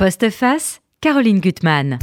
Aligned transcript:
Postface, 0.00 0.80
Caroline 1.00 1.40
Gutmann. 1.40 1.98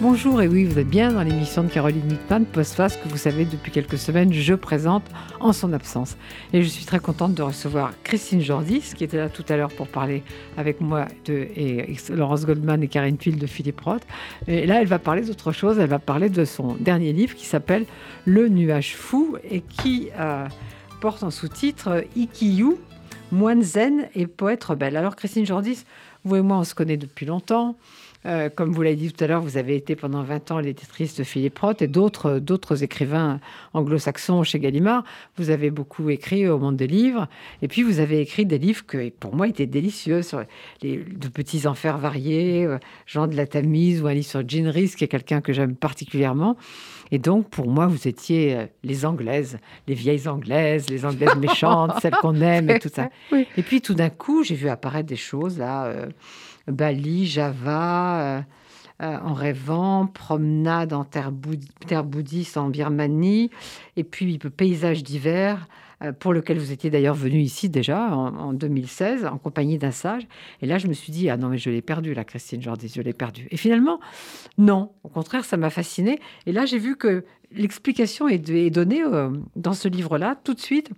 Bonjour 0.00 0.42
et 0.42 0.48
oui, 0.48 0.64
vous 0.64 0.76
êtes 0.76 0.88
bien 0.88 1.12
dans 1.12 1.22
l'émission 1.22 1.62
de 1.62 1.68
Caroline 1.68 2.08
Gutmann, 2.08 2.44
Postface, 2.44 2.96
que 2.96 3.08
vous 3.08 3.16
savez 3.16 3.44
depuis 3.44 3.70
quelques 3.70 3.96
semaines, 3.96 4.32
je 4.32 4.54
présente 4.54 5.04
en 5.38 5.52
son 5.52 5.72
absence. 5.72 6.16
Et 6.52 6.64
je 6.64 6.68
suis 6.68 6.84
très 6.84 6.98
contente 6.98 7.34
de 7.34 7.42
recevoir 7.42 7.92
Christine 8.02 8.40
Jordis, 8.40 8.92
qui 8.96 9.04
était 9.04 9.18
là 9.18 9.28
tout 9.28 9.44
à 9.48 9.56
l'heure 9.56 9.72
pour 9.72 9.86
parler 9.86 10.24
avec 10.56 10.80
moi 10.80 11.06
de 11.26 11.46
et 11.54 11.96
Laurence 12.08 12.44
Goldman 12.44 12.82
et 12.82 12.88
Karine 12.88 13.18
Pile 13.18 13.38
de 13.38 13.46
Philippe 13.46 13.82
Roth. 13.82 14.02
Et 14.48 14.66
là, 14.66 14.80
elle 14.80 14.88
va 14.88 14.98
parler 14.98 15.22
d'autre 15.22 15.52
chose, 15.52 15.78
elle 15.78 15.90
va 15.90 16.00
parler 16.00 16.28
de 16.28 16.44
son 16.44 16.74
dernier 16.80 17.12
livre 17.12 17.36
qui 17.36 17.46
s'appelle 17.46 17.86
Le 18.24 18.48
nuage 18.48 18.96
fou 18.96 19.36
et 19.48 19.60
qui... 19.60 20.08
Euh, 20.18 20.48
porte 21.00 21.22
en 21.22 21.30
sous-titre 21.30 22.04
Ikiyu, 22.16 22.76
moine 23.30 23.62
zen 23.62 24.08
et 24.14 24.26
poète 24.26 24.64
rebelle. 24.64 24.96
Alors 24.96 25.16
Christine 25.16 25.46
Jordis, 25.46 25.84
vous 26.24 26.36
et 26.36 26.42
moi, 26.42 26.58
on 26.58 26.64
se 26.64 26.74
connaît 26.74 26.96
depuis 26.96 27.26
longtemps. 27.26 27.76
Euh, 28.24 28.48
comme 28.48 28.72
vous 28.72 28.82
l'avez 28.82 28.96
dit 28.96 29.12
tout 29.12 29.22
à 29.22 29.28
l'heure, 29.28 29.40
vous 29.40 29.56
avez 29.56 29.76
été 29.76 29.94
pendant 29.94 30.22
20 30.22 30.50
ans 30.50 30.58
l'éditrice 30.58 31.14
de 31.14 31.22
Philippe 31.22 31.58
Roth 31.58 31.80
et 31.82 31.86
d'autres, 31.86 32.82
écrivains 32.82 33.38
anglo-saxons 33.72 34.42
chez 34.42 34.58
Gallimard. 34.58 35.04
Vous 35.36 35.50
avez 35.50 35.70
beaucoup 35.70 36.10
écrit 36.10 36.48
au 36.48 36.58
monde 36.58 36.76
des 36.76 36.88
livres. 36.88 37.28
Et 37.62 37.68
puis, 37.68 37.82
vous 37.82 38.00
avez 38.00 38.20
écrit 38.20 38.44
des 38.44 38.58
livres 38.58 38.84
qui, 38.86 39.10
pour 39.10 39.36
moi, 39.36 39.46
étaient 39.46 39.66
délicieux 39.66 40.22
sur 40.22 40.42
les, 40.82 40.96
de 40.96 41.28
petits 41.28 41.66
enfers 41.68 41.98
variés, 41.98 42.64
euh, 42.64 42.78
Jean 43.06 43.28
de 43.28 43.36
la 43.36 43.46
Tamise 43.46 44.02
ou 44.02 44.08
un 44.08 44.14
livre 44.14 44.26
sur 44.26 44.48
Jean 44.48 44.70
Rhys, 44.72 44.94
qui 44.96 45.04
est 45.04 45.08
quelqu'un 45.08 45.40
que 45.40 45.52
j'aime 45.52 45.76
particulièrement. 45.76 46.56
Et 47.10 47.18
donc, 47.18 47.48
pour 47.50 47.68
moi, 47.68 47.86
vous 47.86 48.08
étiez 48.08 48.56
euh, 48.56 48.66
les 48.82 49.06
Anglaises, 49.06 49.58
les 49.86 49.94
vieilles 49.94 50.28
Anglaises, 50.28 50.88
les 50.90 51.04
Anglaises 51.04 51.36
méchantes, 51.36 51.92
celles 52.02 52.16
qu'on 52.20 52.40
aime 52.40 52.70
et 52.70 52.78
tout 52.78 52.90
ça. 52.92 53.08
Et 53.56 53.62
puis, 53.62 53.80
tout 53.80 53.94
d'un 53.94 54.10
coup, 54.10 54.42
j'ai 54.42 54.54
vu 54.54 54.68
apparaître 54.68 55.08
des 55.08 55.16
choses 55.16 55.58
là, 55.58 55.86
euh, 55.86 56.06
Bali, 56.66 57.26
Java, 57.26 58.44
euh, 59.02 59.18
en 59.22 59.34
rêvant, 59.34 60.06
promenade 60.06 60.92
en 60.92 61.04
terre, 61.04 61.30
bouddhiste 61.30 62.56
en 62.56 62.68
Birmanie, 62.68 63.50
et 63.96 64.04
puis 64.04 64.38
paysage 64.38 65.04
d'hiver. 65.04 65.68
Pour 66.18 66.34
lequel 66.34 66.58
vous 66.58 66.72
étiez 66.72 66.90
d'ailleurs 66.90 67.14
venu 67.14 67.38
ici 67.38 67.70
déjà 67.70 68.14
en, 68.14 68.52
2016 68.52 69.24
en 69.24 69.38
compagnie 69.38 69.78
d'un 69.78 69.90
sage. 69.90 70.26
Et 70.60 70.66
là, 70.66 70.76
je 70.76 70.88
me 70.88 70.92
suis 70.92 71.10
dit, 71.10 71.30
ah 71.30 71.38
non, 71.38 71.48
mais 71.48 71.56
je 71.56 71.70
l'ai 71.70 71.80
perdu, 71.80 72.12
la 72.12 72.24
Christine 72.24 72.60
Jordi, 72.60 72.92
je 72.94 73.00
l'ai 73.00 73.14
perdu. 73.14 73.48
Et 73.50 73.56
finalement, 73.56 73.98
non, 74.58 74.90
au 75.04 75.08
contraire, 75.08 75.46
ça 75.46 75.56
m'a 75.56 75.70
fasciné. 75.70 76.20
Et 76.44 76.52
là, 76.52 76.66
j'ai 76.66 76.78
vu 76.78 76.96
que 76.96 77.24
l'explication 77.50 78.28
est, 78.28 78.70
donnée 78.70 79.02
euh, 79.02 79.30
dans 79.56 79.72
ce 79.72 79.88
livre-là, 79.88 80.36
tout 80.44 80.52
de 80.52 80.60
suite, 80.60 80.90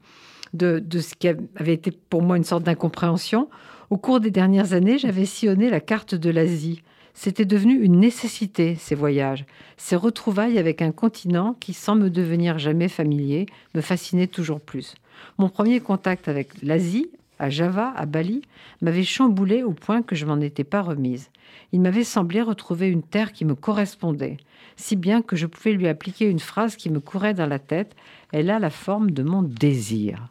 de, 0.53 0.83
ce 0.99 1.15
qui 1.15 1.29
avait 1.29 1.75
été 1.75 1.91
pour 1.91 2.23
moi 2.23 2.37
une 2.37 2.45
sorte 2.45 2.65
d'incompréhension. 2.65 3.49
Au 3.91 3.97
cours 3.97 4.21
des 4.21 4.31
dernières 4.31 4.73
années, 4.73 4.99
j'avais 4.99 5.25
sillonné 5.25 5.71
la 5.71 5.81
carte 5.81 6.15
de 6.15 6.31
l'Asie. 6.31 6.83
C'était 7.21 7.45
devenu 7.45 7.83
une 7.83 7.99
nécessité, 7.99 8.77
ces 8.77 8.95
voyages, 8.95 9.45
ces 9.77 9.97
retrouvailles 9.97 10.57
avec 10.57 10.81
un 10.83 10.93
continent 10.93 11.57
qui, 11.59 11.73
sans 11.75 11.97
me 11.97 12.11
devenir 12.11 12.61
jamais 12.61 12.87
familier, 12.87 13.47
me 13.75 13.81
fascinait 13.81 14.29
toujours 14.29 14.61
plus. 14.61 14.95
Mon 15.37 15.49
premier 15.49 15.81
contact 15.81 16.29
avec 16.29 16.63
l'Asie, 16.63 17.11
à 17.41 17.51
Java, 17.51 17.93
à 17.97 18.07
Bali, 18.07 18.43
m'avait 18.83 19.03
chamboulé 19.03 19.65
au 19.65 19.73
point 19.73 20.01
que 20.01 20.15
je 20.15 20.27
m'en 20.27 20.39
étais 20.39 20.63
pas 20.63 20.81
remise. 20.81 21.31
Il 21.73 21.81
m'avait 21.81 22.05
semblé 22.05 22.41
retrouver 22.41 22.87
une 22.87 23.03
terre 23.03 23.33
qui 23.33 23.45
me 23.45 23.57
correspondait, 23.57 24.37
si 24.77 24.95
bien 24.95 25.21
que 25.21 25.35
je 25.35 25.47
pouvais 25.47 25.73
lui 25.73 25.89
appliquer 25.89 26.27
une 26.27 26.39
phrase 26.39 26.77
qui 26.77 26.89
me 26.89 27.01
courait 27.01 27.35
dans 27.35 27.49
la 27.49 27.59
tête. 27.59 27.97
Elle 28.31 28.49
a 28.49 28.61
la 28.61 28.71
forme 28.71 29.11
de 29.11 29.25
mon 29.25 29.43
désir. 29.43 30.29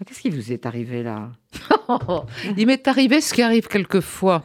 Ah, 0.00 0.04
qu'est-ce 0.04 0.20
qui 0.20 0.30
vous 0.30 0.52
est 0.52 0.66
arrivé 0.66 1.02
là? 1.02 1.32
Il 2.56 2.68
m'est 2.68 2.86
arrivé 2.86 3.20
ce 3.20 3.34
qui 3.34 3.42
arrive 3.42 3.66
quelquefois, 3.66 4.44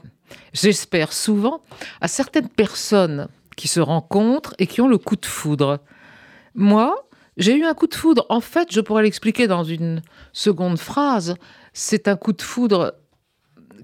j'espère 0.53 1.13
souvent, 1.13 1.61
à 2.01 2.07
certaines 2.07 2.49
personnes 2.49 3.27
qui 3.55 3.67
se 3.67 3.79
rencontrent 3.79 4.53
et 4.59 4.67
qui 4.67 4.81
ont 4.81 4.87
le 4.87 4.97
coup 4.97 5.15
de 5.15 5.25
foudre. 5.25 5.79
Moi, 6.55 6.95
j'ai 7.37 7.55
eu 7.55 7.65
un 7.65 7.73
coup 7.73 7.87
de 7.87 7.95
foudre. 7.95 8.25
En 8.29 8.41
fait, 8.41 8.69
je 8.71 8.81
pourrais 8.81 9.03
l'expliquer 9.03 9.47
dans 9.47 9.63
une 9.63 10.01
seconde 10.33 10.77
phrase. 10.77 11.35
C'est 11.73 12.07
un 12.07 12.15
coup 12.15 12.33
de 12.33 12.41
foudre 12.41 12.93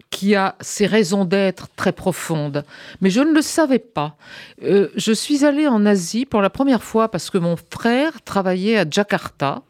qui 0.09 0.35
a 0.35 0.55
ses 0.59 0.85
raisons 0.85 1.25
d'être 1.25 1.67
très 1.75 1.91
profondes. 1.91 2.63
Mais 3.01 3.09
je 3.09 3.21
ne 3.21 3.31
le 3.31 3.41
savais 3.41 3.79
pas. 3.79 4.17
Euh, 4.63 4.89
je 4.95 5.11
suis 5.11 5.45
allée 5.45 5.67
en 5.67 5.85
Asie 5.85 6.25
pour 6.25 6.41
la 6.41 6.49
première 6.49 6.83
fois 6.83 7.09
parce 7.09 7.29
que 7.29 7.37
mon 7.37 7.55
frère 7.55 8.21
travaillait 8.23 8.77
à 8.77 8.85
Jakarta. 8.89 9.63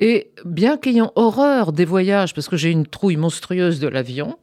Et 0.00 0.30
bien 0.44 0.76
qu'ayant 0.76 1.12
horreur 1.16 1.72
des 1.72 1.84
voyages, 1.84 2.32
parce 2.32 2.48
que 2.48 2.56
j'ai 2.56 2.70
une 2.70 2.86
trouille 2.86 3.16
monstrueuse 3.16 3.80
de 3.80 3.88
l'avion, 3.88 4.38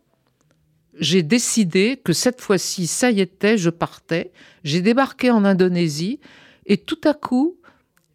j'ai 1.00 1.24
décidé 1.24 2.00
que 2.04 2.14
cette 2.14 2.42
fois-ci, 2.42 2.88
ça 2.88 3.12
y 3.12 3.22
était, 3.22 3.58
je 3.58 3.70
partais. 3.70 4.32
J'ai 4.64 4.82
débarqué 4.82 5.32
en 5.32 5.46
Indonésie 5.46 6.20
et 6.66 6.78
tout 6.78 7.00
à 7.04 7.14
coup, 7.14 7.58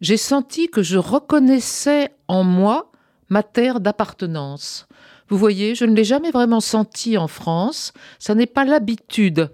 j'ai 0.01 0.17
senti 0.17 0.67
que 0.67 0.81
je 0.81 0.97
reconnaissais 0.97 2.09
en 2.27 2.43
moi 2.43 2.91
ma 3.29 3.43
terre 3.43 3.79
d'appartenance. 3.79 4.87
Vous 5.29 5.37
voyez, 5.37 5.75
je 5.75 5.85
ne 5.85 5.95
l'ai 5.95 6.03
jamais 6.03 6.31
vraiment 6.31 6.59
senti 6.59 7.17
en 7.17 7.27
France. 7.27 7.93
Ça 8.19 8.35
n'est 8.35 8.47
pas 8.47 8.65
l'habitude 8.65 9.49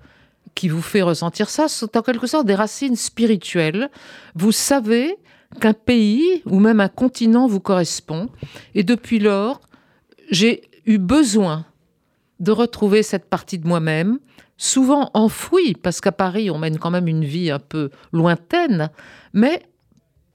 qui 0.55 0.69
vous 0.69 0.81
fait 0.81 1.03
ressentir 1.03 1.49
ça, 1.49 1.67
c'est 1.67 1.95
en 1.95 2.01
quelque 2.01 2.25
sorte 2.25 2.47
des 2.47 2.55
racines 2.55 2.95
spirituelles. 2.95 3.91
Vous 4.33 4.51
savez 4.51 5.17
qu'un 5.61 5.73
pays 5.73 6.41
ou 6.45 6.59
même 6.59 6.79
un 6.79 6.87
continent 6.87 7.45
vous 7.45 7.59
correspond. 7.59 8.29
Et 8.73 8.83
depuis 8.83 9.19
lors, 9.19 9.61
j'ai 10.31 10.63
eu 10.87 10.97
besoin 10.97 11.66
de 12.39 12.51
retrouver 12.51 13.03
cette 13.03 13.29
partie 13.29 13.57
de 13.57 13.67
moi-même, 13.67 14.19
souvent 14.57 15.11
enfouie, 15.13 15.73
parce 15.73 16.01
qu'à 16.01 16.11
Paris, 16.11 16.49
on 16.49 16.57
mène 16.57 16.77
quand 16.79 16.91
même 16.91 17.07
une 17.07 17.25
vie 17.25 17.51
un 17.51 17.59
peu 17.59 17.89
lointaine, 18.11 18.89
mais 19.33 19.61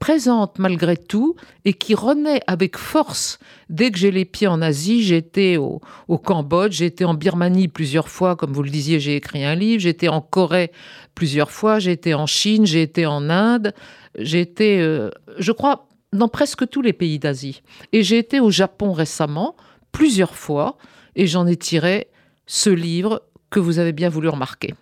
présente 0.03 0.59
malgré 0.59 0.97
tout 0.97 1.37
et 1.63 1.71
qui 1.71 1.95
renaît 1.95 2.41
avec 2.45 2.75
force 2.75 3.39
dès 3.69 3.89
que 3.89 3.97
j'ai 3.97 4.11
les 4.11 4.25
pieds 4.25 4.47
en 4.47 4.61
Asie. 4.61 5.01
J'étais 5.01 5.55
au, 5.55 5.79
au 6.09 6.17
Cambodge, 6.17 6.73
j'étais 6.73 7.05
en 7.05 7.13
Birmanie 7.13 7.69
plusieurs 7.69 8.09
fois, 8.09 8.35
comme 8.35 8.51
vous 8.51 8.63
le 8.63 8.69
disiez, 8.69 8.99
j'ai 8.99 9.15
écrit 9.15 9.45
un 9.45 9.55
livre, 9.55 9.79
j'étais 9.79 10.09
en 10.09 10.19
Corée 10.19 10.73
plusieurs 11.15 11.51
fois, 11.51 11.79
j'étais 11.79 12.13
en 12.13 12.25
Chine, 12.25 12.65
j'ai 12.65 12.81
été 12.81 13.05
en 13.05 13.29
Inde, 13.29 13.73
j'ai 14.17 14.41
été, 14.41 14.81
euh, 14.81 15.09
je 15.37 15.53
crois, 15.53 15.87
dans 16.11 16.27
presque 16.27 16.67
tous 16.67 16.81
les 16.81 16.91
pays 16.91 17.17
d'Asie. 17.17 17.61
Et 17.93 18.03
j'ai 18.03 18.17
été 18.17 18.41
au 18.41 18.49
Japon 18.49 18.91
récemment, 18.91 19.55
plusieurs 19.93 20.35
fois, 20.35 20.75
et 21.15 21.27
j'en 21.27 21.47
ai 21.47 21.55
tiré 21.55 22.07
ce 22.45 22.69
livre 22.69 23.23
que 23.49 23.59
vous 23.59 23.79
avez 23.79 23.93
bien 23.93 24.09
voulu 24.09 24.29
remarquer. 24.29 24.73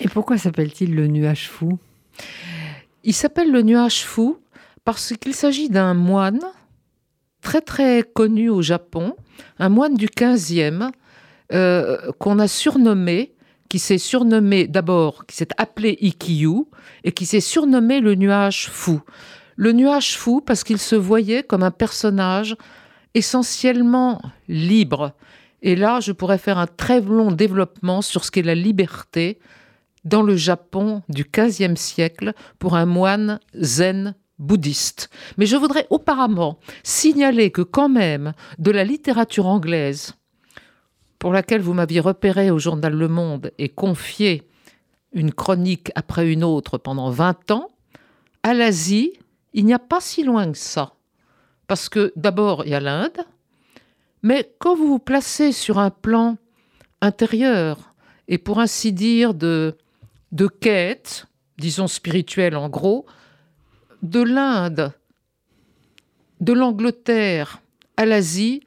Et 0.00 0.08
pourquoi 0.08 0.38
s'appelle-t-il 0.38 0.94
Le 0.94 1.06
Nuage 1.06 1.48
Fou? 1.48 1.78
Il 3.04 3.14
s'appelle 3.14 3.52
Le 3.52 3.62
Nuage 3.62 4.04
Fou 4.04 4.38
parce 4.84 5.14
qu'il 5.14 5.34
s'agit 5.34 5.68
d'un 5.68 5.94
moine 5.94 6.40
très 7.42 7.60
très 7.60 8.02
connu 8.02 8.48
au 8.48 8.62
Japon, 8.62 9.14
un 9.58 9.68
moine 9.68 9.94
du 9.94 10.06
15e 10.06 10.90
euh, 11.52 12.10
qu'on 12.18 12.38
a 12.38 12.48
surnommé, 12.48 13.34
qui 13.68 13.78
s'est 13.78 13.98
surnommé 13.98 14.66
d'abord, 14.66 15.26
qui 15.26 15.36
s'est 15.36 15.48
appelé 15.58 15.98
Ikiyu 16.00 16.64
et 17.04 17.12
qui 17.12 17.26
s'est 17.26 17.40
surnommé 17.40 18.00
le 18.00 18.14
nuage 18.14 18.68
fou. 18.70 19.00
Le 19.56 19.72
nuage 19.72 20.16
fou 20.16 20.40
parce 20.40 20.64
qu'il 20.64 20.78
se 20.78 20.96
voyait 20.96 21.42
comme 21.42 21.62
un 21.62 21.70
personnage 21.70 22.56
essentiellement 23.14 24.20
libre. 24.48 25.12
Et 25.64 25.76
là, 25.76 25.98
je 25.98 26.12
pourrais 26.12 26.36
faire 26.36 26.58
un 26.58 26.66
très 26.66 27.00
long 27.00 27.32
développement 27.32 28.02
sur 28.02 28.22
ce 28.22 28.30
qu'est 28.30 28.42
la 28.42 28.54
liberté 28.54 29.38
dans 30.04 30.20
le 30.20 30.36
Japon 30.36 31.02
du 31.08 31.24
15e 31.24 31.76
siècle 31.76 32.34
pour 32.58 32.76
un 32.76 32.84
moine 32.84 33.40
zen 33.58 34.14
bouddhiste. 34.38 35.08
Mais 35.38 35.46
je 35.46 35.56
voudrais 35.56 35.86
auparavant 35.88 36.58
signaler 36.82 37.50
que 37.50 37.62
quand 37.62 37.88
même 37.88 38.34
de 38.58 38.70
la 38.70 38.84
littérature 38.84 39.46
anglaise, 39.46 40.12
pour 41.18 41.32
laquelle 41.32 41.62
vous 41.62 41.72
m'aviez 41.72 42.00
repéré 42.00 42.50
au 42.50 42.58
journal 42.58 42.92
Le 42.92 43.08
Monde 43.08 43.50
et 43.56 43.70
confié 43.70 44.42
une 45.12 45.32
chronique 45.32 45.90
après 45.94 46.30
une 46.30 46.44
autre 46.44 46.76
pendant 46.76 47.08
20 47.08 47.52
ans, 47.52 47.70
à 48.42 48.52
l'Asie, 48.52 49.14
il 49.54 49.64
n'y 49.64 49.72
a 49.72 49.78
pas 49.78 50.02
si 50.02 50.24
loin 50.24 50.52
que 50.52 50.58
ça. 50.58 50.92
Parce 51.66 51.88
que 51.88 52.12
d'abord, 52.16 52.66
il 52.66 52.72
y 52.72 52.74
a 52.74 52.80
l'Inde, 52.80 53.24
mais 54.24 54.50
quand 54.58 54.74
vous 54.74 54.88
vous 54.88 54.98
placez 54.98 55.52
sur 55.52 55.78
un 55.78 55.90
plan 55.90 56.38
intérieur, 57.02 57.94
et 58.26 58.38
pour 58.38 58.58
ainsi 58.58 58.90
dire 58.90 59.34
de, 59.34 59.76
quête, 60.62 61.26
disons 61.58 61.86
spirituelle 61.86 62.56
en 62.56 62.70
gros, 62.70 63.04
de 64.02 64.22
l'Inde, 64.22 64.92
de 66.40 66.54
l'Angleterre 66.54 67.60
à 67.98 68.06
l'Asie, 68.06 68.62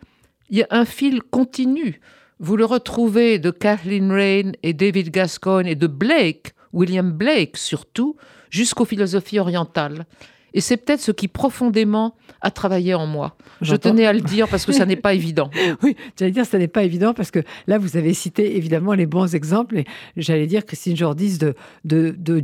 il 0.52 0.60
y 0.60 0.62
a 0.62 0.68
un 0.70 0.86
fil 0.86 1.24
continu. 1.24 2.02
Vous 2.40 2.56
le 2.56 2.66
retrouvez 2.66 3.40
de 3.40 3.50
Kathleen 3.50 4.12
Rain 4.12 4.52
et 4.62 4.74
David 4.74 5.10
Gascoigne 5.10 5.66
et 5.66 5.76
de 5.76 5.88
Blake, 5.88 6.54
William 6.72 7.12
Blake 7.12 7.58
surtout, 7.58 8.16
jusqu'aux 8.52 8.86
philosophies 8.86 9.40
orientales. 9.40 10.06
Et 10.54 10.62
c'est 10.62 10.78
peut-être 10.78 11.02
ce 11.02 11.12
qui 11.12 11.28
profondément 11.28 12.16
a 12.42 12.52
travaillé 12.52 12.94
en 12.94 13.06
moi. 13.06 13.36
Je 13.62 13.76
tenais 13.76 14.06
à 14.06 14.14
le 14.14 14.22
dire 14.22 14.48
parce 14.48 14.66
que 14.66 14.72
ça 14.72 14.86
n'est 14.86 14.96
pas 14.96 15.14
évident. 15.14 15.50
Oui, 15.84 15.96
j'allais 16.18 16.32
dire, 16.32 16.46
ça 16.46 16.58
n'est 16.58 16.68
pas 16.68 16.84
évident 16.84 17.14
parce 17.14 17.30
que 17.30 17.40
là, 17.68 17.78
vous 17.78 17.98
avez 17.98 18.14
cité 18.14 18.58
évidemment 18.58 18.94
les 18.94 19.06
bons 19.06 19.36
exemples. 19.36 19.80
Et 19.80 19.86
j'allais 20.16 20.48
dire, 20.48 20.66
Christine 20.66 20.96
Jordis, 20.96 21.38
de, 21.38 21.54
de, 21.86 22.16
de 22.18 22.42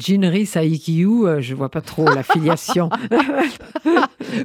à 0.58 0.64
Ikiu, 0.64 1.26
euh, 1.26 1.42
je 1.42 1.56
vois 1.56 1.70
pas 1.70 1.82
trop 1.82 2.06
la 2.06 2.24
filiation. 2.24 2.90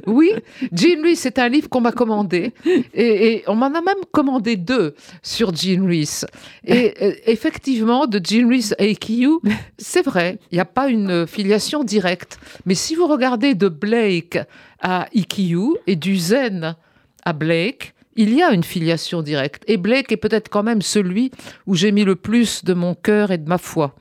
Oui, 0.05 0.31
Jean 0.73 1.01
Rhys, 1.03 1.15
c'est 1.15 1.39
un 1.39 1.47
livre 1.49 1.69
qu'on 1.69 1.81
m'a 1.81 1.91
commandé. 1.91 2.53
Et, 2.65 3.33
et 3.33 3.43
on 3.47 3.55
m'en 3.55 3.67
a 3.67 3.81
même 3.81 4.03
commandé 4.11 4.55
deux 4.55 4.93
sur 5.23 5.55
Jean 5.55 5.85
Rhys. 5.85 6.25
Et 6.65 6.93
euh, 7.01 7.13
effectivement, 7.25 8.05
de 8.05 8.19
Jean 8.23 8.49
Rhys 8.49 8.73
à 8.77 8.85
Ikiu, 8.85 9.39
c'est 9.77 10.03
vrai, 10.03 10.37
il 10.51 10.55
n'y 10.55 10.61
a 10.61 10.65
pas 10.65 10.89
une 10.89 11.25
filiation 11.27 11.83
directe. 11.83 12.39
Mais 12.65 12.75
si 12.75 12.95
vous 12.95 13.07
regardez 13.07 13.48
de 13.55 13.69
Blake 13.69 14.39
à 14.81 15.07
Ikiu 15.13 15.75
et 15.87 15.95
du 15.95 16.17
Zen 16.17 16.75
à 17.23 17.33
Blake, 17.33 17.93
il 18.15 18.33
y 18.33 18.41
a 18.41 18.51
une 18.51 18.63
filiation 18.63 19.21
directe. 19.21 19.63
Et 19.67 19.77
Blake 19.77 20.11
est 20.11 20.17
peut-être 20.17 20.49
quand 20.49 20.63
même 20.63 20.81
celui 20.81 21.31
où 21.67 21.75
j'ai 21.75 21.91
mis 21.91 22.03
le 22.03 22.15
plus 22.15 22.65
de 22.65 22.73
mon 22.73 22.95
cœur 22.95 23.31
et 23.31 23.37
de 23.37 23.47
ma 23.47 23.57
foi. 23.57 23.95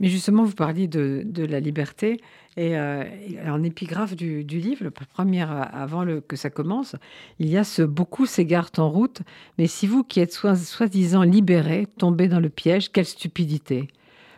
Mais 0.00 0.08
justement, 0.08 0.44
vous 0.44 0.54
parliez 0.54 0.86
de, 0.86 1.24
la 1.46 1.60
liberté. 1.60 2.20
Et 2.56 2.76
euh, 2.76 3.04
en 3.46 3.62
épigraphe 3.62 4.14
du, 4.14 4.42
livre, 4.42 4.84
le 4.84 4.90
premier 4.90 5.42
avant 5.42 6.04
le, 6.04 6.20
que 6.20 6.36
ça 6.36 6.50
commence, 6.50 6.96
il 7.38 7.48
y 7.48 7.56
a 7.56 7.64
ce 7.64 7.80
beaucoup 7.80 8.26
s'égarent 8.26 8.72
en 8.76 8.90
route, 8.90 9.22
mais 9.56 9.66
si 9.66 9.86
vous 9.86 10.04
qui 10.04 10.20
êtes 10.20 10.34
soi- 10.34 10.56
soi-disant 10.56 11.22
libérés, 11.22 11.86
tombez 11.96 12.28
dans 12.28 12.40
le 12.40 12.50
piège, 12.50 12.92
quelle 12.92 13.06
stupidité. 13.06 13.88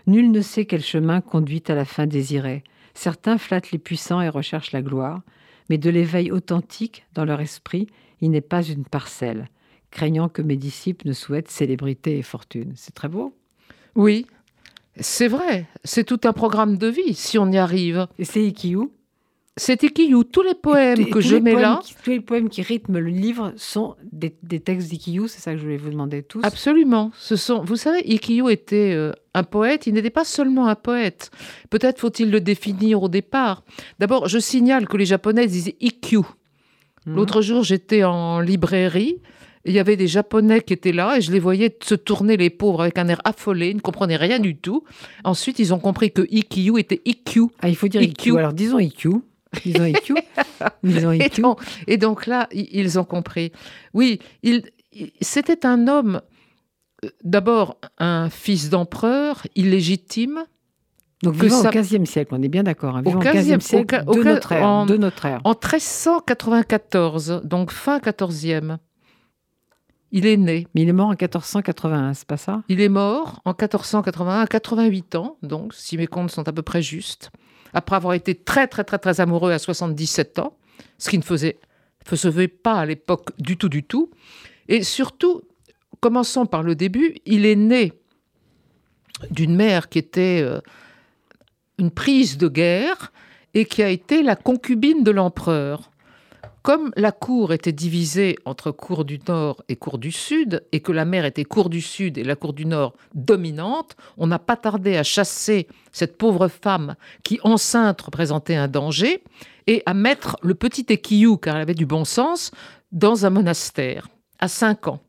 Nul 0.06 0.30
ne 0.30 0.40
sait 0.42 0.66
quel 0.66 0.82
chemin 0.82 1.20
conduit 1.20 1.64
à 1.66 1.74
la 1.74 1.84
fin 1.84 2.06
désirée. 2.06 2.62
Certains 2.94 3.38
flattent 3.38 3.72
les 3.72 3.78
puissants 3.78 4.20
et 4.20 4.28
recherchent 4.28 4.72
la 4.72 4.82
gloire, 4.82 5.22
mais 5.68 5.78
de 5.78 5.90
l'éveil 5.90 6.30
authentique 6.30 7.06
dans 7.12 7.24
leur 7.24 7.40
esprit, 7.40 7.88
il 8.20 8.30
n'est 8.30 8.40
pas 8.40 8.62
une 8.62 8.84
parcelle, 8.84 9.48
craignant 9.90 10.28
que 10.28 10.42
mes 10.42 10.56
disciples 10.56 11.08
ne 11.08 11.12
souhaitent 11.12 11.50
célébrité 11.50 12.18
et 12.18 12.22
fortune. 12.22 12.72
C'est 12.76 12.94
très 12.94 13.08
beau. 13.08 13.36
Oui, 13.94 14.26
c'est 14.98 15.28
vrai, 15.28 15.66
c'est 15.82 16.04
tout 16.04 16.20
un 16.24 16.32
programme 16.32 16.78
de 16.78 16.86
vie 16.86 17.14
si 17.14 17.38
on 17.38 17.50
y 17.50 17.58
arrive. 17.58 18.06
Et 18.18 18.24
c'est 18.24 18.44
Ikiu. 19.56 19.62
C'est 19.64 19.82
Ikiyu. 19.82 20.24
Tous 20.24 20.42
les 20.42 20.54
poèmes 20.54 21.04
que 21.06 21.12
tous 21.12 21.20
je 21.20 21.36
mets 21.36 21.54
là, 21.54 21.80
qui- 21.84 21.94
tous 22.02 22.10
les 22.10 22.20
poèmes 22.20 22.48
qui 22.48 22.62
rythment 22.62 22.98
le 22.98 23.10
livre 23.10 23.52
sont 23.56 23.94
des, 24.12 24.34
des 24.42 24.60
textes 24.60 24.90
d'Ikiyu, 24.90 25.28
c'est 25.28 25.40
ça 25.40 25.52
que 25.52 25.58
je 25.58 25.62
voulais 25.62 25.76
vous 25.76 25.90
demander 25.90 26.22
tous. 26.22 26.40
absolument. 26.42 27.10
Ce 27.16 27.36
sont, 27.36 27.62
vous 27.64 27.76
savez, 27.76 28.00
Ikiyu 28.04 28.50
était 28.50 28.92
euh, 28.94 29.12
un 29.34 29.44
poète. 29.44 29.86
Il 29.86 29.94
n'était 29.94 30.10
pas 30.10 30.24
seulement 30.24 30.66
un 30.66 30.74
poète. 30.74 31.30
Peut-être 31.70 32.00
faut-il 32.00 32.30
le 32.30 32.40
définir 32.40 33.02
au 33.02 33.08
départ. 33.08 33.62
D'abord, 33.98 34.28
je 34.28 34.38
signale 34.38 34.88
que 34.88 34.96
les 34.96 35.06
Japonais 35.06 35.46
disaient 35.46 35.76
Ikkyu. 35.80 36.18
Mhm. 37.06 37.14
L'autre 37.16 37.42
jour, 37.42 37.62
j'étais 37.62 38.02
en 38.02 38.40
librairie. 38.40 39.18
Il 39.66 39.72
y 39.72 39.78
avait 39.78 39.96
des 39.96 40.08
Japonais 40.08 40.60
qui 40.60 40.74
étaient 40.74 40.92
là 40.92 41.16
et 41.16 41.20
je 41.22 41.32
les 41.32 41.38
voyais 41.40 41.74
se 41.82 41.94
tourner 41.94 42.36
les 42.36 42.50
pauvres 42.50 42.82
avec 42.82 42.98
un 42.98 43.08
air 43.08 43.20
affolé, 43.24 43.70
ils 43.70 43.76
ne 43.76 43.80
comprenaient 43.80 44.16
rien 44.16 44.38
du 44.38 44.56
tout. 44.56 44.84
Ensuite, 45.24 45.58
ils 45.58 45.72
ont 45.72 45.78
compris 45.78 46.12
que 46.12 46.20
Ikiyu 46.30 46.78
était 46.78 47.00
Ikkyu. 47.06 47.46
Ah, 47.62 47.68
il 47.70 47.76
faut 47.76 47.88
dire 47.88 48.02
Ikkyu. 48.02 48.36
Alors 48.36 48.52
disons 48.52 48.78
Ikiyu. 49.54 49.74
Disons 49.74 49.84
Ikiyu. 49.86 50.16
disons 50.82 51.12
Et 51.12 51.26
Ikiyu. 51.26 51.42
donc, 51.42 51.60
et 51.86 51.96
donc 51.96 52.26
là, 52.26 52.48
ils 52.52 52.98
ont 52.98 53.04
compris. 53.04 53.52
Oui, 53.92 54.18
c'était 55.20 55.66
un 55.66 55.88
homme, 55.88 56.20
euh, 57.04 57.08
d'abord 57.24 57.78
un 57.98 58.28
fils 58.30 58.70
d'empereur, 58.70 59.46
illégitime, 59.54 60.44
Donc 61.22 61.34
vivant 61.34 61.62
ça- 61.62 61.68
au 61.70 61.72
XVe 61.72 62.04
siècle, 62.04 62.34
on 62.36 62.42
est 62.42 62.48
bien 62.48 62.62
d'accord. 62.62 62.96
hein, 62.96 63.02
Au 63.04 63.08
vivant 63.10 63.20
au 63.20 63.22
15e 63.22 63.58
XVe 63.58 63.60
siècle 63.60 64.04
au 64.06 64.14
de 64.14 64.22
notre 64.22 64.52
ère. 64.52 64.66
en- 64.66 64.86
De 64.86 64.96
notre 64.96 65.24
ère. 65.26 65.40
en 65.44 65.54
1394, 65.54 67.40
donc 67.44 67.70
fin 67.70 67.98
14e. 67.98 68.78
Il 70.16 70.26
est 70.26 70.36
né. 70.36 70.68
Mais 70.74 70.82
il 70.82 70.88
est 70.88 70.92
mort 70.92 71.08
en 71.08 71.16
1481, 71.16 72.14
c'est 72.14 72.26
pas 72.28 72.36
ça? 72.36 72.62
Il 72.68 72.80
est 72.80 72.88
mort 72.88 73.40
en 73.44 73.50
1481 73.50 74.40
à 74.42 74.46
88 74.46 75.16
ans, 75.16 75.36
donc 75.42 75.74
si 75.74 75.96
mes 75.96 76.06
comptes 76.06 76.30
sont 76.30 76.46
à 76.48 76.52
peu 76.52 76.62
près 76.62 76.82
justes, 76.82 77.30
après 77.74 77.96
avoir 77.96 78.14
été 78.14 78.34
très 78.34 78.66
très 78.66 78.84
très 78.84 78.98
très 78.98 79.20
amoureux 79.20 79.52
à 79.52 79.58
77 79.58 80.38
ans, 80.38 80.56
ce 80.98 81.10
qui 81.10 81.18
ne 81.18 81.22
faisait, 81.22 81.58
faisait 82.04 82.48
pas 82.48 82.74
à 82.74 82.86
l'époque 82.86 83.30
du 83.38 83.56
tout 83.56 83.68
du 83.68 83.82
tout. 83.82 84.10
Et 84.68 84.82
surtout, 84.82 85.42
commençons 86.00 86.46
par 86.46 86.62
le 86.62 86.74
début, 86.74 87.16
il 87.26 87.44
est 87.44 87.56
né 87.56 87.92
d'une 89.30 89.54
mère 89.54 89.88
qui 89.88 89.98
était 89.98 90.40
euh, 90.42 90.60
une 91.78 91.90
prise 91.90 92.38
de 92.38 92.48
guerre 92.48 93.12
et 93.52 93.64
qui 93.64 93.82
a 93.82 93.88
été 93.88 94.22
la 94.22 94.36
concubine 94.36 95.04
de 95.04 95.10
l'empereur. 95.10 95.90
Comme 96.64 96.92
la 96.96 97.12
cour 97.12 97.52
était 97.52 97.72
divisée 97.72 98.36
entre 98.46 98.70
cour 98.70 99.04
du 99.04 99.20
Nord 99.28 99.62
et 99.68 99.76
cour 99.76 99.98
du 99.98 100.10
Sud, 100.10 100.64
et 100.72 100.80
que 100.80 100.92
la 100.92 101.04
mer 101.04 101.26
était 101.26 101.44
cour 101.44 101.68
du 101.68 101.82
Sud 101.82 102.16
et 102.16 102.24
la 102.24 102.36
cour 102.36 102.54
du 102.54 102.64
Nord 102.64 102.94
dominante, 103.14 103.96
on 104.16 104.26
n'a 104.26 104.38
pas 104.38 104.56
tardé 104.56 104.96
à 104.96 105.02
chasser 105.02 105.68
cette 105.92 106.16
pauvre 106.16 106.48
femme 106.48 106.94
qui, 107.22 107.38
enceinte, 107.42 108.00
représentait 108.00 108.54
un 108.54 108.66
danger, 108.66 109.22
et 109.66 109.82
à 109.84 109.92
mettre 109.92 110.38
le 110.40 110.54
petit 110.54 110.86
Ekiyu, 110.88 111.36
car 111.36 111.56
elle 111.56 111.60
avait 111.60 111.74
du 111.74 111.84
bon 111.84 112.06
sens, 112.06 112.50
dans 112.92 113.26
un 113.26 113.30
monastère, 113.30 114.08
à 114.38 114.48
5 114.48 114.88
ans. 114.88 115.00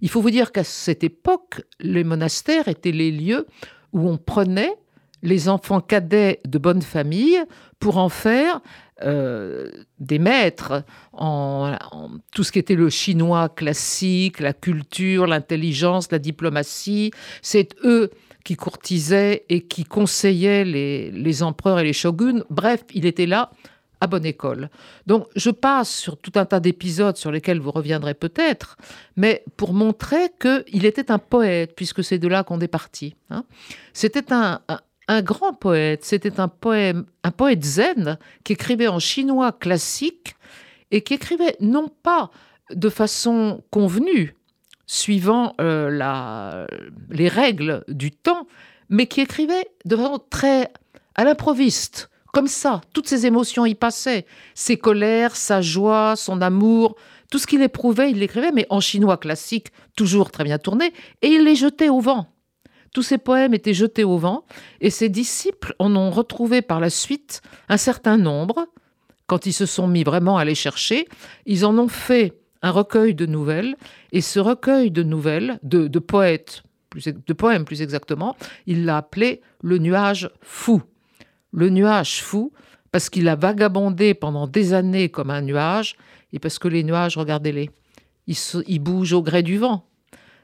Il 0.00 0.08
faut 0.08 0.22
vous 0.22 0.30
dire 0.30 0.52
qu'à 0.52 0.64
cette 0.64 1.04
époque, 1.04 1.64
les 1.80 2.02
monastères 2.02 2.66
étaient 2.66 2.92
les 2.92 3.12
lieux 3.12 3.46
où 3.92 4.08
on 4.08 4.16
prenait 4.16 4.74
les 5.22 5.48
enfants 5.48 5.80
cadets 5.80 6.40
de 6.46 6.58
bonne 6.58 6.82
famille 6.82 7.38
pour 7.80 7.98
en 7.98 8.08
faire 8.08 8.60
euh, 9.02 9.70
des 10.00 10.18
maîtres 10.18 10.82
en, 11.12 11.76
tout 12.32 12.42
ce 12.42 12.50
qui 12.50 12.58
était 12.58 12.74
le 12.74 12.90
chinois 12.90 13.48
classique, 13.48 14.40
la 14.40 14.52
culture, 14.52 15.26
l'intelligence, 15.26 16.10
la 16.10 16.18
diplomatie. 16.18 17.12
C'est 17.42 17.76
eux 17.84 18.10
qui 18.44 18.56
courtisaient 18.56 19.44
et 19.48 19.60
qui 19.62 19.84
conseillaient 19.84 20.64
les, 20.64 21.42
empereurs 21.42 21.80
et 21.80 21.84
les 21.84 21.92
shoguns. 21.92 22.42
Bref, 22.50 22.82
il 22.92 23.06
était 23.06 23.26
là 23.26 23.50
à 24.00 24.06
bonne 24.06 24.24
école. 24.24 24.70
Donc 25.06 25.26
je 25.36 25.50
passe 25.50 25.90
sur 25.90 26.16
tout 26.16 26.32
un 26.36 26.44
tas 26.44 26.60
d'épisodes 26.60 27.16
sur 27.16 27.30
lesquels 27.32 27.60
vous 27.60 27.72
reviendrez 27.72 28.14
peut-être, 28.14 28.76
mais 29.16 29.44
pour 29.56 29.74
montrer 29.74 30.30
qu'il 30.40 30.84
était 30.86 31.10
un 31.10 31.18
poète, 31.18 31.74
puisque 31.76 32.02
c'est 32.04 32.18
de 32.18 32.28
là 32.28 32.42
qu'on 32.44 32.60
est 32.60 32.68
parti. 32.68 33.14
hein. 33.30 33.44
C'était 33.92 34.32
un- 34.32 34.60
un 35.08 35.22
grand 35.22 35.54
poète, 35.54 36.04
c'était 36.04 36.38
un, 36.38 36.48
poème, 36.48 37.06
un 37.24 37.30
poète 37.30 37.64
zen 37.64 38.18
qui 38.44 38.52
écrivait 38.52 38.88
en 38.88 38.98
chinois 38.98 39.52
classique 39.52 40.36
et 40.90 41.02
qui 41.02 41.14
écrivait 41.14 41.56
non 41.60 41.88
pas 42.02 42.30
de 42.70 42.90
façon 42.90 43.62
convenue, 43.70 44.36
suivant 44.86 45.54
euh, 45.60 45.90
la, 45.90 46.66
les 47.10 47.28
règles 47.28 47.84
du 47.88 48.10
temps, 48.10 48.46
mais 48.90 49.06
qui 49.06 49.22
écrivait 49.22 49.66
de 49.86 49.96
façon 49.96 50.18
très 50.30 50.70
à 51.14 51.24
l'improviste, 51.24 52.10
comme 52.32 52.46
ça. 52.46 52.82
Toutes 52.92 53.08
ses 53.08 53.26
émotions 53.26 53.64
y 53.64 53.74
passaient, 53.74 54.26
ses 54.54 54.76
colères, 54.76 55.34
sa 55.34 55.62
joie, 55.62 56.14
son 56.16 56.42
amour, 56.42 56.96
tout 57.30 57.38
ce 57.38 57.46
qu'il 57.46 57.62
éprouvait, 57.62 58.10
il 58.10 58.18
l'écrivait, 58.18 58.52
mais 58.52 58.66
en 58.70 58.80
chinois 58.80 59.16
classique, 59.16 59.68
toujours 59.96 60.30
très 60.30 60.44
bien 60.44 60.58
tourné, 60.58 60.92
et 61.22 61.28
il 61.28 61.44
les 61.44 61.56
jetait 61.56 61.88
au 61.88 62.00
vent. 62.00 62.26
Tous 62.92 63.02
ses 63.02 63.18
poèmes 63.18 63.54
étaient 63.54 63.74
jetés 63.74 64.04
au 64.04 64.18
vent, 64.18 64.44
et 64.80 64.90
ses 64.90 65.08
disciples 65.08 65.74
en 65.78 65.94
ont 65.96 66.10
retrouvé 66.10 66.62
par 66.62 66.80
la 66.80 66.90
suite 66.90 67.42
un 67.68 67.76
certain 67.76 68.16
nombre. 68.16 68.66
Quand 69.26 69.46
ils 69.46 69.52
se 69.52 69.66
sont 69.66 69.86
mis 69.86 70.04
vraiment 70.04 70.38
à 70.38 70.44
les 70.44 70.54
chercher, 70.54 71.06
ils 71.46 71.66
en 71.66 71.76
ont 71.78 71.88
fait 71.88 72.38
un 72.62 72.70
recueil 72.70 73.14
de 73.14 73.26
nouvelles, 73.26 73.76
et 74.12 74.20
ce 74.20 74.40
recueil 74.40 74.90
de 74.90 75.02
nouvelles, 75.02 75.58
de, 75.62 75.98
poètes, 75.98 76.62
de 76.94 77.32
poèmes 77.32 77.64
plus 77.64 77.82
exactement, 77.82 78.36
il 78.66 78.84
l'a 78.84 78.98
appelé 78.98 79.42
le 79.62 79.78
nuage 79.78 80.30
fou. 80.40 80.82
Le 81.52 81.68
nuage 81.68 82.22
fou, 82.22 82.52
parce 82.90 83.10
qu'il 83.10 83.28
a 83.28 83.36
vagabondé 83.36 84.14
pendant 84.14 84.46
des 84.46 84.72
années 84.72 85.08
comme 85.08 85.30
un 85.30 85.42
nuage, 85.42 85.96
et 86.32 86.38
parce 86.38 86.58
que 86.58 86.68
les 86.68 86.82
nuages, 86.82 87.16
regardez-les, 87.16 87.70
ils 88.26 88.78
bougent 88.78 89.12
au 89.12 89.22
gré 89.22 89.42
du 89.42 89.58
vent. 89.58 89.86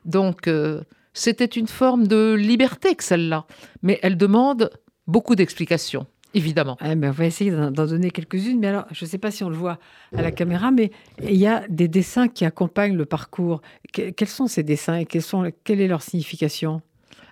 Donc, 0.05 0.47
euh, 0.49 0.83
c'était 1.15 1.45
une 1.47 1.69
forme 1.69 2.07
de 2.07 2.35
liberté 2.35 2.95
que 2.95 3.03
celle-là, 3.05 3.47
mais 3.83 3.99
elle 4.03 4.17
demande 4.19 4.71
beaucoup 5.07 5.35
d'explications, 5.35 6.07
évidemment. 6.35 6.77
Eh 6.85 6.95
ben, 6.97 7.09
on 7.11 7.13
va 7.13 7.25
essayer 7.27 7.51
d'en 7.51 7.71
d'en 7.71 7.87
donner 7.87 8.11
quelques-unes. 8.11 8.59
Mais 8.59 8.67
alors, 8.67 8.85
je 8.91 9.05
ne 9.05 9.09
sais 9.11 9.19
pas 9.19 9.31
si 9.31 9.45
on 9.45 9.49
le 9.49 9.57
voit 9.57 9.79
à 10.17 10.23
la 10.23 10.31
caméra, 10.33 10.71
mais 10.71 10.91
il 11.23 11.37
y 11.37 11.47
a 11.47 11.65
des 11.69 11.89
dessins 11.89 12.29
qui 12.29 12.45
accompagnent 12.45 12.97
le 12.97 13.07
parcours. 13.07 13.63
Que- 13.93 14.11
quels 14.11 14.29
sont 14.29 14.47
ces 14.47 14.63
dessins 14.63 14.97
et 14.97 15.07
quels 15.07 15.23
sont, 15.23 15.51
quelle 15.65 15.81
est 15.81 15.89
leur 15.89 16.03
signification? 16.03 16.83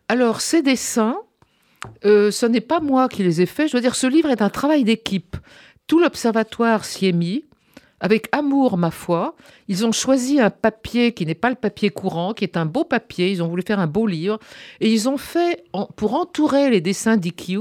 Alors, 0.08 0.40
ces 0.40 0.62
dessins, 0.62 1.16
euh, 2.04 2.30
ce 2.30 2.46
n'est 2.46 2.60
pas 2.60 2.80
moi 2.80 3.08
qui 3.08 3.22
les 3.22 3.40
ai 3.40 3.46
faits. 3.46 3.68
Je 3.70 3.76
veux 3.76 3.82
dire, 3.82 3.94
ce 3.94 4.06
livre 4.06 4.30
est 4.30 4.42
un 4.42 4.50
travail 4.50 4.84
d'équipe. 4.84 5.36
Tout 5.88 5.98
l'observatoire 5.98 6.84
s'y 6.84 7.06
est 7.06 7.12
mis, 7.12 7.44
avec 8.02 8.28
amour, 8.32 8.76
ma 8.76 8.90
foi. 8.90 9.36
Ils 9.68 9.86
ont 9.86 9.92
choisi 9.92 10.40
un 10.40 10.50
papier 10.50 11.14
qui 11.14 11.24
n'est 11.24 11.36
pas 11.36 11.48
le 11.48 11.56
papier 11.56 11.88
courant, 11.88 12.34
qui 12.34 12.44
est 12.44 12.56
un 12.56 12.66
beau 12.66 12.84
papier. 12.84 13.30
Ils 13.30 13.42
ont 13.42 13.48
voulu 13.48 13.62
faire 13.62 13.78
un 13.78 13.86
beau 13.86 14.08
livre. 14.08 14.40
Et 14.80 14.92
ils 14.92 15.08
ont 15.08 15.16
fait, 15.16 15.64
pour 15.96 16.14
entourer 16.14 16.68
les 16.68 16.80
dessins 16.80 17.16
d'IQ, 17.16 17.60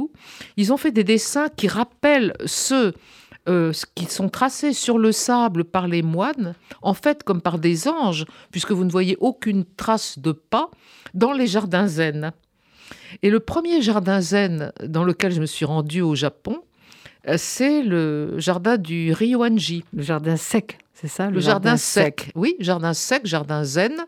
ils 0.58 0.74
ont 0.74 0.78
fait 0.78 0.92
des 0.92 1.04
dessins 1.04 1.48
qui 1.56 1.68
rappellent 1.68 2.34
ceux 2.46 2.94
euh, 3.48 3.72
qui 3.96 4.06
sont 4.06 4.30
tracés 4.30 4.74
sur 4.74 4.98
le 4.98 5.12
sable 5.12 5.64
par 5.64 5.88
les 5.88 6.02
moines, 6.02 6.56
en 6.82 6.96
fait 6.96 7.24
comme 7.24 7.42
par 7.42 7.60
des 7.60 7.88
anges, 7.88 8.26
puisque 8.52 8.72
vous 8.72 8.84
ne 8.84 8.92
voyez 8.92 9.18
aucune 9.20 9.64
trace 9.66 10.18
de 10.18 10.32
pas 10.32 10.70
dans 11.14 11.34
les 11.34 11.48
jardins 11.48 11.88
zen. 11.88 12.32
Et 13.22 13.30
le 13.30 13.40
premier 13.40 13.82
jardin 13.82 14.22
zen 14.22 14.72
dans 14.84 15.04
lequel 15.04 15.32
je 15.32 15.42
me 15.42 15.46
suis 15.46 15.66
rendue 15.66 16.02
au 16.02 16.16
Japon, 16.16 16.64
c'est 17.38 17.84
le 17.84 18.40
jardin 18.40 18.78
du 18.78 19.14
Ryoanji. 19.14 19.84
Le 19.94 20.02
jardin 20.02 20.38
sec, 20.38 20.80
c'est 20.94 21.08
ça 21.08 21.30
Le, 21.30 21.40
jardin, 21.40 21.78
sec. 21.78 22.32
Oui, 22.36 22.56
jardin 22.60 22.94
sec, 22.94 23.26
jardin 23.26 23.64
zen. 23.64 24.06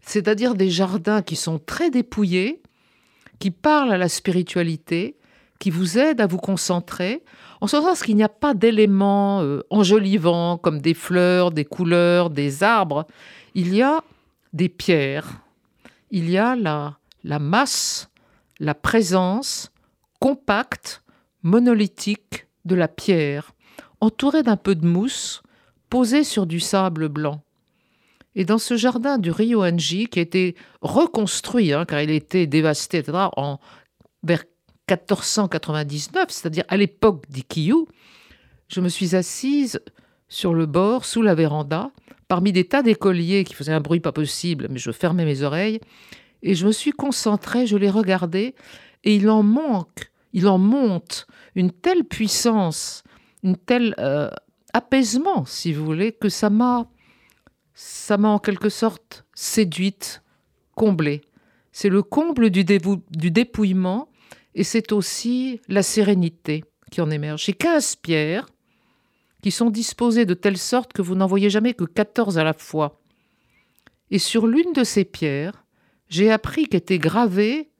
C'est-à-dire 0.00 0.54
des 0.54 0.70
jardins 0.70 1.22
qui 1.22 1.34
sont 1.34 1.58
très 1.58 1.90
dépouillés, 1.90 2.62
qui 3.38 3.50
parlent 3.50 3.92
à 3.92 3.98
la 3.98 4.08
spiritualité, 4.08 5.16
qui 5.58 5.70
vous 5.70 5.98
aident 5.98 6.20
à 6.20 6.26
vous 6.26 6.38
concentrer, 6.38 7.24
en 7.60 7.66
ce 7.66 7.80
sens 7.80 8.02
qu'il 8.02 8.16
n'y 8.16 8.22
a 8.22 8.28
pas 8.28 8.54
d'éléments 8.54 9.42
euh, 9.42 9.62
enjolivants 9.70 10.58
comme 10.58 10.80
des 10.80 10.94
fleurs, 10.94 11.50
des 11.50 11.64
couleurs, 11.64 12.30
des 12.30 12.62
arbres. 12.62 13.06
Il 13.54 13.74
y 13.74 13.82
a 13.82 14.02
des 14.52 14.68
pierres. 14.68 15.40
Il 16.10 16.30
y 16.30 16.38
a 16.38 16.54
la, 16.54 16.98
la 17.24 17.38
masse, 17.38 18.08
la 18.60 18.74
présence 18.74 19.72
compacte, 20.20 21.02
monolithique 21.42 22.45
de 22.66 22.74
la 22.74 22.88
pierre, 22.88 23.54
entourée 24.00 24.42
d'un 24.42 24.56
peu 24.56 24.74
de 24.74 24.86
mousse, 24.86 25.42
posée 25.88 26.24
sur 26.24 26.46
du 26.46 26.60
sable 26.60 27.08
blanc. 27.08 27.42
Et 28.34 28.44
dans 28.44 28.58
ce 28.58 28.76
jardin 28.76 29.16
du 29.16 29.30
Rio 29.30 29.64
Anji, 29.64 30.08
qui 30.08 30.18
a 30.18 30.22
été 30.22 30.56
reconstruit, 30.82 31.72
hein, 31.72 31.86
car 31.86 32.02
il 32.02 32.10
été 32.10 32.46
dévasté, 32.46 32.98
etc., 32.98 33.16
en, 33.36 33.58
vers 34.22 34.44
1499, 34.90 36.26
c'est-à-dire 36.28 36.64
à, 36.68 36.76
l'époque 36.76 37.24
d'Ikiyu, 37.30 37.86
je 38.68 38.80
me 38.80 38.88
suis 38.88 39.16
assise 39.16 39.80
sur 40.28 40.54
le 40.54 40.66
bord, 40.66 41.04
sous 41.04 41.22
la 41.22 41.34
véranda, 41.34 41.90
parmi 42.28 42.52
des 42.52 42.64
tas 42.64 42.82
d'écoliers 42.82 43.44
qui 43.44 43.54
faisaient 43.54 43.72
un 43.72 43.80
bruit 43.80 44.00
pas 44.00 44.12
possible, 44.12 44.66
mais 44.70 44.78
je 44.78 44.90
fermais 44.90 45.24
mes 45.24 45.42
oreilles, 45.42 45.80
et 46.42 46.54
je 46.54 46.66
me 46.66 46.72
suis 46.72 46.92
concentrée, 46.92 47.66
je 47.66 47.76
les 47.76 47.90
regardais, 47.90 48.54
et 49.04 49.14
il 49.14 49.30
en 49.30 49.42
manque, 49.42 50.10
il 50.36 50.46
en 50.48 50.58
monte 50.58 51.26
une 51.54 51.72
telle 51.72 52.04
puissance, 52.04 53.02
une 53.42 53.56
telle 53.56 53.94
euh, 53.98 54.28
apaisement, 54.74 55.46
si 55.46 55.72
vous 55.72 55.82
voulez, 55.82 56.12
que 56.12 56.28
ça 56.28 56.50
m'a, 56.50 56.90
ça 57.72 58.18
m'a 58.18 58.28
en 58.28 58.38
quelque 58.38 58.68
sorte 58.68 59.24
séduite, 59.34 60.22
comblée. 60.74 61.22
C'est 61.72 61.88
le 61.88 62.02
comble 62.02 62.50
du, 62.50 62.64
du 62.64 63.30
dépouillement 63.30 64.10
et 64.54 64.62
c'est 64.62 64.92
aussi 64.92 65.58
la 65.68 65.82
sérénité 65.82 66.64
qui 66.90 67.00
en 67.00 67.10
émerge. 67.10 67.44
J'ai 67.46 67.54
15 67.54 67.96
pierres 67.96 68.46
qui 69.42 69.50
sont 69.50 69.70
disposées 69.70 70.26
de 70.26 70.34
telle 70.34 70.58
sorte 70.58 70.92
que 70.92 71.00
vous 71.00 71.14
n'en 71.14 71.26
voyez 71.26 71.48
jamais 71.48 71.72
que 71.72 71.84
14 71.84 72.36
à 72.36 72.44
la 72.44 72.52
fois. 72.52 73.00
Et 74.10 74.18
sur 74.18 74.46
l'une 74.46 74.74
de 74.74 74.84
ces 74.84 75.06
pierres, 75.06 75.64
j'ai 76.10 76.30
appris 76.30 76.66
qu'étaient 76.66 76.98
gravés 76.98 77.70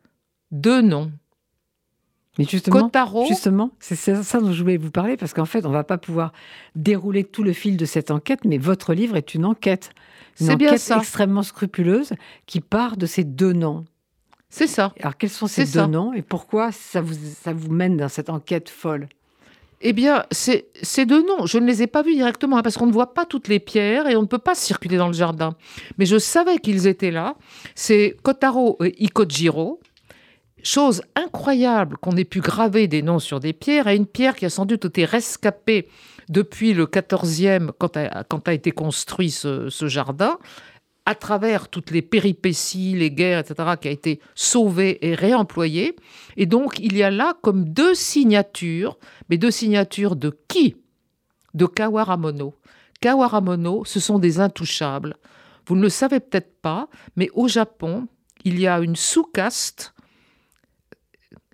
deux 0.52 0.80
noms. 0.80 1.12
Mais 2.38 2.44
justement, 2.44 2.90
justement, 3.28 3.70
c'est 3.80 3.96
ça 3.96 4.40
dont 4.40 4.52
je 4.52 4.62
voulais 4.62 4.76
vous 4.76 4.90
parler, 4.90 5.16
parce 5.16 5.32
qu'en 5.32 5.46
fait, 5.46 5.64
on 5.64 5.70
ne 5.70 5.74
va 5.74 5.84
pas 5.84 5.96
pouvoir 5.96 6.32
dérouler 6.74 7.24
tout 7.24 7.42
le 7.42 7.52
fil 7.52 7.76
de 7.76 7.86
cette 7.86 8.10
enquête, 8.10 8.40
mais 8.44 8.58
votre 8.58 8.92
livre 8.92 9.16
est 9.16 9.34
une 9.34 9.44
enquête. 9.44 9.90
Une 10.40 10.50
enquête 10.50 10.92
extrêmement 10.94 11.42
scrupuleuse 11.42 12.12
qui 12.44 12.60
part 12.60 12.98
de 12.98 13.06
ces 13.06 13.24
deux 13.24 13.54
noms. 13.54 13.86
C'est 14.50 14.66
ça. 14.66 14.92
Alors, 15.00 15.16
quels 15.16 15.30
sont 15.30 15.46
ces 15.46 15.64
deux 15.64 15.86
noms 15.86 16.12
et 16.12 16.22
pourquoi 16.22 16.72
ça 16.72 17.00
vous, 17.00 17.14
ça 17.42 17.52
vous 17.52 17.72
mène 17.72 17.96
dans 17.96 18.08
cette 18.08 18.30
enquête 18.30 18.68
folle? 18.68 19.08
Eh 19.82 19.92
bien, 19.92 20.24
ces, 20.30 20.64
deux 21.06 21.22
noms, 21.22 21.46
je 21.46 21.58
ne 21.58 21.66
les 21.66 21.82
ai 21.82 21.86
pas 21.86 22.02
vus 22.02 22.14
directement, 22.14 22.58
hein, 22.58 22.62
parce 22.62 22.78
qu'on 22.78 22.86
ne 22.86 22.92
voit 22.92 23.12
pas 23.12 23.26
toutes 23.26 23.48
les 23.48 23.60
pierres 23.60 24.08
et 24.08 24.16
on 24.16 24.22
ne 24.22 24.26
peut 24.26 24.38
pas 24.38 24.54
circuler 24.54 24.96
dans 24.96 25.08
le 25.08 25.12
jardin. 25.12 25.54
Mais 25.98 26.06
je 26.06 26.18
savais 26.18 26.58
qu'ils 26.58 26.86
étaient 26.86 27.10
là. 27.10 27.34
C'est 27.74 28.16
Kotaro 28.22 28.78
et 28.82 29.04
Ikojiro. 29.04 29.80
Chose 30.66 31.02
incroyable 31.14 31.96
qu'on 31.96 32.16
ait 32.16 32.24
pu 32.24 32.40
graver 32.40 32.88
des 32.88 33.00
noms 33.00 33.20
sur 33.20 33.38
des 33.38 33.52
pierres, 33.52 33.86
à 33.86 33.94
une 33.94 34.04
pierre 34.04 34.34
qui 34.34 34.46
a 34.46 34.50
sans 34.50 34.66
doute 34.66 34.86
été 34.86 35.04
rescapée 35.04 35.86
depuis 36.28 36.74
le 36.74 36.86
14e, 36.86 37.70
quand 37.78 37.96
a, 37.96 38.52
été 38.52 38.72
construit 38.72 39.30
ce, 39.30 39.70
ce 39.70 39.86
jardin, 39.86 40.40
à 41.04 41.14
travers 41.14 41.68
toutes 41.68 41.92
les 41.92 42.02
péripéties, 42.02 42.96
les 42.96 43.12
guerres, 43.12 43.38
etc., 43.38 43.74
qui 43.80 43.86
a 43.86 43.92
été 43.92 44.18
sauvé 44.34 44.98
et 45.06 45.14
réemployé. 45.14 45.94
Et 46.36 46.46
donc, 46.46 46.80
il 46.80 46.96
y 46.96 47.04
a 47.04 47.12
là 47.12 47.34
comme 47.42 47.68
deux 47.68 47.94
signatures, 47.94 48.98
mais 49.30 49.38
deux 49.38 49.52
signatures 49.52 50.16
de 50.16 50.36
qui? 50.48 50.74
De 51.54 51.66
Kawaramono. 51.66 52.54
Kawaramono, 53.00 53.84
ce 53.84 54.00
sont 54.00 54.18
des 54.18 54.40
intouchables. 54.40 55.14
Vous 55.68 55.76
ne 55.76 55.82
le 55.82 55.90
savez 55.90 56.18
peut-être 56.18 56.60
pas, 56.60 56.88
mais 57.14 57.30
au 57.34 57.46
Japon, 57.46 58.08
il 58.42 58.58
y 58.58 58.66
a 58.66 58.80
une 58.80 58.96
sous-caste, 58.96 59.92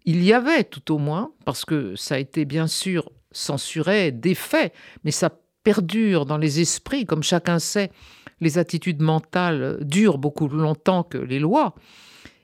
il 0.05 0.23
y 0.23 0.33
avait 0.33 0.65
tout 0.65 0.93
au 0.93 0.99
moins, 0.99 1.33
parce 1.45 1.65
que 1.65 1.97
ça 1.97 2.17
a 2.17 2.19
été 2.19 2.45
bien 2.45 2.67
sûr 2.67 3.11
censuré, 3.31 4.13
défait, 4.13 4.73
mais 5.05 5.11
ça 5.11 5.31
perdure 5.63 6.27
dans 6.27 6.39
les 6.39 6.61
esprits, 6.61 7.07
comme 7.07 7.23
chacun 7.23 7.59
sait 7.59 7.91
les 8.41 8.59
attitudes 8.59 9.01
mentales 9.01 9.79
durent 9.83 10.19
beaucoup 10.19 10.49
plus 10.49 10.59
longtemps 10.59 11.05
que 11.05 11.17
les 11.17 11.39
lois, 11.39 11.75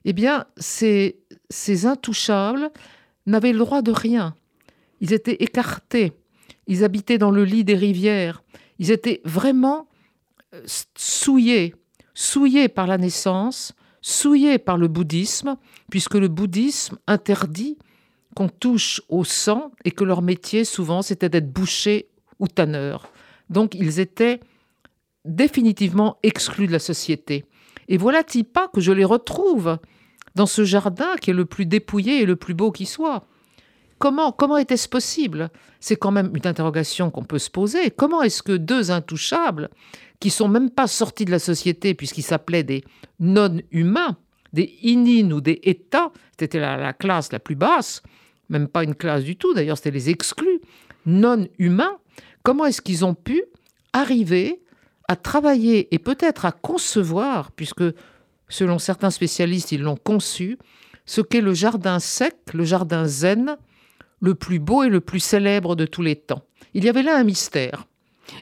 eh 0.04 0.12
bien, 0.12 0.46
ces, 0.56 1.18
ces 1.50 1.86
intouchables 1.86 2.70
n'avaient 3.26 3.52
le 3.52 3.58
droit 3.58 3.82
de 3.82 3.90
rien. 3.90 4.36
Ils 5.00 5.12
étaient 5.12 5.42
écartés, 5.42 6.12
ils 6.68 6.84
habitaient 6.84 7.18
dans 7.18 7.32
le 7.32 7.44
lit 7.44 7.64
des 7.64 7.74
rivières, 7.74 8.42
ils 8.78 8.92
étaient 8.92 9.20
vraiment 9.24 9.88
euh, 10.54 10.62
souillés, 10.96 11.74
souillés 12.14 12.68
par 12.68 12.86
la 12.86 12.96
naissance, 12.96 13.74
souillés 14.00 14.58
par 14.58 14.76
le 14.76 14.88
bouddhisme, 14.88 15.56
puisque 15.90 16.14
le 16.14 16.28
bouddhisme 16.28 16.98
interdit 17.06 17.78
qu'on 18.34 18.48
touche 18.48 19.02
au 19.08 19.24
sang 19.24 19.72
et 19.84 19.90
que 19.90 20.04
leur 20.04 20.22
métier, 20.22 20.64
souvent, 20.64 21.02
c'était 21.02 21.28
d'être 21.28 21.52
boucher 21.52 22.08
ou 22.38 22.46
tanneur. 22.46 23.10
Donc, 23.50 23.74
ils 23.74 24.00
étaient 24.00 24.40
définitivement 25.24 26.18
exclus 26.22 26.66
de 26.66 26.72
la 26.72 26.78
société. 26.78 27.44
Et 27.88 27.96
voilà-t-il 27.96 28.44
pas 28.44 28.68
que 28.68 28.80
je 28.80 28.92
les 28.92 29.04
retrouve 29.04 29.78
dans 30.34 30.46
ce 30.46 30.64
jardin 30.64 31.16
qui 31.20 31.30
est 31.30 31.34
le 31.34 31.46
plus 31.46 31.66
dépouillé 31.66 32.22
et 32.22 32.26
le 32.26 32.36
plus 32.36 32.54
beau 32.54 32.70
qui 32.70 32.86
soit. 32.86 33.26
Comment, 33.98 34.56
était-ce 34.58 34.88
possible? 34.88 35.50
C'est 35.80 35.96
quand 35.96 36.10
même 36.10 36.30
une 36.34 36.46
interrogation 36.46 37.10
qu'on 37.10 37.24
peut 37.24 37.38
se 37.38 37.50
poser. 37.50 37.90
Comment 37.90 38.22
est-ce 38.22 38.42
que 38.42 38.52
deux 38.56 38.90
intouchables, 38.90 39.70
qui 40.20 40.30
sont 40.30 40.48
même 40.48 40.70
pas 40.70 40.86
sortis 40.86 41.24
de 41.24 41.30
la 41.30 41.38
société 41.38 41.94
puisqu'ils 41.94 42.22
s'appelaient 42.22 42.62
des 42.62 42.84
non-humains, 43.20 44.16
des 44.52 44.74
inines 44.82 45.32
ou 45.32 45.40
des 45.40 45.60
états, 45.62 46.12
c'était 46.38 46.60
la, 46.60 46.76
la 46.76 46.92
classe 46.92 47.32
la 47.32 47.38
plus 47.38 47.54
basse, 47.54 48.02
même 48.48 48.68
pas 48.68 48.84
une 48.84 48.94
classe 48.94 49.24
du 49.24 49.36
tout, 49.36 49.54
d'ailleurs 49.54 49.76
c'était 49.76 49.90
les 49.90 50.10
exclus, 50.10 50.60
non-humains, 51.06 51.98
comment 52.42 52.64
est-ce 52.64 52.80
qu'ils 52.80 53.04
ont 53.04 53.14
pu 53.14 53.42
arriver 53.92 54.60
à 55.06 55.16
travailler 55.16 55.92
et 55.94 55.98
peut-être 55.98 56.44
à 56.44 56.52
concevoir, 56.52 57.52
puisque 57.52 57.84
selon 58.48 58.78
certains 58.78 59.10
spécialistes, 59.10 59.72
ils 59.72 59.82
l'ont 59.82 59.96
conçu, 59.96 60.58
ce 61.06 61.20
qu'est 61.20 61.40
le 61.40 61.54
jardin 61.54 61.98
sec, 61.98 62.36
le 62.52 62.64
jardin 62.64 63.06
zen, 63.06 63.56
le 64.20 64.34
plus 64.34 64.58
beau 64.58 64.82
et 64.82 64.88
le 64.88 65.00
plus 65.00 65.20
célèbre 65.20 65.76
de 65.76 65.86
tous 65.86 66.02
les 66.02 66.16
temps. 66.16 66.42
Il 66.74 66.84
y 66.84 66.88
avait 66.88 67.02
là 67.02 67.16
un 67.16 67.24
mystère. 67.24 67.86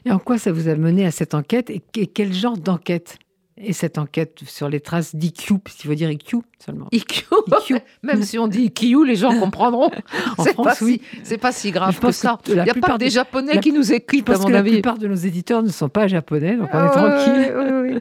Et 0.05 0.11
en 0.11 0.19
quoi 0.19 0.37
ça 0.37 0.51
vous 0.51 0.67
a 0.67 0.75
mené 0.75 1.05
à 1.05 1.11
cette 1.11 1.33
enquête 1.33 1.69
et 1.69 1.81
quel 2.07 2.33
genre 2.33 2.57
d'enquête 2.57 3.17
et 3.59 3.73
cette 3.73 3.97
enquête 3.97 4.39
sur 4.45 4.69
les 4.69 4.79
traces 4.79 5.15
d'IQ, 5.15 5.59
puisqu'il 5.59 5.87
faut 5.87 5.95
dire 5.95 6.11
IQ 6.11 6.37
seulement. 6.63 6.87
IQ, 6.91 7.25
même 8.03 8.23
si 8.23 8.37
on 8.37 8.47
dit 8.47 8.65
IQ, 8.65 9.05
les 9.05 9.15
gens 9.15 9.37
comprendront. 9.39 9.89
en 10.37 10.43
France, 10.43 10.81
oui. 10.81 11.01
C'est 11.23 11.37
pas 11.37 11.51
si 11.51 11.71
grave 11.71 11.99
que 11.99 12.11
ça. 12.11 12.37
Il 12.47 12.53
n'y 12.53 12.69
a 12.69 12.73
pas 12.75 12.97
des 12.97 13.09
Japonais 13.09 13.59
qui 13.59 13.71
nous 13.71 13.91
écoutent, 13.91 14.25
parce 14.25 14.45
que 14.45 14.51
La 14.51 14.63
plupart 14.63 14.97
de 14.97 15.07
nos 15.07 15.15
éditeurs 15.15 15.63
ne 15.63 15.69
sont 15.69 15.89
pas 15.89 16.07
japonais, 16.07 16.55
donc 16.55 16.69
on 16.71 16.85
est 16.85 16.91
tranquille. 16.91 17.53
Oui, 17.57 17.99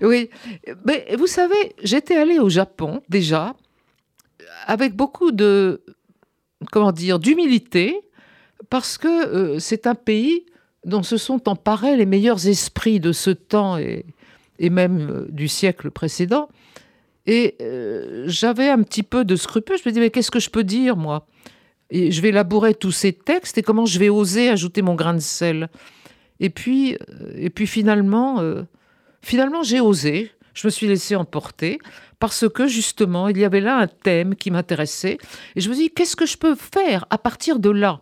oui, 0.00 0.08
oui. 0.08 0.30
Mais 0.86 1.06
vous 1.18 1.26
savez, 1.26 1.74
j'étais 1.82 2.16
allée 2.16 2.38
au 2.38 2.48
Japon 2.48 3.02
déjà 3.08 3.54
avec 4.66 4.94
beaucoup 4.94 5.30
de, 5.30 5.82
comment 6.70 6.92
dire, 6.92 7.18
d'humilité, 7.18 8.00
parce 8.70 8.98
que 8.98 9.26
euh, 9.28 9.58
c'est 9.58 9.86
un 9.86 9.94
pays 9.94 10.46
dont 10.84 11.02
se 11.02 11.16
sont 11.16 11.48
emparés 11.48 11.96
les 11.96 12.06
meilleurs 12.06 12.46
esprits 12.46 13.00
de 13.00 13.12
ce 13.12 13.30
temps 13.30 13.76
et, 13.76 14.06
et 14.58 14.70
même 14.70 15.10
euh, 15.10 15.26
du 15.30 15.48
siècle 15.48 15.90
précédent. 15.90 16.48
Et 17.26 17.56
euh, 17.60 18.24
j'avais 18.26 18.68
un 18.68 18.82
petit 18.82 19.02
peu 19.02 19.24
de 19.24 19.34
scrupule. 19.34 19.76
Je 19.78 19.82
me 19.88 19.90
disais, 19.90 20.00
mais 20.00 20.10
qu'est-ce 20.10 20.30
que 20.30 20.38
je 20.38 20.50
peux 20.50 20.64
dire, 20.64 20.96
moi? 20.96 21.26
Et 21.90 22.10
je 22.12 22.20
vais 22.20 22.30
labourer 22.32 22.74
tous 22.74 22.92
ces 22.92 23.12
textes 23.12 23.58
et 23.58 23.62
comment 23.62 23.86
je 23.86 23.98
vais 23.98 24.08
oser 24.08 24.48
ajouter 24.48 24.82
mon 24.82 24.94
grain 24.94 25.14
de 25.14 25.20
sel? 25.20 25.68
Et 26.40 26.50
puis, 26.50 26.96
et 27.36 27.48
puis 27.48 27.66
finalement, 27.66 28.42
finalement 29.22 29.62
j'ai 29.62 29.80
osé. 29.80 30.32
Je 30.56 30.66
me 30.66 30.70
suis 30.70 30.88
laissé 30.88 31.14
emporter 31.14 31.78
parce 32.18 32.48
que 32.48 32.66
justement, 32.66 33.28
il 33.28 33.36
y 33.36 33.44
avait 33.44 33.60
là 33.60 33.76
un 33.76 33.86
thème 33.86 34.34
qui 34.34 34.50
m'intéressait. 34.50 35.18
Et 35.54 35.60
je 35.60 35.68
me 35.68 35.74
dis, 35.74 35.90
qu'est-ce 35.90 36.16
que 36.16 36.24
je 36.24 36.38
peux 36.38 36.54
faire 36.54 37.04
à 37.10 37.18
partir 37.18 37.58
de 37.58 37.68
là? 37.68 38.00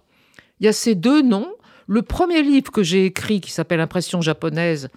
Il 0.60 0.66
y 0.66 0.68
a 0.68 0.72
ces 0.72 0.94
deux 0.94 1.20
noms. 1.20 1.52
Le 1.88 2.02
premier 2.02 2.42
livre 2.42 2.70
que 2.70 2.84
j'ai 2.84 3.06
écrit, 3.06 3.40
qui 3.40 3.50
s'appelle 3.50 3.80
Impression 3.80 4.20
japonaise, 4.20 4.88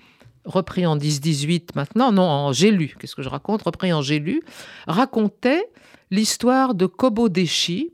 repris 0.46 0.86
en 0.86 0.98
10-18 0.98 1.70
maintenant, 1.76 2.12
non, 2.12 2.24
en 2.24 2.54
j'ai 2.54 2.72
lu, 2.72 2.96
qu'est-ce 3.00 3.16
que 3.16 3.24
je 3.24 3.28
raconte, 3.28 3.64
repris 3.64 3.92
en 3.92 4.02
j'ai 4.02 4.20
lu, 4.20 4.42
racontait 4.88 5.68
l'histoire 6.12 6.74
de 6.76 6.86
Kobo 6.86 7.28
Deshi, 7.28 7.92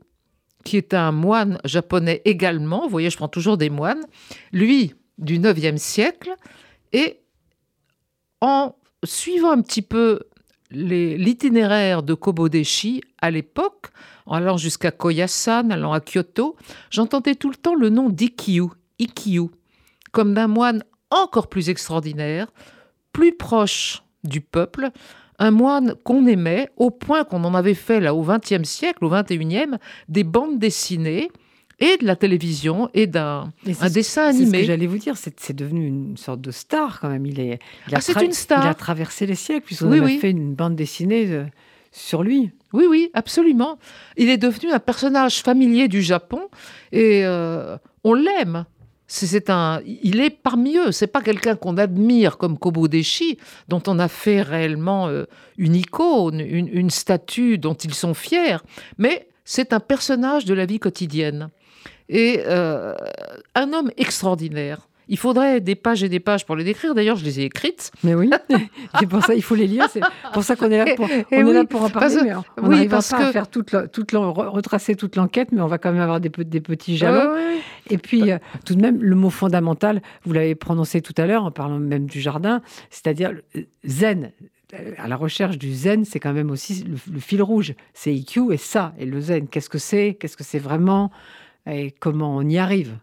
qui 0.64 0.76
est 0.76 0.94
un 0.94 1.10
moine 1.10 1.58
japonais 1.64 2.22
également, 2.24 2.82
vous 2.82 2.90
voyez, 2.90 3.10
je 3.10 3.16
prends 3.16 3.28
toujours 3.28 3.56
des 3.56 3.70
moines, 3.70 4.04
lui, 4.52 4.94
du 5.18 5.40
9e 5.40 5.78
siècle, 5.78 6.30
et 6.92 7.18
en 8.40 8.76
suivant 9.04 9.50
un 9.50 9.62
petit 9.62 9.82
peu 9.82 10.20
l'itinéraire 10.70 12.02
de 12.02 12.14
Kobo 12.14 12.48
Deshi 12.48 13.02
à 13.20 13.30
l'époque, 13.30 13.88
en 14.26 14.36
allant 14.36 14.56
jusqu'à 14.56 14.90
Koyasan, 14.90 15.70
allant 15.70 15.92
à 15.92 16.00
Kyoto, 16.00 16.56
j'entendais 16.90 17.34
tout 17.34 17.50
le 17.50 17.56
temps 17.56 17.74
le 17.74 17.90
nom 17.90 18.08
d'Ikyu, 18.08 18.64
Ikyu, 18.98 19.50
comme 20.12 20.34
d'un 20.34 20.48
moine 20.48 20.82
encore 21.10 21.48
plus 21.48 21.68
extraordinaire, 21.70 22.48
plus 23.12 23.32
proche 23.36 24.02
du 24.24 24.40
peuple, 24.40 24.90
un 25.38 25.50
moine 25.50 25.94
qu'on 26.04 26.26
aimait 26.26 26.70
au 26.76 26.90
point 26.90 27.24
qu'on 27.24 27.44
en 27.44 27.54
avait 27.54 27.74
fait 27.74 28.00
là 28.00 28.14
au 28.14 28.22
XXe 28.22 28.68
siècle, 28.68 29.04
au 29.04 29.10
XXIe, 29.10 29.78
des 30.08 30.24
bandes 30.24 30.58
dessinées 30.58 31.30
et 31.84 31.98
de 31.98 32.06
la 32.06 32.16
télévision 32.16 32.88
et 32.94 33.06
d'un 33.06 33.52
dessin 33.92 34.28
animé. 34.28 34.44
C'est 34.44 34.56
ce 34.56 34.60
que 34.62 34.66
j'allais 34.66 34.86
vous 34.86 34.98
dire, 34.98 35.16
c'est 35.16 35.52
devenu 35.52 35.86
une 35.86 36.16
sorte 36.16 36.40
de 36.40 36.50
star 36.50 37.00
quand 37.00 37.10
même. 37.10 37.26
Il 37.26 37.38
est, 37.38 37.58
il 37.88 37.94
a, 37.94 37.98
ah, 38.14 38.24
une 38.24 38.32
star. 38.32 38.64
Il 38.64 38.68
a 38.68 38.74
traversé 38.74 39.26
les 39.26 39.34
siècles 39.34 39.66
puisqu'on 39.66 39.92
a 39.92 40.08
fait 40.18 40.30
une 40.30 40.54
bande 40.54 40.76
dessinée 40.76 41.26
euh, 41.28 41.44
sur 41.92 42.22
lui. 42.22 42.50
Oui, 42.72 42.86
oui, 42.88 43.10
absolument. 43.12 43.78
Il 44.16 44.30
est 44.30 44.38
devenu 44.38 44.72
un 44.72 44.78
personnage 44.78 45.42
familier 45.42 45.88
du 45.88 46.00
Japon 46.00 46.48
et 46.90 47.24
euh, 47.24 47.76
on 48.02 48.14
l'aime. 48.14 48.64
C'est 49.06 49.50
un, 49.50 49.82
il 49.84 50.20
est 50.20 50.30
parmi 50.30 50.78
eux. 50.78 50.90
C'est 50.90 51.06
pas 51.06 51.20
quelqu'un 51.20 51.54
qu'on 51.54 51.76
admire 51.76 52.38
comme 52.38 52.58
Kobodeshi, 52.58 53.38
dont 53.68 53.82
on 53.86 53.98
a 53.98 54.08
fait 54.08 54.40
réellement 54.40 55.08
euh, 55.08 55.24
une 55.58 55.76
icône, 55.76 56.40
une, 56.40 56.90
statue 56.90 57.58
dont 57.58 57.74
ils 57.74 57.92
sont 57.92 58.14
fiers. 58.14 58.56
Mais 58.96 59.28
c'est 59.44 59.74
un 59.74 59.80
personnage 59.80 60.46
de 60.46 60.54
la 60.54 60.64
vie 60.64 60.78
quotidienne 60.78 61.50
et 62.08 62.40
euh, 62.46 62.94
un 63.54 63.72
homme 63.72 63.90
extraordinaire. 63.96 64.88
Il 65.08 65.18
faudrait 65.18 65.60
des 65.60 65.74
pages 65.74 66.02
et 66.02 66.08
des 66.08 66.20
pages 66.20 66.46
pour 66.46 66.56
les 66.56 66.64
décrire. 66.64 66.94
D'ailleurs, 66.94 67.16
je 67.16 67.24
les 67.24 67.40
ai 67.40 67.44
écrites. 67.44 67.92
Mais 68.04 68.14
oui, 68.14 68.30
c'est 68.98 69.06
pour 69.06 69.22
ça 69.22 69.34
il 69.34 69.42
faut 69.42 69.54
les 69.54 69.66
lire. 69.66 69.86
C'est 69.92 70.00
pour 70.32 70.42
ça 70.42 70.56
qu'on 70.56 70.70
est 70.70 70.82
là 70.82 70.94
pour, 70.96 71.06
on 71.30 71.36
est 71.36 71.52
là 71.52 71.64
pour 71.64 71.82
en 71.82 71.90
parler. 71.90 72.16
mais 72.24 72.34
on 72.34 72.68
oui, 72.68 72.88
parce 72.88 73.10
pas 73.10 73.18
que... 73.18 73.22
à 73.24 73.32
faire 73.32 73.48
toute, 73.48 73.76
toute 73.92 74.12
retracer 74.12 74.96
toute 74.96 75.16
l'enquête, 75.16 75.48
mais 75.52 75.60
on 75.60 75.66
va 75.66 75.78
quand 75.78 75.92
même 75.92 76.00
avoir 76.00 76.20
des, 76.20 76.30
des 76.30 76.60
petits 76.60 76.96
jalons. 76.96 77.34
Et 77.90 77.98
puis, 77.98 78.32
euh, 78.32 78.38
tout 78.64 78.74
de 78.74 78.80
même, 78.80 79.02
le 79.02 79.14
mot 79.14 79.30
fondamental, 79.30 80.00
vous 80.24 80.32
l'avez 80.32 80.54
prononcé 80.54 81.02
tout 81.02 81.14
à 81.18 81.26
l'heure 81.26 81.44
en 81.44 81.50
parlant 81.50 81.78
même 81.78 82.06
du 82.06 82.20
jardin, 82.20 82.62
c'est-à-dire 82.88 83.32
zen. 83.84 84.32
À 84.98 85.06
la 85.06 85.16
recherche 85.16 85.58
du 85.58 85.72
zen, 85.72 86.04
c'est 86.04 86.18
quand 86.18 86.32
même 86.32 86.50
aussi 86.50 86.84
le, 86.84 87.20
fil 87.20 87.42
rouge. 87.42 87.74
C'est 87.92 88.12
IQ 88.12 88.52
et 88.52 88.56
ça. 88.56 88.92
Et 88.98 89.04
le 89.04 89.20
zen, 89.20 89.46
qu'est-ce 89.46 89.68
que 89.68 89.78
c'est? 89.78 90.14
Qu'est-ce 90.18 90.36
que 90.36 90.42
c'est 90.42 90.58
vraiment? 90.58 91.12
Et 91.70 91.92
comment 91.92 92.36
on 92.36 92.42
y 92.42 92.58
arrive? 92.58 92.96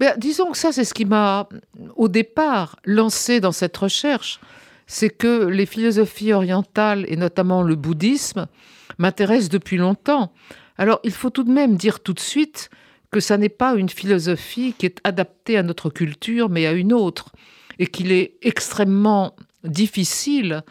Ben, 0.00 0.14
disons 0.18 0.50
que 0.50 0.58
ça, 0.58 0.72
c'est 0.72 0.84
ce 0.84 0.94
qui 0.94 1.04
m'a, 1.04 1.48
au 1.96 2.08
départ, 2.08 2.76
lancé 2.84 3.40
dans 3.40 3.52
cette 3.52 3.76
recherche. 3.76 4.40
C'est 4.86 5.10
que 5.10 5.46
les 5.46 5.66
philosophies 5.66 6.32
orientales, 6.32 7.04
et 7.08 7.16
notamment 7.16 7.62
le 7.62 7.76
bouddhisme, 7.76 8.46
m'intéressent 8.98 9.48
depuis 9.50 9.76
longtemps. 9.76 10.32
Alors, 10.76 11.00
il 11.04 11.12
faut 11.12 11.30
tout 11.30 11.44
de 11.44 11.52
même 11.52 11.76
dire 11.76 12.00
tout 12.00 12.12
de 12.12 12.20
suite 12.20 12.68
que 13.10 13.20
ça 13.20 13.36
n'est 13.36 13.48
pas 13.48 13.74
une 13.74 13.90
philosophie 13.90 14.74
qui 14.76 14.86
est 14.86 14.98
adaptée 15.04 15.56
à 15.56 15.62
notre 15.62 15.90
culture, 15.90 16.48
mais 16.48 16.66
à 16.66 16.72
une 16.72 16.92
autre, 16.92 17.30
et 17.78 17.86
qu'il 17.86 18.10
est 18.10 18.34
extrêmement 18.42 19.36
difficile 19.64 20.62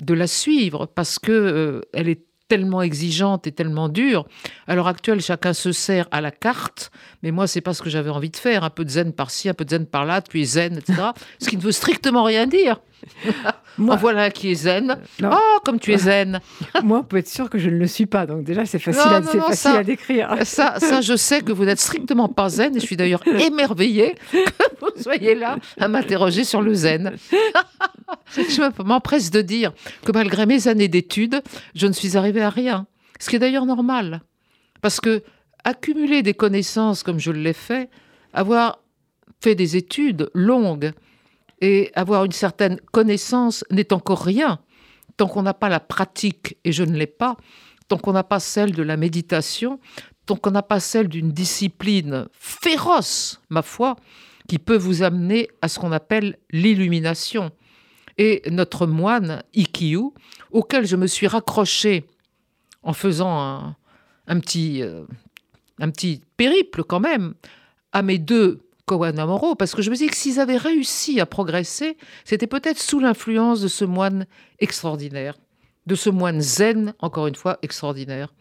de 0.00 0.14
la 0.14 0.26
suivre 0.26 0.86
parce 0.86 1.18
que 1.18 1.32
euh, 1.32 1.80
elle 1.92 2.08
est 2.08 2.25
tellement 2.48 2.82
exigeante 2.82 3.46
et 3.46 3.52
tellement 3.52 3.88
dure. 3.88 4.26
À 4.66 4.74
l'heure 4.74 4.88
actuelle, 4.88 5.20
chacun 5.20 5.52
se 5.52 5.72
sert 5.72 6.06
à 6.10 6.20
la 6.20 6.30
carte, 6.30 6.90
mais 7.22 7.30
moi, 7.30 7.46
c'est 7.46 7.60
pas 7.60 7.74
ce 7.74 7.82
que 7.82 7.90
j'avais 7.90 8.10
envie 8.10 8.30
de 8.30 8.36
faire. 8.36 8.64
Un 8.64 8.70
peu 8.70 8.84
de 8.84 8.90
zen 8.90 9.12
par-ci, 9.12 9.48
un 9.48 9.54
peu 9.54 9.64
de 9.64 9.70
zen 9.70 9.86
par-là, 9.86 10.20
puis 10.22 10.44
zen, 10.44 10.78
etc. 10.78 11.10
ce 11.40 11.48
qui 11.48 11.56
ne 11.56 11.62
veut 11.62 11.72
strictement 11.72 12.24
rien 12.24 12.46
dire. 12.46 12.80
Moi, 13.78 13.96
voilà 13.96 14.30
qui 14.30 14.50
est 14.50 14.54
zen. 14.54 14.98
Oh, 15.22 15.58
comme 15.64 15.78
tu 15.78 15.92
es 15.92 15.98
zen. 15.98 16.40
Moi, 16.82 17.00
on 17.00 17.02
peut 17.02 17.18
être 17.18 17.28
sûr 17.28 17.50
que 17.50 17.58
je 17.58 17.68
ne 17.68 17.76
le 17.76 17.86
suis 17.86 18.06
pas. 18.06 18.26
Donc 18.26 18.44
déjà, 18.44 18.64
c'est 18.64 18.78
facile, 18.78 19.02
à, 19.02 19.22
facile 19.22 19.42
ça, 19.54 19.78
à 19.78 19.84
décrire. 19.84 20.34
Ça, 20.44 20.78
ça, 20.78 21.00
je 21.00 21.16
sais 21.16 21.42
que 21.42 21.52
vous 21.52 21.64
n'êtes 21.64 21.80
strictement 21.80 22.28
pas 22.28 22.48
zen. 22.48 22.76
Et 22.76 22.80
je 22.80 22.86
suis 22.86 22.96
d'ailleurs 22.96 23.26
émerveillée 23.40 24.14
que 24.32 24.38
vous 24.80 25.02
soyez 25.02 25.34
là 25.34 25.58
à 25.78 25.88
m'interroger 25.88 26.44
sur 26.44 26.62
le 26.62 26.74
zen. 26.74 27.16
je 28.36 28.82
m'empresse 28.82 29.30
de 29.30 29.42
dire 29.42 29.72
que 30.04 30.12
malgré 30.12 30.46
mes 30.46 30.68
années 30.68 30.88
d'études, 30.88 31.42
je 31.74 31.86
ne 31.86 31.92
suis 31.92 32.16
arrivée 32.16 32.42
à 32.42 32.50
rien. 32.50 32.86
Ce 33.18 33.28
qui 33.28 33.36
est 33.36 33.40
d'ailleurs 33.40 33.66
normal. 33.66 34.22
Parce 34.82 35.00
que 35.00 35.22
accumuler 35.64 36.22
des 36.22 36.34
connaissances 36.34 37.02
comme 37.02 37.18
je 37.18 37.32
l'ai 37.32 37.52
fait, 37.52 37.90
avoir 38.32 38.80
fait 39.40 39.54
des 39.54 39.76
études 39.76 40.30
longues, 40.32 40.92
et 41.60 41.90
avoir 41.94 42.24
une 42.24 42.32
certaine 42.32 42.80
connaissance 42.92 43.64
n'est 43.70 43.92
encore 43.92 44.22
rien 44.22 44.60
tant 45.16 45.28
qu'on 45.28 45.42
n'a 45.42 45.54
pas 45.54 45.68
la 45.68 45.80
pratique, 45.80 46.58
et 46.64 46.72
je 46.72 46.84
ne 46.84 46.96
l'ai 46.96 47.06
pas, 47.06 47.36
tant 47.88 47.98
qu'on 47.98 48.12
n'a 48.12 48.24
pas 48.24 48.40
celle 48.40 48.72
de 48.72 48.82
la 48.82 48.96
méditation, 48.96 49.80
tant 50.26 50.36
qu'on 50.36 50.50
n'a 50.50 50.62
pas 50.62 50.80
celle 50.80 51.08
d'une 51.08 51.32
discipline 51.32 52.28
féroce, 52.32 53.40
ma 53.48 53.62
foi, 53.62 53.96
qui 54.48 54.58
peut 54.58 54.76
vous 54.76 55.02
amener 55.02 55.48
à 55.62 55.68
ce 55.68 55.78
qu'on 55.78 55.92
appelle 55.92 56.38
l'illumination. 56.50 57.50
Et 58.18 58.42
notre 58.50 58.86
moine, 58.86 59.42
Ikkyu, 59.54 60.12
auquel 60.50 60.86
je 60.86 60.96
me 60.96 61.06
suis 61.06 61.26
raccroché 61.26 62.06
en 62.82 62.92
faisant 62.92 63.74
un, 64.26 64.40
petit, 64.40 64.82
euh, 64.82 65.04
un 65.80 65.90
petit 65.90 66.22
périple 66.36 66.84
quand 66.84 67.00
même, 67.00 67.34
à 67.92 68.02
mes 68.02 68.18
deux 68.18 68.65
Kowanamoro, 68.86 69.56
parce 69.56 69.74
que 69.74 69.82
je 69.82 69.90
me 69.90 69.96
dis 69.96 70.06
que 70.06 70.16
s'ils 70.16 70.38
avaient 70.38 70.56
réussi 70.56 71.20
à 71.20 71.26
progresser, 71.26 71.96
c'était 72.24 72.46
peut-être 72.46 72.80
sous 72.80 73.00
l'influence 73.00 73.60
de 73.60 73.68
ce 73.68 73.84
moine 73.84 74.26
extraordinaire, 74.60 75.36
de 75.86 75.96
ce 75.96 76.08
moine 76.08 76.40
zen, 76.40 76.94
encore 77.00 77.26
une 77.26 77.34
fois, 77.34 77.58
extraordinaire. 77.62 78.32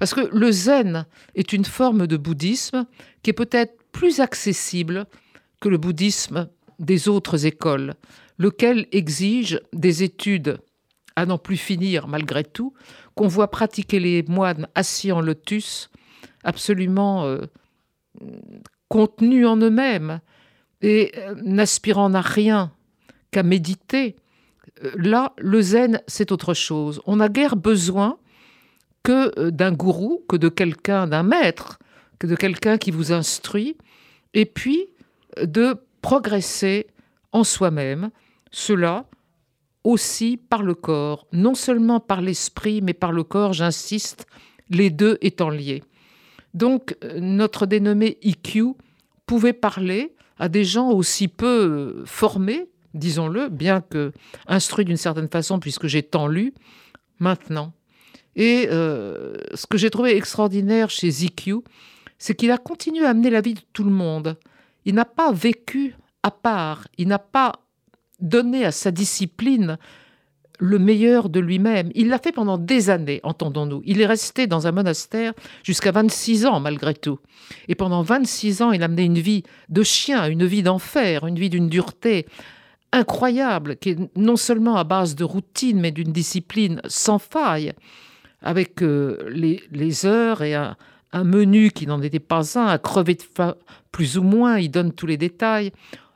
Parce 0.00 0.12
que 0.12 0.28
le 0.32 0.50
zen 0.50 1.06
est 1.36 1.52
une 1.52 1.64
forme 1.64 2.08
de 2.08 2.16
bouddhisme 2.16 2.86
qui 3.22 3.30
est 3.30 3.34
peut-être 3.34 3.76
plus 3.92 4.18
accessible 4.18 5.06
que 5.60 5.68
le 5.68 5.78
bouddhisme 5.78 6.48
des 6.80 7.08
autres 7.08 7.46
écoles, 7.46 7.94
lequel 8.38 8.88
exige 8.90 9.60
des 9.72 10.02
études 10.02 10.58
à 11.14 11.24
n'en 11.24 11.38
plus 11.38 11.56
finir 11.56 12.08
malgré 12.08 12.42
tout, 12.42 12.74
qu'on 13.14 13.28
voit 13.28 13.50
pratiquer 13.52 14.00
les 14.00 14.24
moines 14.24 14.66
assis 14.74 15.12
en 15.12 15.20
lotus, 15.20 15.88
absolument 16.42 17.26
euh, 17.26 17.46
contenus 18.88 19.46
en 19.46 19.56
eux-mêmes 19.56 20.20
et 20.82 21.12
euh, 21.16 21.34
n'aspirant 21.42 22.12
à 22.14 22.20
rien 22.20 22.72
qu'à 23.30 23.42
méditer, 23.42 24.16
euh, 24.84 24.90
là, 24.96 25.32
le 25.38 25.60
zen, 25.60 26.02
c'est 26.06 26.32
autre 26.32 26.54
chose. 26.54 27.00
On 27.06 27.16
n'a 27.16 27.28
guère 27.28 27.56
besoin 27.56 28.18
que 29.02 29.38
euh, 29.38 29.50
d'un 29.50 29.72
gourou, 29.72 30.24
que 30.28 30.36
de 30.36 30.48
quelqu'un, 30.48 31.06
d'un 31.06 31.22
maître, 31.22 31.78
que 32.18 32.26
de 32.26 32.36
quelqu'un 32.36 32.78
qui 32.78 32.90
vous 32.90 33.12
instruit, 33.12 33.76
et 34.34 34.46
puis 34.46 34.88
de 35.40 35.76
progresser 36.02 36.86
en 37.32 37.44
soi-même, 37.44 38.10
cela 38.50 39.06
aussi 39.84 40.36
par 40.36 40.62
le 40.62 40.74
corps, 40.74 41.26
non 41.32 41.54
seulement 41.54 42.00
par 42.00 42.20
l'esprit, 42.20 42.80
mais 42.82 42.94
par 42.94 43.12
le 43.12 43.22
corps, 43.22 43.52
j'insiste, 43.52 44.26
les 44.70 44.90
deux 44.90 45.18
étant 45.20 45.50
liés. 45.50 45.82
Donc 46.54 46.96
notre 47.16 47.66
dénommé 47.66 48.18
IQ 48.22 48.74
pouvait 49.26 49.52
parler 49.52 50.14
à 50.38 50.48
des 50.48 50.64
gens 50.64 50.90
aussi 50.90 51.28
peu 51.28 51.46
euh, 51.46 52.04
formés, 52.06 52.68
disons-le, 52.94 53.48
bien 53.48 53.80
que 53.80 54.12
instruits 54.46 54.84
d'une 54.84 54.96
certaine 54.96 55.28
façon, 55.28 55.58
puisque 55.60 55.86
j'ai 55.86 56.02
tant 56.02 56.26
lu, 56.26 56.54
maintenant. 57.18 57.72
Et 58.36 58.68
euh, 58.70 59.36
ce 59.54 59.66
que 59.66 59.78
j'ai 59.78 59.90
trouvé 59.90 60.16
extraordinaire 60.16 60.90
chez 60.90 61.10
ZQ, 61.10 61.56
c'est 62.18 62.34
qu'il 62.34 62.50
a 62.50 62.58
continué 62.58 63.04
à 63.04 63.10
amener 63.10 63.30
la 63.30 63.40
vie 63.40 63.54
de 63.54 63.60
tout 63.72 63.84
le 63.84 63.90
monde. 63.90 64.36
Il 64.84 64.94
n'a 64.94 65.04
pas 65.04 65.32
vécu 65.32 65.94
à 66.22 66.30
part, 66.30 66.88
il 66.98 67.08
n'a 67.08 67.18
pas 67.18 67.52
donné 68.20 68.64
à 68.64 68.72
sa 68.72 68.90
discipline 68.90 69.78
le 70.60 70.78
meilleur 70.78 71.28
de 71.28 71.40
lui-même. 71.40 71.90
Il 71.94 72.08
l'a 72.08 72.18
fait 72.18 72.32
pendant 72.32 72.58
des 72.58 72.90
années, 72.90 73.20
entendons-nous. 73.22 73.82
Il 73.84 74.00
est 74.00 74.06
resté 74.06 74.46
dans 74.46 74.66
un 74.66 74.72
monastère 74.72 75.32
jusqu'à 75.62 75.92
26 75.92 76.46
ans, 76.46 76.60
malgré 76.60 76.94
tout. 76.94 77.18
Et 77.68 77.74
pendant 77.74 78.02
26 78.02 78.62
ans, 78.62 78.72
il 78.72 78.82
a 78.82 78.88
mené 78.88 79.04
une 79.04 79.18
vie 79.18 79.42
de 79.68 79.82
chien, 79.82 80.26
une 80.26 80.46
vie 80.46 80.62
d'enfer, 80.62 81.26
une 81.26 81.38
vie 81.38 81.50
d'une 81.50 81.68
dureté 81.68 82.26
incroyable, 82.92 83.76
qui 83.76 83.90
est 83.90 84.16
non 84.16 84.36
seulement 84.36 84.76
à 84.76 84.84
base 84.84 85.16
de 85.16 85.24
routine, 85.24 85.80
mais 85.80 85.90
d'une 85.90 86.12
discipline 86.12 86.80
sans 86.86 87.18
faille, 87.18 87.72
avec 88.40 88.82
euh, 88.82 89.28
les, 89.30 90.06
heures 90.06 90.42
et 90.42 90.54
un, 90.54 90.76
menu 91.12 91.70
qui 91.70 91.86
n'en 91.86 92.00
était 92.02 92.20
pas 92.20 92.58
un, 92.58 92.66
à 92.66 92.78
crever 92.78 93.14
de 93.14 93.22
faim 93.22 93.56
plus 93.90 94.18
ou 94.18 94.22
moins, 94.22 94.58
il 94.58 94.70
donne 94.70 94.92
tous 94.92 95.06
les 95.06 95.16
détails, 95.16 95.72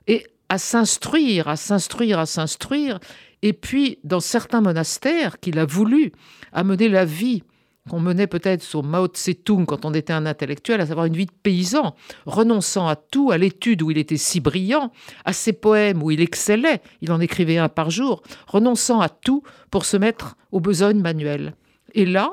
et 0.07 0.27
à 0.49 0.59
s'instruire, 0.59 1.49
à 1.49 1.57
s'instruire, 1.57 2.19
à 2.19 2.27
s'instruire. 2.27 2.99
Et 3.43 3.53
puis, 3.53 3.99
dans 4.05 4.21
certains 4.21 4.61
monastères 4.61 5.41
qu'il 5.41 5.59
a 5.59 5.65
voulu 5.65 6.13
amener 6.53 6.89
la 6.89 7.05
vie 7.05 7.43
qu'on 7.89 8.01
menait 8.01 8.27
peut-être 8.27 8.63
sur 8.63 8.83
Mao 8.83 9.07
Tse-tung 9.07 9.65
quand 9.65 9.85
on 9.85 9.95
était 9.95 10.13
un 10.13 10.27
intellectuel, 10.27 10.81
à 10.81 10.87
savoir 10.87 11.07
une 11.07 11.17
vie 11.17 11.27
de 11.27 11.33
paysan, 11.43 11.95
renonçant 12.27 12.87
à 12.87 12.97
tout, 12.97 13.31
à 13.31 13.39
l'étude 13.39 13.83
où 13.83 13.91
il 13.91 13.99
était 13.99 14.17
si 14.17 14.41
brillant, 14.41 14.93
à 15.25 15.33
ses 15.33 15.55
poèmes 15.55 16.03
où 16.03 16.11
il 16.11 16.21
excellait, 16.21 16.83
il 17.01 17.11
en 17.11 17.21
écrivait 17.21 17.59
un 17.59 17.69
par 17.69 17.91
jour, 17.91 18.23
renonçant 18.47 19.01
à 19.01 19.09
tout 19.09 19.43
pour 19.71 19.85
se 19.85 19.97
mettre 19.97 20.37
aux 20.53 20.61
besognes 20.61 21.01
manuelles. 21.01 21.55
Et 21.95 22.05
là, 22.05 22.31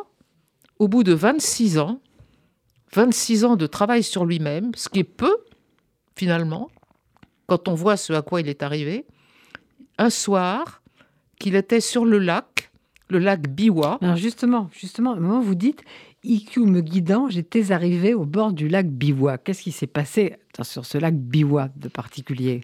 au 0.78 0.88
bout 0.88 1.04
de 1.04 1.14
26 1.14 1.80
ans, 1.80 2.02
26 2.94 3.46
ans 3.46 3.56
de 3.56 3.68
travail 3.68 4.04
sur 4.04 4.26
lui-même, 4.26 4.72
ce 4.76 4.90
qui 4.90 5.00
est 5.00 5.04
peu, 5.04 5.38
finalement, 6.16 6.70
quand 7.48 7.68
on 7.68 7.74
voit 7.74 7.98
ce 7.98 8.14
à 8.14 8.22
quoi 8.22 8.42
il 8.42 8.50
est 8.50 8.64
arrivé, 8.64 9.06
un 9.98 10.10
soir, 10.10 10.82
qu'il 11.40 11.56
était 11.56 11.82
sur 11.82 12.06
le 12.06 12.18
lac, 12.18 12.72
le 13.10 13.20
lac 13.20 13.48
Biwa. 13.48 14.00
Alors 14.02 14.16
justement, 14.16 14.70
justement, 14.74 15.14
à 15.14 15.18
un 15.18 15.20
moment 15.20 15.42
vous 15.42 15.56
dites, 15.56 15.84
IQ 16.24 16.62
me 16.62 16.82
guidant, 16.82 17.30
j'étais 17.30 17.72
arrivé 17.72 18.14
au 18.14 18.26
bord 18.26 18.54
du 18.54 18.68
lac 18.68 18.88
Biwa. 18.88 19.38
Qu'est-ce 19.38 19.62
qui 19.62 19.72
s'est 19.72 19.88
passé 19.88 20.38
sur 20.64 20.86
ce 20.86 20.98
lac 20.98 21.16
Biwa 21.16 21.70
de 21.76 21.88
particulier? 21.88 22.62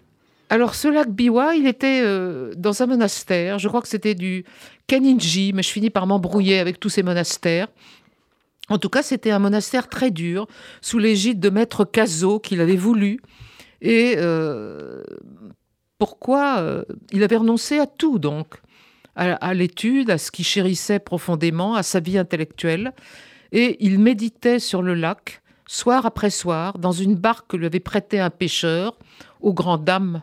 Alors, 0.52 0.74
ce 0.74 0.86
lac 0.86 1.10
Biwa, 1.10 1.54
il 1.54 1.66
était 1.66 2.02
euh, 2.04 2.52
dans 2.58 2.82
un 2.82 2.86
monastère. 2.86 3.58
Je 3.58 3.68
crois 3.68 3.80
que 3.80 3.88
c'était 3.88 4.14
du 4.14 4.44
Keninji, 4.86 5.52
mais 5.54 5.62
je 5.62 5.70
finis 5.70 5.88
par 5.88 6.06
m'embrouiller 6.06 6.58
avec 6.58 6.78
tous 6.78 6.90
ces 6.90 7.02
monastères. 7.02 7.68
En 8.68 8.76
tout 8.76 8.90
cas, 8.90 9.02
c'était 9.02 9.30
un 9.30 9.38
monastère 9.38 9.88
très 9.88 10.10
dur, 10.10 10.46
sous 10.82 10.98
l'égide 10.98 11.40
de 11.40 11.48
maître 11.48 11.86
Kazo, 11.86 12.38
qu'il 12.38 12.60
avait 12.60 12.76
voulu. 12.76 13.20
Et 13.82 14.14
euh, 14.16 15.02
pourquoi 15.98 16.58
euh, 16.58 16.84
il 17.10 17.22
avait 17.24 17.36
renoncé 17.36 17.78
à 17.78 17.86
tout, 17.86 18.18
donc 18.18 18.62
à, 19.14 19.52
l'étude, 19.52 20.08
à 20.08 20.16
ce 20.16 20.30
qu'il 20.30 20.46
chérissait 20.46 20.98
profondément, 20.98 21.74
à 21.74 21.82
sa 21.82 22.00
vie 22.00 22.16
intellectuelle. 22.16 22.94
Et 23.50 23.76
il 23.84 23.98
méditait 23.98 24.58
sur 24.58 24.80
le 24.80 24.94
lac, 24.94 25.42
soir 25.66 26.06
après 26.06 26.30
soir, 26.30 26.78
dans 26.78 26.92
une 26.92 27.14
barque 27.14 27.50
que 27.50 27.58
lui 27.58 27.66
avait 27.66 27.80
prêtée 27.80 28.20
un 28.20 28.30
pêcheur, 28.30 28.96
aux 29.42 29.52
grandes 29.52 29.84
dames 29.84 30.22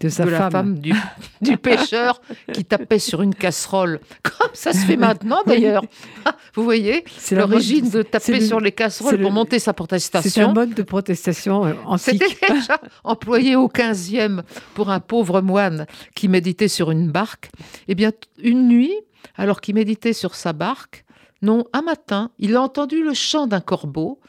de, 0.00 0.08
sa 0.08 0.24
la 0.24 0.50
femme 0.50 0.78
du, 1.40 1.56
pêcheur 1.56 2.20
qui 2.52 2.64
tapait 2.64 2.98
sur 2.98 3.22
une 3.22 3.34
casserole, 3.34 4.00
comme 4.22 4.50
ça 4.52 4.72
se 4.72 4.78
fait 4.86 4.96
maintenant 4.96 5.42
d'ailleurs. 5.46 5.84
Vous 6.54 6.64
voyez, 6.64 7.04
c'est 7.16 7.36
l'origine 7.36 7.90
de 7.90 8.02
taper 8.02 8.40
sur 8.40 8.60
les 8.60 8.72
casseroles 8.72 9.20
pour 9.20 9.32
monter 9.32 9.58
sa 9.58 9.72
protestation. 9.72 10.30
C'est 10.30 10.40
un 10.40 10.52
mode 10.52 10.74
de 10.74 10.82
protestation 10.82 11.66
euh, 11.66 11.74
antique. 11.84 12.22
C'était 12.22 12.52
déjà 12.52 12.80
employé 13.04 13.56
au 13.56 13.68
15e 13.68 14.42
pour 14.74 14.90
un 14.90 15.00
pauvre 15.00 15.40
moine 15.40 15.86
qui 16.14 16.28
méditait 16.28 16.68
sur 16.68 16.90
une 16.90 17.10
barque. 17.10 17.50
Eh 17.88 17.94
bien, 17.94 18.12
une 18.42 18.68
nuit, 18.68 18.94
alors 19.36 19.60
qu'il 19.60 19.74
méditait 19.74 20.12
sur 20.12 20.34
sa 20.34 20.52
barque, 20.52 21.04
non, 21.42 21.64
un 21.72 21.82
matin, 21.82 22.30
il 22.38 22.56
a 22.56 22.62
entendu 22.62 23.02
le 23.02 23.14
chant 23.14 23.46
d'un 23.46 23.60
corbeau 23.60 24.20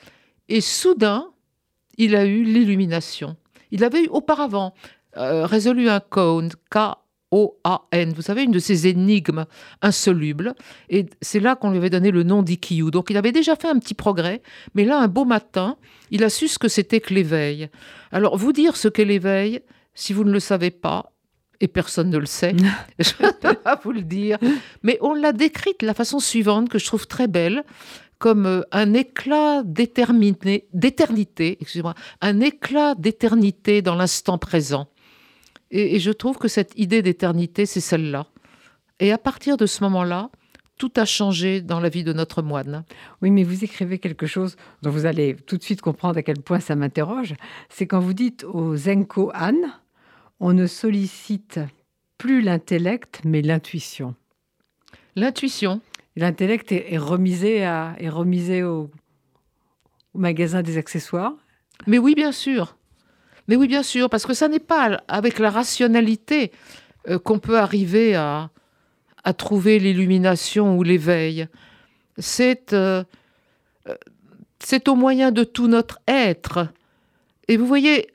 et 0.47 0.61
soudain, 0.61 1.27
il 1.97 2.15
a 2.15 2.25
eu 2.25 2.43
l'illumination. 2.43 3.35
Il 3.71 3.83
avait 3.83 4.03
eu 4.03 4.07
auparavant 4.07 4.73
euh, 5.17 5.45
résolu 5.45 5.89
un 5.89 5.99
cône, 5.99 6.51
K-O-A-N, 6.69 8.13
vous 8.13 8.21
savez, 8.21 8.43
une 8.43 8.51
de 8.51 8.59
ces 8.59 8.87
énigmes 8.87 9.45
insolubles. 9.81 10.53
Et 10.89 11.05
c'est 11.21 11.39
là 11.39 11.55
qu'on 11.55 11.71
lui 11.71 11.77
avait 11.77 11.89
donné 11.89 12.11
le 12.11 12.23
nom 12.23 12.43
d'Ikiyu. 12.43 12.91
Donc 12.91 13.09
il 13.09 13.17
avait 13.17 13.31
déjà 13.31 13.55
fait 13.55 13.67
un 13.67 13.79
petit 13.79 13.93
progrès, 13.93 14.41
mais 14.75 14.85
là, 14.85 14.99
un 14.99 15.07
beau 15.07 15.25
matin, 15.25 15.77
il 16.11 16.23
a 16.23 16.29
su 16.29 16.47
ce 16.47 16.59
que 16.59 16.67
c'était 16.67 16.99
que 16.99 17.13
l'éveil. 17.13 17.69
Alors, 18.11 18.37
vous 18.37 18.53
dire 18.53 18.77
ce 18.77 18.87
qu'est 18.87 19.05
l'éveil, 19.05 19.61
si 19.93 20.13
vous 20.13 20.23
ne 20.23 20.31
le 20.31 20.39
savez 20.39 20.71
pas, 20.71 21.11
et 21.61 21.67
personne 21.67 22.09
ne 22.09 22.17
le 22.17 22.25
sait, 22.25 22.55
je 22.99 23.11
ne 23.21 23.31
peux 23.31 23.55
pas 23.55 23.79
vous 23.83 23.91
le 23.91 24.01
dire, 24.01 24.37
mais 24.83 24.97
on 25.01 25.13
l'a 25.13 25.33
décrite 25.33 25.81
de 25.81 25.85
la 25.85 25.93
façon 25.93 26.19
suivante, 26.19 26.69
que 26.69 26.79
je 26.79 26.85
trouve 26.85 27.07
très 27.07 27.27
belle 27.27 27.63
comme 28.19 28.45
euh, 28.45 28.61
un 28.71 28.93
éclat 28.93 29.63
d'éternité, 29.63 30.67
excusez-moi, 31.61 31.95
un 32.21 32.41
éclat 32.41 32.93
d'éternité 32.95 33.81
dans 33.81 33.95
l'instant 33.95 34.37
présent. 34.37 34.87
Et, 35.71 35.99
je 35.99 36.11
trouve 36.11 36.37
que 36.37 36.47
cette 36.47 36.77
idée 36.77 37.01
d'éternité, 37.01 37.65
c'est 37.65 37.81
celle-là. 37.81 38.27
Et 38.99 39.11
à 39.11 39.17
partir 39.17 39.57
de 39.57 39.65
ce 39.65 39.83
moment-là, 39.83 40.29
tout 40.77 40.91
a 40.95 41.05
changé 41.05 41.61
dans 41.61 41.79
la 41.79 41.89
vie 41.89 42.03
de 42.03 42.13
notre 42.13 42.41
moine. 42.41 42.85
Oui, 43.21 43.31
mais 43.31 43.43
vous 43.43 43.63
écrivez 43.63 43.99
quelque 43.99 44.25
chose 44.25 44.55
dont 44.81 44.89
vous 44.89 45.05
allez 45.05 45.35
tout 45.35 45.57
de 45.57 45.63
suite 45.63 45.81
comprendre 45.81 46.17
à 46.17 46.23
quel 46.23 46.41
point 46.41 46.59
ça 46.59 46.75
m'interroge. 46.75 47.35
C'est 47.69 47.85
quand 47.85 47.99
vous 47.99 48.13
dites 48.13 48.45
au 48.45 48.75
Zenko 48.75 49.31
Han, 49.35 49.57
on 50.39 50.53
ne 50.53 50.67
sollicite 50.67 51.59
plus 52.17 52.41
l'intellect, 52.41 53.21
mais 53.25 53.41
l'intuition. 53.41 54.15
L'intuition. 55.15 55.81
L'intellect 56.15 56.71
est, 56.71 56.97
remisé, 56.97 57.63
à, 57.63 57.95
est 57.99 58.09
remisé 58.09 58.63
au, 58.63 58.89
au 60.13 60.19
magasin 60.19 60.61
des 60.61 60.77
accessoires. 60.77 61.33
Mais 61.87 61.97
oui, 61.97 62.15
bien 62.15 62.31
sûr. 62.31 62.77
Mais 63.49 63.55
oui, 63.55 63.67
bien 63.67 63.81
sûr, 63.81 64.11
parce 64.11 64.27
que 64.27 64.35
ça 64.35 64.47
n'est 64.47 64.59
pas 64.59 65.01
avec 65.07 65.39
la 65.39 65.49
rationalité 65.49 66.51
euh, 67.07 67.17
qu'on 67.17 67.39
peut 67.39 67.57
arriver 67.57 68.13
à, 68.15 68.51
trouver 69.37 69.77
l'illumination 69.79 70.75
ou 70.77 70.81
l'éveil. 70.81 71.47
C'est 72.17 72.73
euh, 72.73 73.03
euh, 73.87 73.95
c'est 74.59 74.87
au 74.87 74.95
moyen 74.95 75.31
de 75.31 75.43
tout 75.43 75.67
notre 75.67 75.99
être. 76.07 76.67
Et 77.47 77.57
vous 77.57 77.65
voyez, 77.65 78.09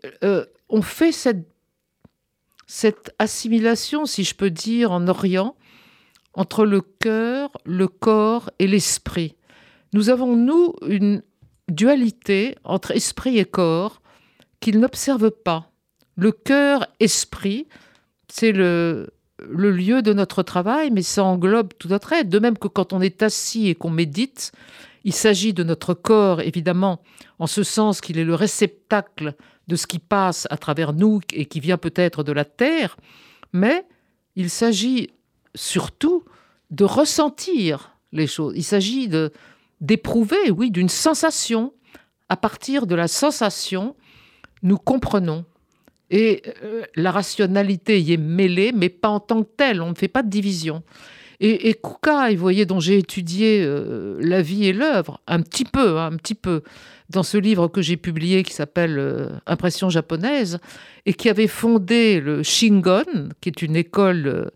on 0.68 0.83
fait 0.83 1.12
cette, 1.12 1.49
cette 2.66 3.14
assimilation, 3.18 4.07
si 4.07 4.25
je 4.25 4.35
peux 4.35 4.51
dire, 4.51 4.90
en 4.92 5.07
Orient, 5.07 5.57
entre 6.33 6.64
le 6.64 6.81
cœur, 6.81 7.51
le 7.64 7.87
corps 7.88 8.51
et 8.59 8.66
l'esprit. 8.66 9.37
Nous 9.92 10.11
avons, 10.11 10.37
nous, 10.37 10.75
une 10.87 11.23
dualité 11.68 12.57
entre 12.64 12.90
esprit 12.90 13.38
et 13.38 13.44
corps 13.44 14.01
qu'il 14.64 14.81
n'observe 14.81 15.31
pas. 15.31 15.70
Le 16.16 16.33
cœur-esprit, 16.33 17.68
c'est 18.29 18.50
le, 18.50 19.12
lieu 19.38 20.00
de 20.00 20.14
notre 20.14 20.42
travail, 20.42 20.90
mais 20.90 21.03
ça 21.03 21.22
englobe 21.22 21.74
tout 21.79 21.88
notre 21.88 22.14
être. 22.14 22.31
De 22.31 22.38
même 22.38 22.57
que 22.57 22.68
quand 22.68 22.94
on 22.94 23.03
est 23.03 23.22
assis 23.22 23.68
et 23.68 23.74
qu'on 23.74 23.90
médite, 23.90 24.53
il 25.05 25.12
s'agit 25.12 25.53
de 25.53 25.64
notre 25.64 25.92
corps, 25.92 26.40
évidemment, 26.40 27.03
en 27.38 27.46
ce 27.46 27.62
sens 27.62 28.00
qu'il 28.00 28.18
est 28.18 28.24
le 28.24 28.35
réceptacle 28.35 29.35
de 29.68 29.77
ce 29.77 29.87
qui 29.87 29.98
passe 29.98 30.46
à 30.48 30.57
travers 30.57 30.94
nous 30.94 31.20
et 31.35 31.44
qui 31.44 31.61
vient 31.61 31.77
peut-être 31.77 32.22
de 32.22 32.33
la 32.33 32.46
terre, 32.46 32.96
mais 33.53 33.85
il 34.35 34.48
s'agit 34.48 35.11
surtout 35.55 36.24
de 36.70 36.85
ressentir 36.85 37.98
les 38.12 38.27
choses. 38.27 38.55
Il 38.57 38.64
s'agit 38.64 39.11
d'éprouver, 39.83 40.50
oui, 40.50 40.70
d'une 40.70 40.88
sensation. 40.88 41.74
À 42.31 42.38
partir 42.38 42.87
de 42.87 42.94
la 42.94 43.09
sensation, 43.09 43.94
nous 44.64 44.79
comprenons. 44.79 45.44
Et 46.11 46.42
euh, 46.62 46.83
la 46.96 47.12
rationalité 47.12 48.00
y 48.00 48.12
est 48.12 48.18
mêlée, 48.18 48.72
mais 48.74 48.88
pas 48.88 49.09
en 49.09 49.20
tant 49.20 49.42
que 49.42 49.50
telle, 49.57 49.81
on 49.81 49.90
ne 49.90 49.94
fait 49.94 50.09
pas 50.09 50.22
de 50.22 50.29
division. 50.29 50.83
Et, 51.40 51.68
et 51.68 51.74
Kukai, 51.74 52.35
vous 52.35 52.42
voyez, 52.42 52.66
dont 52.66 52.81
j'ai 52.81 52.98
étudié 52.98 53.62
euh, 53.62 54.18
la 54.20 54.42
vie 54.42 54.66
et 54.66 54.72
l'œuvre, 54.72 55.20
un 55.27 55.40
petit 55.40 55.64
peu, 55.64 55.98
hein, 55.98 56.11
un 56.12 56.16
petit 56.16 56.35
peu, 56.35 56.62
dans 57.11 57.22
ce 57.22 57.37
livre 57.37 57.68
que 57.68 57.83
j'ai 57.83 57.96
publié 57.96 58.42
qui 58.42 58.53
s'appelle 58.53 58.98
euh, 58.98 59.29
Impression 59.46 59.90
japonaise, 59.90 60.59
et 61.07 61.14
qui 61.14 61.29
avait 61.29 61.48
fondé 61.48 62.20
le 62.20 62.42
Shingon, 62.42 63.31
qui 63.40 63.48
est 63.48 63.62
une 63.62 63.77
école 63.77 64.50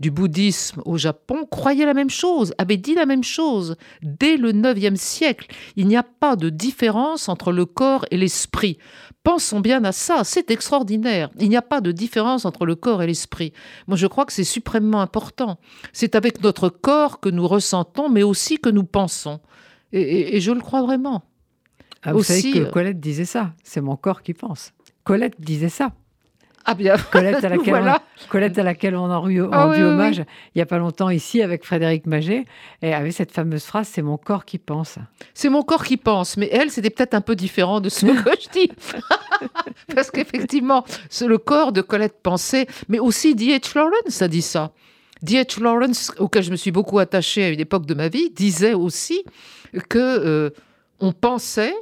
du 0.00 0.10
bouddhisme 0.10 0.82
au 0.84 0.98
Japon 0.98 1.46
croyait 1.50 1.86
la 1.86 1.94
même 1.94 2.10
chose, 2.10 2.52
avait 2.58 2.76
dit 2.76 2.94
la 2.94 3.06
même 3.06 3.24
chose. 3.24 3.76
Dès 4.02 4.36
le 4.36 4.52
IXe 4.52 5.00
siècle, 5.00 5.46
il 5.76 5.86
n'y 5.86 5.96
a 5.96 6.02
pas 6.02 6.36
de 6.36 6.50
différence 6.50 7.28
entre 7.28 7.52
le 7.52 7.64
corps 7.64 8.04
et 8.10 8.16
l'esprit. 8.16 8.78
Pensons 9.24 9.60
bien 9.60 9.82
à 9.84 9.92
ça, 9.92 10.22
c'est 10.22 10.50
extraordinaire. 10.50 11.30
Il 11.40 11.48
n'y 11.48 11.56
a 11.56 11.62
pas 11.62 11.80
de 11.80 11.92
différence 11.92 12.44
entre 12.44 12.66
le 12.66 12.76
corps 12.76 13.02
et 13.02 13.06
l'esprit. 13.06 13.54
Moi, 13.86 13.96
je 13.96 14.06
crois 14.06 14.26
que 14.26 14.34
c'est 14.34 14.44
suprêmement 14.44 15.00
important. 15.00 15.58
C'est 15.94 16.14
avec 16.14 16.42
notre 16.42 16.68
corps 16.68 17.20
que 17.20 17.30
nous 17.30 17.48
ressentons, 17.48 18.10
mais 18.10 18.22
aussi 18.22 18.58
que 18.58 18.68
nous 18.68 18.84
pensons. 18.84 19.40
Et, 19.92 20.40
je 20.40 20.52
le 20.52 20.60
crois 20.60 20.82
vraiment. 20.82 21.22
Ah, 22.02 22.12
vous 22.12 22.22
savez 22.22 22.52
que 22.52 22.58
euh, 22.58 22.70
Colette 22.70 23.00
disait 23.00 23.24
ça. 23.24 23.54
C'est 23.62 23.80
mon 23.80 23.96
corps 23.96 24.22
qui 24.22 24.34
pense. 24.34 24.74
Colette 25.04 25.40
disait 25.40 25.70
ça. 25.70 25.92
Ah 26.64 26.74
bien, 26.74 26.96
Colette 27.12 27.44
à 27.44 27.48
laquelle, 27.48 27.74
voilà. 27.74 28.02
on, 28.24 28.28
Colette 28.30 28.58
à 28.58 28.62
laquelle 28.62 28.96
on 28.96 29.10
a 29.10 29.16
rendu, 29.16 29.42
Ah 29.52 29.64
rendu 29.64 29.76
oui, 29.76 29.82
oui, 29.82 29.88
hommage 29.88 30.18
il 30.18 30.58
n'y 30.58 30.62
a 30.62 30.66
pas 30.66 30.78
longtemps 30.78 31.10
ici 31.10 31.42
avec 31.42 31.64
Frédéric 31.64 32.06
Maget, 32.06 32.44
et 32.82 32.94
avec 32.94 33.12
cette 33.12 33.32
fameuse 33.32 33.64
phrase 33.64 33.88
C'est 33.88 34.02
mon 34.02 34.16
corps 34.16 34.44
qui 34.44 34.58
pense. 34.58 34.98
C'est 35.34 35.48
mon 35.50 35.62
corps 35.62 35.84
qui 35.84 35.96
pense, 35.96 36.36
mais 36.36 36.48
elle, 36.50 36.70
c'était 36.70 36.90
peut-être 36.90 37.14
un 37.14 37.20
peu 37.20 37.36
différent 37.36 37.80
de 37.80 37.88
ce 37.88 38.06
que 38.06 38.12
je 38.42 38.48
dis. 38.50 38.70
Parce 39.94 40.10
qu'effectivement, 40.10 40.84
c'est 41.10 41.26
le 41.26 41.38
corps 41.38 41.72
de 41.72 41.80
Colette 41.82 42.20
pensait, 42.22 42.66
mais 42.88 42.98
aussi 42.98 43.34
D.H. 43.34 43.76
Lawrence 43.76 44.22
a 44.22 44.28
dit 44.28 44.42
ça. 44.42 44.72
D.H. 45.22 45.60
Lawrence, 45.62 46.12
auquel 46.18 46.42
je 46.42 46.50
me 46.50 46.56
suis 46.56 46.70
beaucoup 46.70 46.98
attachée 46.98 47.44
à 47.44 47.48
une 47.50 47.60
époque 47.60 47.86
de 47.86 47.94
ma 47.94 48.08
vie, 48.08 48.30
disait 48.30 48.74
aussi 48.74 49.24
que 49.88 49.98
euh, 49.98 50.50
on 51.00 51.12
pensait, 51.12 51.74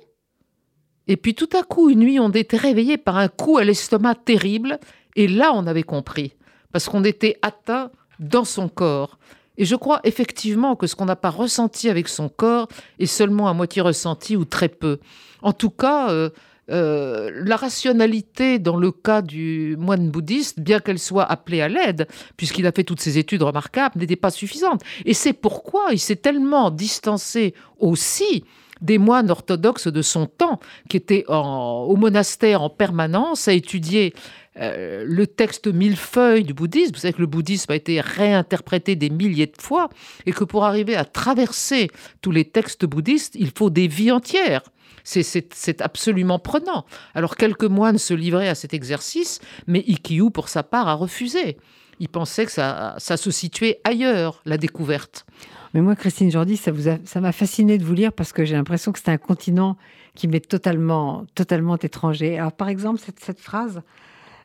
et 1.13 1.19
puis 1.19 1.35
tout 1.35 1.51
à 1.53 1.63
coup, 1.63 1.91
une 1.91 1.99
nuit, 1.99 2.19
on 2.19 2.31
était 2.31 2.57
réveillé 2.57 2.97
par 2.97 3.19
un 3.19 3.29
coup 3.29 3.59
à 3.59 3.65
l'estomac 3.65 4.15
terrible, 4.25 4.79
et 5.15 5.29
là, 5.29 5.53
on 5.55 5.67
avait 5.67 5.83
compris, 5.83 6.33
parce 6.73 6.89
qu'on 6.89 7.05
était 7.05 7.37
atteint 7.43 7.91
dans 8.19 8.47
son 8.47 8.71
corps. 8.71 9.19
Et 9.59 9.67
je 9.67 9.77
crois 9.77 10.01
effectivement 10.05 10.75
que 10.75 10.87
ce 10.87 10.97
qu'on 10.97 11.05
n'a 11.05 11.15
pas 11.15 11.29
ressenti 11.29 11.91
avec 11.91 12.09
son 12.09 12.31
corps 12.31 12.67
est 12.99 13.05
seulement 13.05 13.47
à 13.47 13.53
moitié 13.53 13.83
ressenti 13.83 14.37
ou 14.39 14.47
très 14.47 14.71
peu. 14.71 15.01
En 15.43 15.53
tout 15.53 15.69
cas, 15.69 16.11
euh, 16.11 16.31
euh, 16.71 17.31
la 17.45 17.57
rationalité 17.57 18.59
dans 18.59 18.79
le 18.79 18.91
cas 18.91 19.21
du 19.21 19.77
moine 19.79 20.09
bouddhiste, 20.09 20.61
bien 20.61 20.81
qu'elle 20.81 20.99
soit 20.99 21.31
appelée 21.31 21.61
à 21.61 21.69
l'aide, 21.69 22.09
puisqu'il 22.39 22.67
a 22.67 22.73
fait 22.73 22.85
toutes 22.85 23.01
ces 23.03 23.19
études 23.19 23.43
remarquables, 23.43 23.99
n'était 23.99 24.17
pas 24.17 24.31
suffisante. 24.31 24.81
Et 25.05 25.13
c'est 25.13 25.35
pourquoi 25.35 25.89
il 25.93 25.99
s'est 25.99 26.17
tellement 26.17 26.71
distancé 26.71 27.53
aussi 27.79 28.45
des 28.83 28.99
moines 28.99 29.31
orthodoxes 29.31 29.87
de 29.89 30.03
son 30.03 30.27
temps, 30.27 30.61
qui 30.91 30.97
étaient 30.99 31.25
en- 31.29 31.87
au 31.89 31.97
monastère 31.97 32.61
en 32.63 32.69
permanence 32.71 33.49
à 33.49 33.53
étudier 33.53 34.13
euh, 34.61 35.05
le 35.07 35.27
texte 35.27 35.67
millefeuille 35.67 36.45
du 36.45 36.53
bouddhisme. 36.53 36.93
Vous 36.93 37.01
savez 37.01 37.15
que 37.15 37.23
le 37.23 37.27
bouddhisme 37.27 37.73
a 37.73 37.75
été 37.75 38.03
réinterprété 38.03 38.97
des 38.97 39.09
milliers 39.09 39.47
de 39.47 39.59
fois 39.59 39.89
et 40.27 40.33
que 40.33 40.45
pour 40.45 40.65
arriver 40.65 40.95
à 40.95 41.07
traverser 41.07 41.91
tous 42.21 42.33
les 42.33 42.45
textes 42.45 42.85
bouddhistes, 42.85 43.35
il 43.35 43.51
faut 43.57 43.71
des 43.71 43.89
vies 43.89 44.11
entières. 44.13 44.61
C'est- 45.05 45.81
absolument 45.81 46.39
prenant. 46.39 46.85
Alors 47.15 47.37
quelques 47.37 47.65
moines 47.65 47.97
se 47.99 48.13
livraient 48.15 48.49
à 48.51 48.55
cet 48.55 48.75
exercice, 48.75 49.41
mais 49.67 49.81
Ikkyu, 49.87 50.31
pour 50.31 50.49
sa 50.51 50.63
part, 50.63 50.87
a 50.87 50.95
refusé. 50.95 51.57
Il 51.99 52.09
pensait 52.09 52.45
que 52.47 52.53
ça 52.53 52.97
se 52.99 53.31
situait 53.31 53.81
ailleurs, 53.85 54.43
la 54.45 54.59
découverte. 54.59 55.25
Mais 55.75 55.81
moi, 55.81 55.97
Christine 55.97 56.31
Jordi, 56.31 56.57
ça 56.57 56.71
vous 56.71 56.89
a- 56.89 56.99
ça 57.05 57.21
m'a 57.21 57.33
fasciné 57.33 57.79
de 57.79 57.85
vous 57.85 57.95
lire 57.95 58.13
parce 58.13 58.33
que 58.33 58.45
j'ai 58.45 58.55
l'impression 58.55 58.93
que 58.93 58.99
c'est 58.99 59.11
un 59.11 59.17
continent 59.19 59.77
qui 60.15 60.29
m'est 60.29 60.47
totalement, 60.47 61.25
totalement 61.35 61.77
étranger. 61.79 62.39
Alors, 62.39 62.53
par 62.53 62.69
exemple, 62.69 63.01
cette, 63.01 63.21
cette 63.21 63.41
phrase 63.41 63.81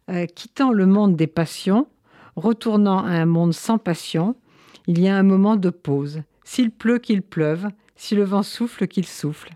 euh, 0.09 0.25
quittant 0.25 0.71
le 0.71 0.85
monde 0.85 1.17
des 1.17 1.27
passions, 1.27 1.87
retournant 2.37 2.99
à 3.03 3.09
un 3.11 3.25
monde 3.25 3.53
sans 3.53 3.77
passion, 3.77 4.35
il 4.87 5.01
y 5.01 5.09
a 5.09 5.17
un 5.17 5.23
moment 5.23 5.57
de 5.57 5.69
pause. 5.69 6.21
S'il 6.45 6.71
pleut, 6.71 6.97
qu'il 6.99 7.21
pleuve. 7.21 7.67
Si 7.97 8.15
le 8.15 8.23
vent 8.23 8.43
souffle, 8.43 8.87
qu'il 8.87 9.05
souffle. 9.05 9.49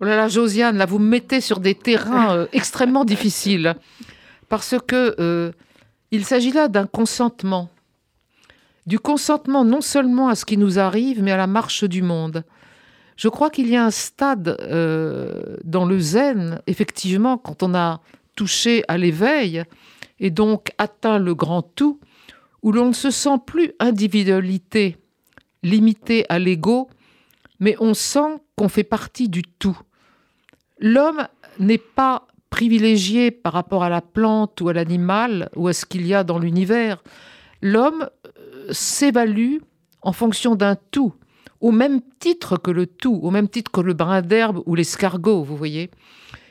Oh 0.00 0.04
là 0.04 0.16
là, 0.16 0.28
Josiane, 0.28 0.76
là, 0.76 0.84
vous 0.84 0.98
me 0.98 1.08
mettez 1.08 1.40
sur 1.40 1.60
des 1.60 1.74
terrains 1.74 2.34
euh, 2.34 2.46
extrêmement 2.52 3.06
difficiles. 3.06 3.74
Parce 4.50 4.74
que 4.86 5.14
euh, 5.18 5.52
il 6.10 6.24
s'agit 6.26 6.52
là 6.52 6.68
d'un 6.68 6.86
consentement. 6.86 7.70
Du 8.86 8.98
consentement 8.98 9.64
non 9.64 9.80
seulement 9.80 10.28
à 10.28 10.34
ce 10.34 10.44
qui 10.44 10.56
nous 10.56 10.78
arrive, 10.78 11.22
mais 11.22 11.32
à 11.32 11.36
la 11.36 11.46
marche 11.46 11.84
du 11.84 12.02
monde. 12.02 12.44
Je 13.16 13.28
crois 13.28 13.50
qu'il 13.50 13.68
y 13.68 13.76
a 13.76 13.84
un 13.84 13.90
stade 13.90 14.56
euh, 14.60 15.56
dans 15.64 15.84
le 15.84 15.98
zen, 15.98 16.62
effectivement, 16.66 17.36
quand 17.36 17.62
on 17.62 17.74
a 17.74 18.00
touché 18.34 18.82
à 18.88 18.96
l'éveil 18.96 19.64
et 20.18 20.30
donc 20.30 20.72
atteint 20.78 21.18
le 21.18 21.34
grand 21.34 21.62
tout, 21.62 22.00
où 22.62 22.72
l'on 22.72 22.86
ne 22.86 22.92
se 22.92 23.10
sent 23.10 23.38
plus 23.44 23.72
individualité 23.78 24.96
limitée 25.62 26.24
à 26.28 26.38
l'ego, 26.38 26.88
mais 27.58 27.76
on 27.80 27.94
sent 27.94 28.40
qu'on 28.56 28.68
fait 28.68 28.84
partie 28.84 29.28
du 29.28 29.42
tout. 29.42 29.78
L'homme 30.78 31.26
n'est 31.58 31.78
pas 31.78 32.26
privilégié 32.48 33.30
par 33.30 33.52
rapport 33.52 33.84
à 33.84 33.88
la 33.88 34.00
plante 34.00 34.60
ou 34.60 34.68
à 34.68 34.72
l'animal 34.72 35.50
ou 35.56 35.68
à 35.68 35.72
ce 35.72 35.84
qu'il 35.84 36.06
y 36.06 36.14
a 36.14 36.24
dans 36.24 36.38
l'univers. 36.38 37.02
L'homme 37.62 38.08
s'évalue 38.72 39.58
en 40.02 40.12
fonction 40.12 40.54
d'un 40.54 40.76
tout, 40.90 41.14
au 41.60 41.72
même 41.72 42.00
titre 42.18 42.56
que 42.56 42.70
le 42.70 42.86
tout, 42.86 43.18
au 43.22 43.30
même 43.30 43.48
titre 43.48 43.70
que 43.70 43.80
le 43.80 43.92
brin 43.92 44.22
d'herbe 44.22 44.62
ou 44.66 44.74
l'escargot, 44.74 45.42
vous 45.42 45.56
voyez. 45.56 45.90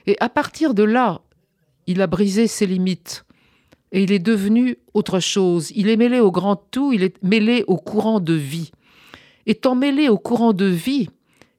Et 0.05 0.15
à 0.19 0.29
partir 0.29 0.73
de 0.73 0.83
là, 0.83 1.21
il 1.87 2.01
a 2.01 2.07
brisé 2.07 2.47
ses 2.47 2.67
limites 2.67 3.25
et 3.91 4.03
il 4.03 4.11
est 4.11 4.19
devenu 4.19 4.77
autre 4.93 5.19
chose. 5.19 5.71
Il 5.75 5.89
est 5.89 5.97
mêlé 5.97 6.19
au 6.19 6.31
grand 6.31 6.55
tout, 6.55 6.93
il 6.93 7.03
est 7.03 7.21
mêlé 7.23 7.63
au 7.67 7.77
courant 7.77 8.19
de 8.19 8.33
vie. 8.33 8.71
Étant 9.47 9.73
mêlé 9.73 10.09
au 10.09 10.17
courant 10.17 10.53
de 10.53 10.65
vie, 10.65 11.09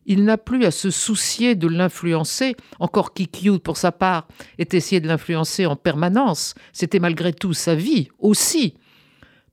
il 0.07 0.25
n'a 0.25 0.38
plus 0.38 0.64
à 0.64 0.70
se 0.70 0.90
soucier 0.90 1.55
de 1.55 1.68
l'influencer, 1.68 2.57
encore 2.79 3.12
Kikyu, 3.14 3.59
pour 3.59 3.77
sa 3.77 3.92
part, 3.92 4.29
est 4.59 4.75
essayé 4.75 5.01
de 5.01 5.09
l'influencer 5.09 5.66
en 5.66 5.77
permanence. 5.77 6.55
C'était 6.73 6.99
malgré 6.99 7.33
tout 7.33 7.53
sa 7.53 7.75
vie 7.75 8.09
aussi. 8.18 8.75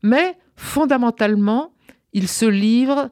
Mais 0.04 0.38
fondamentalement, 0.58 1.72
il 2.14 2.28
se 2.28 2.46
livre 2.46 3.12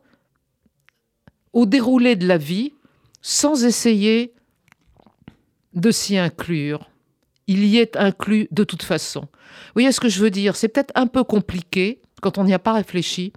au 1.54 1.66
déroulé 1.66 2.16
de 2.16 2.28
la 2.28 2.38
vie 2.38 2.74
sans 3.22 3.64
essayer 3.64 4.34
de 5.74 5.92
s'y 5.92 6.18
inclure. 6.18 6.90
Il 7.48 7.64
y 7.64 7.78
est 7.78 7.96
inclus 7.96 8.48
de 8.52 8.64
toute 8.64 8.84
façon. 8.84 9.22
Vous 9.22 9.76
voyez 9.76 9.92
ce 9.92 10.00
que 10.00 10.10
je 10.10 10.20
veux 10.20 10.32
dire? 10.32 10.56
C'est 10.56 10.68
peut-être 10.68 10.92
un 10.96 11.08
peu 11.08 11.24
compliqué 11.24 12.02
quand 12.22 12.38
on 12.38 12.44
n'y 12.44 12.54
a 12.54 12.60
pas 12.60 12.74
réfléchi, 12.74 13.32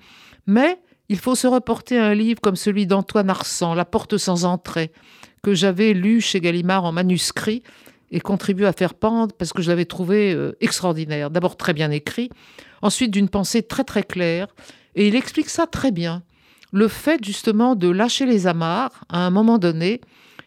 mais 0.46 0.80
il 1.08 1.18
faut 1.18 1.34
se 1.34 1.46
reporter 1.46 1.98
à 1.98 2.06
un 2.06 2.14
livre 2.14 2.40
comme 2.40 2.56
celui 2.56 2.86
d'Antoine 2.86 3.30
Arsan, 3.30 3.74
La 3.74 3.84
porte 3.84 4.16
sans 4.16 4.44
entrée, 4.44 4.92
que 5.42 5.54
j'avais 5.54 5.92
lu 5.92 6.20
chez 6.20 6.40
Gallimard 6.40 6.84
en 6.84 6.92
manuscrit 6.92 7.62
et 8.10 8.20
contribué 8.20 8.66
à 8.66 8.72
faire 8.72 8.94
pendre 8.94 9.34
parce 9.34 9.52
que 9.52 9.62
je 9.62 9.70
l'avais 9.70 9.84
trouvé 9.84 10.32
euh, 10.32 10.56
extraordinaire. 10.60 11.30
D'abord 11.30 11.56
très 11.56 11.74
bien 11.74 11.90
écrit, 11.90 12.30
ensuite 12.82 13.10
d'une 13.10 13.28
pensée 13.28 13.62
très 13.62 13.84
très 13.84 14.02
claire, 14.02 14.48
et 14.94 15.08
il 15.08 15.16
explique 15.16 15.48
ça 15.48 15.66
très 15.66 15.92
bien. 15.92 16.22
Le 16.72 16.88
fait 16.88 17.24
justement 17.24 17.76
de 17.76 17.88
lâcher 17.88 18.26
les 18.26 18.46
amarres 18.46 19.04
à 19.08 19.24
un 19.26 19.30
moment 19.30 19.58
donné 19.58 20.00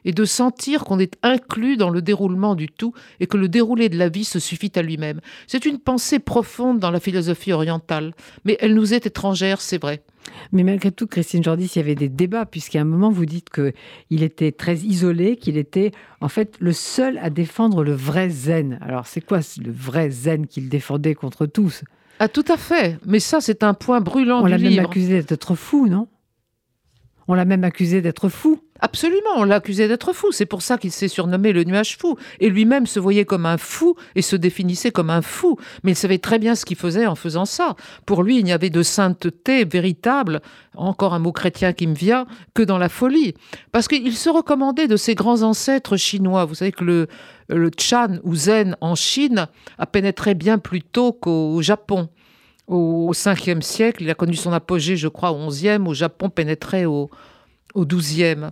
et 0.03 0.11
de 0.11 0.25
sentir 0.25 0.83
qu'on 0.83 0.99
est 0.99 1.15
inclus 1.23 1.77
dans 1.77 1.89
le 1.89 2.01
déroulement 2.01 2.55
du 2.55 2.67
tout 2.67 2.93
et 3.19 3.27
que 3.27 3.37
le 3.37 3.47
déroulé 3.47 3.89
de 3.89 3.97
la 3.97 4.09
vie 4.09 4.25
se 4.25 4.39
suffit 4.39 4.71
à 4.75 4.81
lui-même. 4.81 5.21
C'est 5.47 5.65
une 5.65 5.79
pensée 5.79 6.19
profonde 6.19 6.79
dans 6.79 6.91
la 6.91 6.99
philosophie 6.99 7.51
orientale, 7.51 8.13
mais 8.45 8.57
elle 8.59 8.73
nous 8.73 8.93
est 8.93 9.05
étrangère, 9.05 9.61
c'est 9.61 9.81
vrai. 9.81 10.03
Mais 10.51 10.63
malgré 10.63 10.91
tout, 10.91 11.07
Christine 11.07 11.43
Jordi, 11.43 11.65
il 11.65 11.77
y 11.77 11.81
avait 11.81 11.95
des 11.95 12.09
débats, 12.09 12.45
puisqu'à 12.45 12.81
un 12.81 12.85
moment, 12.85 13.09
vous 13.09 13.25
dites 13.25 13.49
qu'il 13.49 14.23
était 14.23 14.51
très 14.51 14.77
isolé, 14.77 15.37
qu'il 15.37 15.57
était 15.57 15.91
en 16.19 16.29
fait 16.29 16.55
le 16.59 16.73
seul 16.73 17.17
à 17.19 17.29
défendre 17.29 17.83
le 17.83 17.93
vrai 17.93 18.29
zen. 18.29 18.77
Alors, 18.81 19.07
c'est 19.07 19.21
quoi 19.21 19.39
le 19.63 19.71
vrai 19.71 20.09
zen 20.09 20.47
qu'il 20.47 20.69
défendait 20.69 21.15
contre 21.15 21.45
tous? 21.45 21.83
Ah, 22.23 22.27
tout 22.27 22.45
à 22.49 22.55
fait. 22.57 22.99
Mais 23.03 23.19
ça, 23.19 23.41
c'est 23.41 23.63
un 23.63 23.73
point 23.73 23.99
brûlant 23.99 24.41
On 24.41 24.45
du 24.45 24.51
l'a 24.51 24.59
même 24.59 24.69
livre. 24.69 24.85
accusé 24.87 25.23
d'être 25.23 25.55
fou, 25.55 25.87
non? 25.87 26.07
On 27.27 27.33
l'a 27.33 27.45
même 27.45 27.63
accusé 27.63 27.99
d'être 27.99 28.29
fou. 28.29 28.59
Absolument, 28.83 29.29
on 29.37 29.43
l'a 29.43 29.55
accusé 29.55 29.87
d'être 29.87 30.11
fou. 30.11 30.31
C'est 30.31 30.47
pour 30.47 30.63
ça 30.63 30.79
qu'il 30.79 30.91
s'est 30.91 31.07
surnommé 31.07 31.53
le 31.53 31.63
nuage 31.63 31.97
fou. 31.97 32.17
Et 32.39 32.49
lui-même 32.49 32.87
se 32.87 32.99
voyait 32.99 33.25
comme 33.25 33.45
un 33.45 33.59
fou 33.59 33.95
et 34.15 34.23
se 34.23 34.35
définissait 34.35 34.89
comme 34.89 35.11
un 35.11 35.21
fou. 35.21 35.57
Mais 35.83 35.91
il 35.91 35.95
savait 35.95 36.17
très 36.17 36.39
bien 36.39 36.55
ce 36.55 36.65
qu'il 36.65 36.77
faisait 36.77 37.05
en 37.05 37.13
faisant 37.13 37.45
ça. 37.45 37.75
Pour 38.07 38.23
lui, 38.23 38.39
il 38.39 38.43
n'y 38.43 38.51
avait 38.51 38.71
de 38.71 38.81
sainteté 38.81 39.65
véritable, 39.65 40.41
encore 40.75 41.13
un 41.13 41.19
mot 41.19 41.31
chrétien 41.31 41.73
qui 41.73 41.85
me 41.85 41.93
vient, 41.93 42.25
que 42.55 42.63
dans 42.63 42.79
la 42.79 42.89
folie. 42.89 43.35
Parce 43.71 43.87
qu'il 43.87 44.15
se 44.15 44.29
recommandait 44.29 44.87
de 44.87 44.97
ses 44.97 45.13
grands 45.13 45.43
ancêtres 45.43 45.95
chinois. 45.95 46.45
Vous 46.45 46.55
savez 46.55 46.71
que 46.71 46.83
le, 46.83 47.07
Chan 47.77 48.17
ou 48.23 48.33
Zen 48.33 48.75
en 48.81 48.95
Chine 48.95 49.47
a 49.77 49.85
pénétré 49.85 50.33
bien 50.33 50.57
plus 50.57 50.81
tôt 50.81 51.13
qu'au 51.13 51.61
Japon. 51.61 52.09
Au 52.65 53.11
5e 53.13 53.61
siècle, 53.61 54.01
il 54.01 54.09
a 54.09 54.15
connu 54.15 54.35
son 54.35 54.53
apogée, 54.53 54.95
je 54.97 55.07
crois, 55.07 55.33
au 55.33 55.49
11e. 55.49 55.85
Au 55.85 55.93
Japon, 55.93 56.29
pénétré 56.29 56.85
au, 56.87 57.11
au 57.75 57.85
12e. 57.85 58.49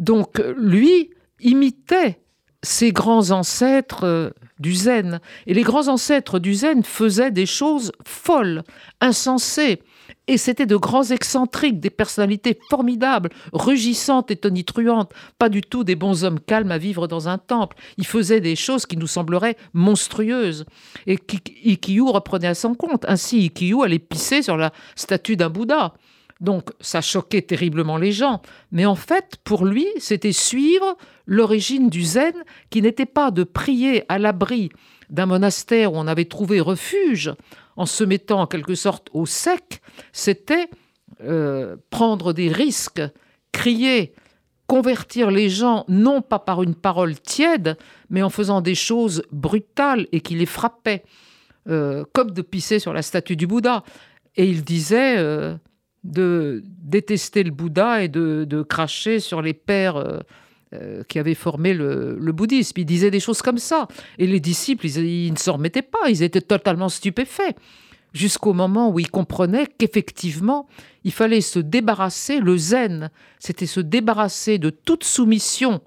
Donc 0.00 0.42
lui 0.56 1.10
imitait 1.38 2.18
ses 2.62 2.92
grands 2.92 3.30
ancêtres 3.30 4.04
euh, 4.04 4.30
du 4.58 4.74
zen. 4.74 5.20
Et 5.46 5.54
les 5.54 5.62
grands 5.62 5.88
ancêtres 5.88 6.38
du 6.38 6.54
zen 6.54 6.82
faisaient 6.82 7.30
des 7.30 7.46
choses 7.46 7.92
folles, 8.06 8.62
insensées. 9.00 9.82
Et 10.26 10.36
c'était 10.36 10.66
de 10.66 10.76
grands 10.76 11.04
excentriques, 11.04 11.80
des 11.80 11.90
personnalités 11.90 12.58
formidables, 12.68 13.30
rugissantes 13.52 14.30
et 14.30 14.36
tonitruantes, 14.36 15.12
pas 15.38 15.48
du 15.48 15.62
tout 15.62 15.82
des 15.84 15.96
bons 15.96 16.24
hommes 16.24 16.40
calmes 16.40 16.70
à 16.70 16.78
vivre 16.78 17.06
dans 17.06 17.28
un 17.28 17.38
temple. 17.38 17.76
Ils 17.96 18.06
faisaient 18.06 18.40
des 18.40 18.56
choses 18.56 18.86
qui 18.86 18.96
nous 18.96 19.06
sembleraient 19.06 19.56
monstrueuses. 19.72 20.66
Et 21.06 21.18
Ikkyu 21.64 22.02
reprenait 22.02 22.48
à 22.48 22.54
son 22.54 22.74
compte. 22.74 23.04
Ainsi, 23.08 23.46
Ikkyu 23.46 23.82
allait 23.82 23.98
pisser 23.98 24.42
sur 24.42 24.56
la 24.56 24.72
statue 24.94 25.36
d'un 25.36 25.48
Bouddha. 25.48 25.94
Donc 26.40 26.70
ça 26.80 27.00
choquait 27.00 27.42
terriblement 27.42 27.98
les 27.98 28.12
gens. 28.12 28.40
Mais 28.72 28.86
en 28.86 28.94
fait, 28.94 29.36
pour 29.44 29.66
lui, 29.66 29.86
c'était 29.98 30.32
suivre 30.32 30.96
l'origine 31.26 31.90
du 31.90 32.02
zen, 32.02 32.34
qui 32.70 32.82
n'était 32.82 33.06
pas 33.06 33.30
de 33.30 33.44
prier 33.44 34.04
à 34.08 34.18
l'abri 34.18 34.70
d'un 35.10 35.26
monastère 35.26 35.92
où 35.92 35.96
on 35.96 36.06
avait 36.06 36.24
trouvé 36.24 36.60
refuge 36.60 37.32
en 37.76 37.86
se 37.86 38.04
mettant 38.04 38.42
en 38.42 38.46
quelque 38.46 38.74
sorte 38.74 39.08
au 39.12 39.26
sec, 39.26 39.80
c'était 40.12 40.68
euh, 41.22 41.76
prendre 41.90 42.32
des 42.32 42.48
risques, 42.48 43.02
crier, 43.52 44.14
convertir 44.66 45.30
les 45.30 45.48
gens 45.48 45.84
non 45.88 46.22
pas 46.22 46.38
par 46.38 46.62
une 46.62 46.74
parole 46.74 47.18
tiède, 47.18 47.76
mais 48.08 48.22
en 48.22 48.30
faisant 48.30 48.60
des 48.60 48.74
choses 48.74 49.24
brutales 49.32 50.06
et 50.12 50.20
qui 50.20 50.34
les 50.34 50.46
frappaient, 50.46 51.04
euh, 51.68 52.04
comme 52.12 52.30
de 52.30 52.42
pisser 52.42 52.78
sur 52.78 52.92
la 52.92 53.02
statue 53.02 53.36
du 53.36 53.46
Bouddha. 53.46 53.82
Et 54.36 54.44
il 54.44 54.62
disait 54.62 55.16
euh, 55.18 55.56
de 56.04 56.62
détester 56.82 57.42
le 57.42 57.50
Bouddha 57.50 58.02
et 58.02 58.08
de, 58.08 58.62
cracher 58.62 59.20
sur 59.20 59.42
les 59.42 59.54
pères 59.54 59.96
euh, 60.72 61.02
qui 61.08 61.18
avaient 61.18 61.34
formé 61.34 61.74
le, 61.74 62.32
bouddhisme. 62.32 62.78
Il 62.78 62.86
disait 62.86 63.10
des 63.10 63.20
choses 63.20 63.42
comme 63.42 63.58
ça. 63.58 63.88
Et 64.18 64.26
les 64.26 64.40
disciples, 64.40 64.86
ils, 64.86 65.32
ne 65.32 65.38
s'en 65.38 65.54
remettaient 65.54 65.82
pas, 65.82 66.08
ils 66.08 66.22
étaient 66.22 66.40
totalement 66.40 66.88
stupéfaits. 66.88 67.56
Jusqu'au 68.12 68.52
moment 68.52 68.90
où 68.90 68.98
ils 68.98 69.10
comprenaient 69.10 69.66
qu'effectivement, 69.66 70.68
il 71.04 71.12
fallait 71.12 71.40
se 71.40 71.60
débarrasser, 71.60 72.40
le 72.40 72.56
zen, 72.56 73.10
c'était 73.38 73.66
se 73.66 73.80
débarrasser 73.80 74.58
de 74.58 74.70
toute 74.70 75.04
soumission 75.04 75.80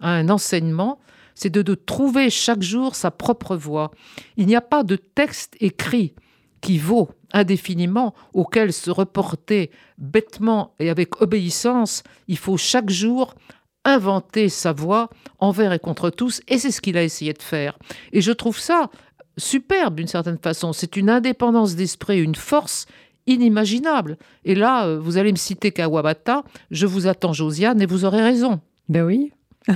à 0.00 0.10
un 0.10 0.28
enseignement, 0.28 0.98
c'est 1.34 1.50
de, 1.50 1.62
de 1.62 1.74
trouver 1.74 2.28
chaque 2.28 2.62
jour 2.62 2.94
sa 2.94 3.10
propre 3.10 3.56
voie. 3.56 3.90
Il 4.36 4.46
n'y 4.46 4.56
a 4.56 4.60
pas 4.60 4.82
de 4.82 4.96
texte 4.96 5.56
écrit 5.60 6.14
qui 6.62 6.78
vaut 6.78 7.10
indéfiniment, 7.32 8.14
auquel 8.32 8.72
se 8.72 8.90
reporter 8.90 9.70
bêtement 9.98 10.74
et 10.78 10.88
avec 10.88 11.20
obéissance, 11.20 12.02
il 12.28 12.38
faut 12.38 12.56
chaque 12.56 12.90
jour 12.90 13.34
inventer 13.84 14.48
sa 14.48 14.72
voix 14.72 15.10
envers 15.38 15.72
et 15.72 15.78
contre 15.78 16.10
tous, 16.10 16.40
et 16.48 16.58
c'est 16.58 16.70
ce 16.70 16.80
qu'il 16.80 16.96
a 16.96 17.02
essayé 17.02 17.32
de 17.32 17.42
faire. 17.42 17.78
Et 18.12 18.20
je 18.20 18.32
trouve 18.32 18.58
ça 18.58 18.90
superbe 19.36 19.96
d'une 19.96 20.06
certaine 20.06 20.38
façon. 20.38 20.72
C'est 20.72 20.96
une 20.96 21.10
indépendance 21.10 21.74
d'esprit, 21.74 22.22
une 22.22 22.34
force 22.34 22.86
inimaginable. 23.26 24.18
Et 24.44 24.54
là, 24.54 24.86
euh, 24.86 24.98
vous 24.98 25.16
allez 25.16 25.32
me 25.32 25.36
citer 25.36 25.72
Kawabata, 25.72 26.44
je 26.70 26.86
vous 26.86 27.06
attends 27.06 27.32
Josiane, 27.32 27.80
et 27.80 27.86
vous 27.86 28.04
aurez 28.04 28.22
raison. 28.22 28.60
Ben 28.88 29.04
oui. 29.04 29.32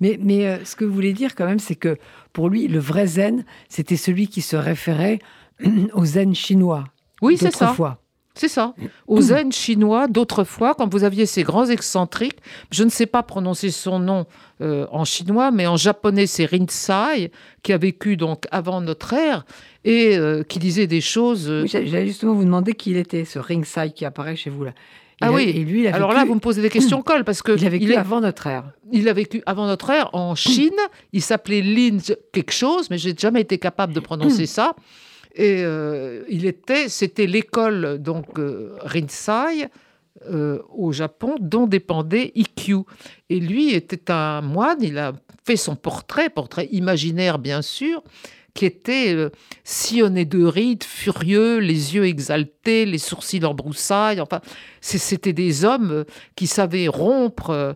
mais, 0.00 0.18
mais, 0.20 0.46
euh, 0.46 0.64
ce 0.64 0.74
que 0.74 0.86
vous 0.86 0.94
voulez 0.94 1.12
dire 1.12 1.34
quand 1.34 1.46
même, 1.46 1.58
c'est 1.58 1.74
que 1.74 1.98
pour 2.32 2.48
lui, 2.48 2.66
le 2.66 2.78
vrai 2.78 3.06
zen, 3.06 3.44
c'était 3.68 3.96
celui 3.96 4.26
qui 4.26 4.40
se 4.40 4.56
référait 4.56 5.18
au 5.94 6.04
zen 6.04 6.34
chinois. 6.34 6.84
Oui, 7.22 7.36
c'est 7.38 7.54
ça. 7.54 7.74
C'est 8.36 8.48
ça. 8.48 8.74
Au 9.06 9.20
zen 9.20 9.52
chinois 9.52 10.08
d'autrefois, 10.08 10.74
quand 10.74 10.92
vous 10.92 11.04
aviez 11.04 11.24
ces 11.26 11.44
grands 11.44 11.66
excentriques, 11.66 12.38
je 12.72 12.82
ne 12.82 12.88
sais 12.90 13.06
pas 13.06 13.22
prononcer 13.22 13.70
son 13.70 14.00
nom 14.00 14.26
euh, 14.60 14.86
en 14.90 15.04
chinois, 15.04 15.52
mais 15.52 15.66
en 15.66 15.76
japonais 15.76 16.26
c'est 16.26 16.44
Rinzai, 16.44 17.30
qui 17.62 17.72
a 17.72 17.78
vécu 17.78 18.16
donc 18.16 18.46
avant 18.50 18.80
notre 18.80 19.12
ère 19.12 19.44
et 19.84 20.16
euh, 20.18 20.42
qui 20.42 20.58
disait 20.58 20.88
des 20.88 21.00
choses. 21.00 21.48
Euh, 21.48 21.64
j'allais 21.66 22.08
justement 22.08 22.34
vous 22.34 22.44
demander 22.44 22.72
qui 22.72 22.90
il 22.90 22.96
était, 22.96 23.24
ce 23.24 23.38
Rinzai 23.38 23.92
qui 23.92 24.04
apparaît 24.04 24.36
chez 24.36 24.50
vous 24.50 24.64
là. 24.64 24.72
ah 25.20 25.30
oui. 25.30 25.44
Et 25.44 25.64
lui, 25.64 25.86
Alors 25.86 26.12
là, 26.12 26.24
vous 26.24 26.34
me 26.34 26.40
posez 26.40 26.60
des 26.60 26.70
questions 26.70 27.02
colle 27.06 27.22
parce 27.22 27.40
que 27.40 27.52
il 27.52 27.64
a 27.64 27.68
vécu 27.68 27.94
avant 27.94 28.20
notre 28.20 28.48
ère. 28.48 28.64
Il 28.90 29.08
a 29.08 29.12
vécu 29.12 29.42
avant 29.46 29.66
notre 29.68 29.90
ère 29.90 30.10
en 30.12 30.34
Chine. 30.34 30.72
Il 31.12 31.22
s'appelait 31.22 31.62
Lin 31.62 31.98
quelque 32.32 32.52
chose, 32.52 32.90
mais 32.90 32.98
j'ai 32.98 33.14
jamais 33.16 33.42
été 33.42 33.58
capable 33.58 33.92
de 33.92 34.00
prononcer 34.00 34.46
ça. 34.46 34.74
Et 35.34 35.64
euh, 35.64 36.24
il 36.28 36.46
était, 36.46 36.88
c'était 36.88 37.26
l'école 37.26 37.98
donc 37.98 38.38
euh, 38.38 38.76
Rinzai 38.80 39.68
euh, 40.30 40.60
au 40.70 40.92
Japon 40.92 41.34
dont 41.40 41.66
dépendait 41.66 42.30
Ikkyu. 42.36 42.82
Et 43.30 43.40
lui 43.40 43.74
était 43.74 44.10
un 44.12 44.42
moine. 44.42 44.78
Il 44.80 44.96
a 44.98 45.12
fait 45.44 45.56
son 45.56 45.74
portrait, 45.74 46.30
portrait 46.30 46.68
imaginaire 46.70 47.40
bien 47.40 47.62
sûr, 47.62 48.02
qui 48.54 48.64
était 48.64 49.16
sillonné 49.64 50.24
de 50.24 50.44
rides, 50.44 50.84
furieux, 50.84 51.58
les 51.58 51.96
yeux 51.96 52.06
exaltés, 52.06 52.86
les 52.86 52.98
sourcils 52.98 53.44
en 53.44 53.54
broussailles. 53.54 54.20
Enfin, 54.20 54.40
c'était 54.80 55.32
des 55.32 55.64
hommes 55.64 56.04
qui 56.36 56.46
savaient 56.46 56.86
rompre 56.86 57.74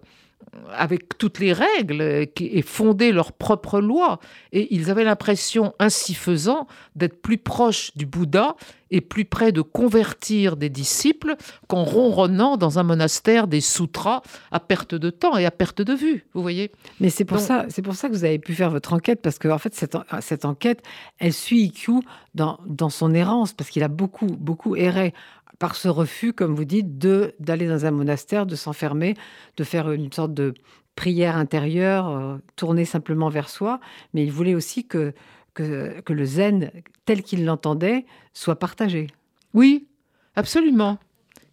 avec 0.72 1.18
toutes 1.18 1.38
les 1.38 1.52
règles 1.52 2.00
et 2.02 2.62
fonder 2.62 3.12
leurs 3.12 3.32
propres 3.32 3.80
lois. 3.80 4.18
Et 4.52 4.74
ils 4.74 4.90
avaient 4.90 5.04
l'impression, 5.04 5.74
ainsi 5.78 6.14
faisant, 6.14 6.66
d'être 6.96 7.20
plus 7.20 7.38
proches 7.38 7.96
du 7.96 8.06
Bouddha 8.06 8.56
et 8.90 9.00
plus 9.00 9.24
près 9.24 9.52
de 9.52 9.60
convertir 9.60 10.56
des 10.56 10.70
disciples 10.70 11.36
qu'en 11.66 11.84
ronronnant 11.84 12.56
dans 12.56 12.78
un 12.78 12.82
monastère 12.82 13.46
des 13.46 13.60
sutras 13.60 14.22
à 14.50 14.60
perte 14.60 14.94
de 14.94 15.10
temps 15.10 15.36
et 15.36 15.44
à 15.44 15.50
perte 15.50 15.82
de 15.82 15.94
vue. 15.94 16.26
Vous 16.34 16.42
voyez 16.42 16.72
Mais 17.00 17.10
c'est 17.10 17.24
pour, 17.24 17.38
ça, 17.38 17.66
c'est 17.68 17.82
pour 17.82 17.94
ça 17.94 18.08
que 18.08 18.14
vous 18.14 18.24
avez 18.24 18.38
pu 18.38 18.54
faire 18.54 18.70
votre 18.70 18.92
enquête, 18.92 19.20
parce 19.22 19.38
que 19.38 19.48
en 19.48 19.58
fait, 19.58 19.74
cette, 19.74 19.96
cette 20.20 20.44
enquête, 20.44 20.82
elle 21.18 21.32
suit 21.32 21.64
Ikkyu 21.64 22.00
dans, 22.34 22.58
dans 22.66 22.90
son 22.90 23.14
errance, 23.14 23.52
parce 23.52 23.70
qu'il 23.70 23.82
a 23.82 23.88
beaucoup, 23.88 24.26
beaucoup 24.26 24.76
erré 24.76 25.12
par 25.58 25.76
ce 25.76 25.88
refus, 25.88 26.32
comme 26.32 26.54
vous 26.54 26.64
dites, 26.64 26.98
de 26.98 27.34
d'aller 27.40 27.66
dans 27.66 27.86
un 27.86 27.90
monastère, 27.90 28.46
de 28.46 28.56
s'enfermer, 28.56 29.14
de 29.56 29.64
faire 29.64 29.90
une 29.90 30.12
sorte 30.12 30.34
de 30.34 30.54
prière 30.94 31.36
intérieure, 31.36 32.08
euh, 32.08 32.36
tourner 32.56 32.84
simplement 32.84 33.28
vers 33.28 33.48
soi. 33.48 33.80
Mais 34.14 34.24
il 34.24 34.32
voulait 34.32 34.54
aussi 34.54 34.86
que, 34.86 35.12
que, 35.54 36.00
que 36.00 36.12
le 36.12 36.24
zen, 36.24 36.70
tel 37.04 37.22
qu'il 37.22 37.44
l'entendait, 37.44 38.04
soit 38.32 38.58
partagé. 38.58 39.06
Oui, 39.54 39.86
absolument. 40.34 40.98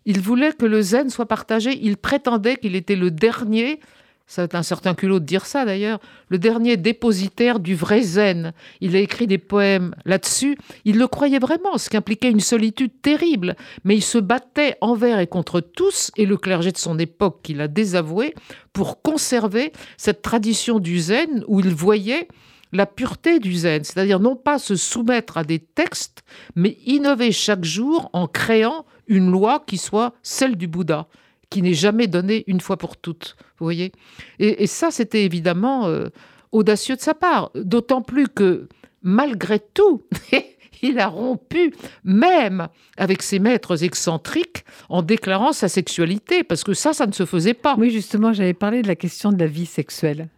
Il 0.05 0.19
voulait 0.19 0.53
que 0.53 0.65
le 0.65 0.81
zen 0.81 1.09
soit 1.09 1.27
partagé. 1.27 1.77
Il 1.81 1.97
prétendait 1.97 2.57
qu'il 2.57 2.75
était 2.75 2.95
le 2.95 3.11
dernier 3.11 3.79
c'est 4.27 4.55
un 4.55 4.63
certain 4.63 4.95
culot 4.95 5.19
de 5.19 5.25
dire 5.25 5.45
ça 5.45 5.65
d'ailleurs, 5.65 5.99
le 6.29 6.39
dernier 6.39 6.77
dépositaire 6.77 7.59
du 7.59 7.75
vrai 7.75 8.01
zen. 8.01 8.53
Il 8.81 8.95
a 8.95 8.99
écrit 8.99 9.27
des 9.27 9.37
poèmes 9.37 9.93
là-dessus. 10.03 10.57
Il 10.83 10.97
le 10.97 11.07
croyait 11.07 11.39
vraiment, 11.39 11.77
ce 11.77 11.89
qui 11.89 11.97
impliquait 11.97 12.31
une 12.31 12.39
solitude 12.39 12.91
terrible. 13.03 13.55
Mais 13.83 13.95
il 13.95 14.01
se 14.01 14.17
battait 14.17 14.77
envers 14.81 15.19
et 15.19 15.27
contre 15.27 15.59
tous, 15.61 16.11
et 16.17 16.25
le 16.25 16.37
clergé 16.37 16.71
de 16.71 16.77
son 16.77 16.97
époque 16.97 17.41
qu'il 17.43 17.61
a 17.61 17.67
désavoué, 17.67 18.33
pour 18.73 19.01
conserver 19.03 19.71
cette 19.97 20.23
tradition 20.23 20.79
du 20.79 20.99
zen 20.99 21.43
où 21.47 21.59
il 21.59 21.73
voyait 21.73 22.27
la 22.71 22.87
pureté 22.87 23.39
du 23.39 23.53
zen, 23.53 23.83
c'est-à-dire 23.83 24.19
non 24.19 24.35
pas 24.35 24.59
se 24.59 24.75
soumettre 24.75 25.37
à 25.37 25.43
des 25.43 25.59
textes, 25.59 26.23
mais 26.55 26.77
innover 26.85 27.31
chaque 27.31 27.63
jour 27.63 28.09
en 28.11 28.27
créant 28.27 28.85
une 29.07 29.31
loi 29.31 29.63
qui 29.65 29.77
soit 29.77 30.13
celle 30.23 30.57
du 30.57 30.67
Bouddha 30.67 31.07
qui 31.49 31.61
n'est 31.61 31.73
jamais 31.73 32.07
donné 32.07 32.43
une 32.47 32.61
fois 32.61 32.77
pour 32.77 32.97
toutes. 32.97 33.35
Vous 33.59 33.65
voyez 33.65 33.91
et, 34.39 34.67
ça, 34.67 34.91
c'était 34.91 35.23
évidemment 35.23 35.87
euh, 35.87 36.09
audacieux 36.51 36.95
de 36.95 37.01
sa 37.01 37.13
part. 37.13 37.51
D'autant 37.55 38.01
plus 38.01 38.27
que, 38.27 38.67
malgré 39.01 39.59
tout, 39.59 40.03
il 40.81 40.99
a 40.99 41.07
rompu 41.07 41.73
même 42.03 42.67
avec 42.97 43.21
ses 43.21 43.39
maîtres 43.39 43.83
excentriques 43.83 44.65
en 44.89 45.01
déclarant 45.01 45.53
sa 45.53 45.67
sexualité, 45.67 46.43
parce 46.43 46.63
que 46.63 46.73
ça, 46.73 46.93
ça 46.93 47.07
ne 47.07 47.11
se 47.11 47.25
faisait 47.25 47.53
pas. 47.53 47.75
Oui, 47.77 47.91
justement, 47.91 48.33
j'avais 48.33 48.53
parlé 48.53 48.81
de 48.81 48.87
la 48.87 48.95
question 48.95 49.31
de 49.31 49.39
la 49.39 49.47
vie 49.47 49.65
sexuelle. 49.65 50.29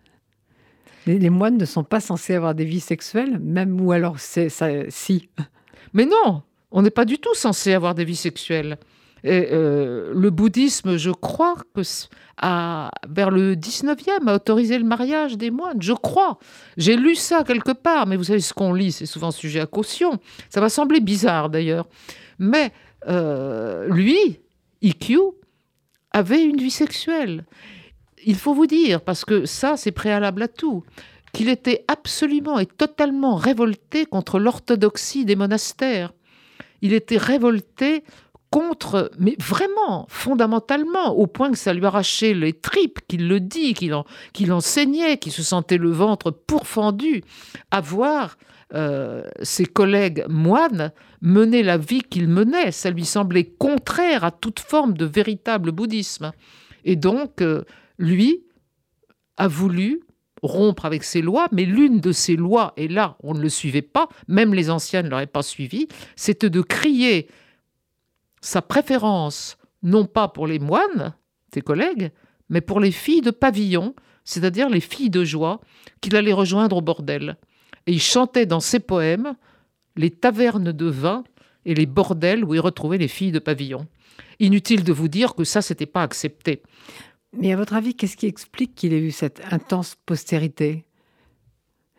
Les, 1.05 1.29
moines 1.29 1.57
ne 1.57 1.65
sont 1.65 1.85
pas 1.85 2.01
censés 2.01 2.33
avoir 2.33 2.53
des 2.53 2.65
vies 2.65 2.81
sexuelles, 2.81 3.39
même 3.39 3.79
ou 3.79 3.93
alors 3.93 4.19
c'est 4.19 4.49
ça, 4.49 4.67
si. 4.89 5.29
Mais 5.93 6.05
non, 6.05 6.43
on 6.69 6.81
n'est 6.81 6.89
pas 6.89 7.05
du 7.05 7.17
tout 7.17 7.33
censé 7.33 7.73
avoir 7.73 7.95
des 7.95 8.03
vies 8.03 8.17
sexuelles. 8.17 8.77
Euh, 9.25 10.13
le 10.13 10.29
bouddhisme, 10.29 10.97
je 10.97 11.11
crois 11.11 11.55
que 11.73 11.81
vers 13.09 13.31
le 13.31 13.55
19e 13.55 14.27
a 14.27 14.35
autorisé 14.35 14.77
le 14.77 14.85
mariage 14.85 15.37
des 15.37 15.51
moines, 15.51 15.81
je 15.81 15.93
crois. 15.93 16.37
J'ai 16.77 16.95
lu 16.95 17.15
ça 17.15 17.43
quelque 17.43 17.71
part, 17.71 18.07
mais 18.07 18.15
vous 18.15 18.25
savez 18.25 18.39
ce 18.39 18.53
qu'on 18.53 18.73
lit, 18.73 18.91
c'est 18.91 19.05
souvent 19.05 19.31
sujet 19.31 19.59
à 19.59 19.65
caution. 19.65 20.19
Ça 20.49 20.61
va 20.61 20.69
sembler 20.69 20.99
bizarre 20.99 21.49
d'ailleurs. 21.49 21.87
Mais 22.39 22.71
euh, 23.07 23.87
lui, 23.87 24.39
Ikkyu, 24.81 25.19
avait 26.11 26.43
une 26.43 26.57
vie 26.57 26.71
sexuelle. 26.71 27.45
Il 28.25 28.35
faut 28.35 28.53
vous 28.53 28.67
dire, 28.67 29.01
parce 29.01 29.25
que 29.25 29.45
ça 29.45 29.77
c'est 29.77 29.91
préalable 29.91 30.43
à 30.43 30.47
tout, 30.47 30.83
qu'il 31.33 31.49
était 31.49 31.85
absolument 31.87 32.59
et 32.59 32.65
totalement 32.65 33.35
révolté 33.35 34.05
contre 34.05 34.39
l'orthodoxie 34.39 35.25
des 35.25 35.35
monastères. 35.35 36.13
Il 36.81 36.93
était 36.93 37.17
révolté 37.17 38.03
contre, 38.49 39.11
mais 39.19 39.35
vraiment, 39.39 40.05
fondamentalement, 40.09 41.11
au 41.11 41.27
point 41.27 41.51
que 41.51 41.57
ça 41.57 41.73
lui 41.73 41.85
arrachait 41.85 42.33
les 42.33 42.53
tripes, 42.53 42.99
qu'il 43.07 43.27
le 43.27 43.39
dit, 43.39 43.73
qu'il 43.73 43.93
en, 43.93 44.05
qu'il 44.33 44.53
enseignait, 44.53 45.17
qu'il 45.17 45.31
se 45.31 45.43
sentait 45.43 45.77
le 45.77 45.91
ventre 45.91 46.31
pourfendu, 46.31 47.23
à 47.71 47.81
voir 47.81 48.37
euh, 48.73 49.23
ses 49.43 49.65
collègues 49.65 50.25
moines 50.27 50.91
mener 51.21 51.63
la 51.63 51.77
vie 51.77 52.01
qu'il 52.01 52.27
menait. 52.27 52.71
Ça 52.71 52.89
lui 52.89 53.05
semblait 53.05 53.45
contraire 53.45 54.23
à 54.23 54.31
toute 54.31 54.59
forme 54.59 54.93
de 54.93 55.05
véritable 55.05 55.71
bouddhisme. 55.71 56.31
Et 56.83 56.95
donc, 56.95 57.41
euh, 57.41 57.63
lui 57.97 58.43
a 59.37 59.47
voulu 59.47 60.01
rompre 60.41 60.85
avec 60.85 61.03
ses 61.03 61.21
lois, 61.21 61.47
mais 61.51 61.65
l'une 61.65 61.99
de 61.99 62.11
ses 62.11 62.35
lois, 62.35 62.73
et 62.77 62.87
là, 62.87 63.17
on 63.23 63.33
ne 63.33 63.41
le 63.41 63.49
suivait 63.49 63.81
pas, 63.81 64.07
même 64.27 64.53
les 64.53 64.69
anciens 64.69 65.01
ne 65.01 65.09
l'auraient 65.09 65.25
pas 65.25 65.41
suivi, 65.41 65.87
c'était 66.15 66.49
de 66.49 66.61
crier 66.61 67.27
sa 68.41 68.61
préférence, 68.61 69.57
non 69.83 70.05
pas 70.05 70.27
pour 70.27 70.47
les 70.47 70.59
moines, 70.59 71.15
ses 71.53 71.61
collègues, 71.61 72.11
mais 72.49 72.61
pour 72.61 72.79
les 72.79 72.91
filles 72.91 73.21
de 73.21 73.31
pavillon, 73.31 73.95
c'est-à-dire 74.23 74.69
les 74.69 74.81
filles 74.81 75.09
de 75.09 75.23
joie, 75.23 75.61
qu'il 76.01 76.15
allait 76.15 76.33
rejoindre 76.33 76.77
au 76.77 76.81
bordel. 76.81 77.37
Et 77.85 77.93
il 77.93 78.01
chantait 78.01 78.45
dans 78.45 78.59
ses 78.59 78.79
poèmes 78.79 79.35
les 79.95 80.11
tavernes 80.11 80.71
de 80.71 80.85
vin 80.85 81.23
et 81.65 81.73
les 81.73 81.85
bordels 81.85 82.43
où 82.43 82.53
il 82.53 82.59
retrouvait 82.59 82.97
les 82.97 83.07
filles 83.07 83.31
de 83.31 83.39
pavillon. 83.39 83.87
Inutile 84.39 84.83
de 84.83 84.93
vous 84.93 85.07
dire 85.07 85.35
que 85.35 85.43
ça, 85.43 85.61
c'était 85.61 85.85
pas 85.85 86.03
accepté. 86.03 86.61
Mais 87.33 87.51
à 87.51 87.57
votre 87.57 87.73
avis, 87.73 87.95
qu'est-ce 87.95 88.17
qui 88.17 88.25
explique 88.25 88.75
qu'il 88.75 88.93
ait 88.93 88.99
eu 88.99 89.11
cette 89.11 89.41
intense 89.51 89.95
postérité? 90.05 90.86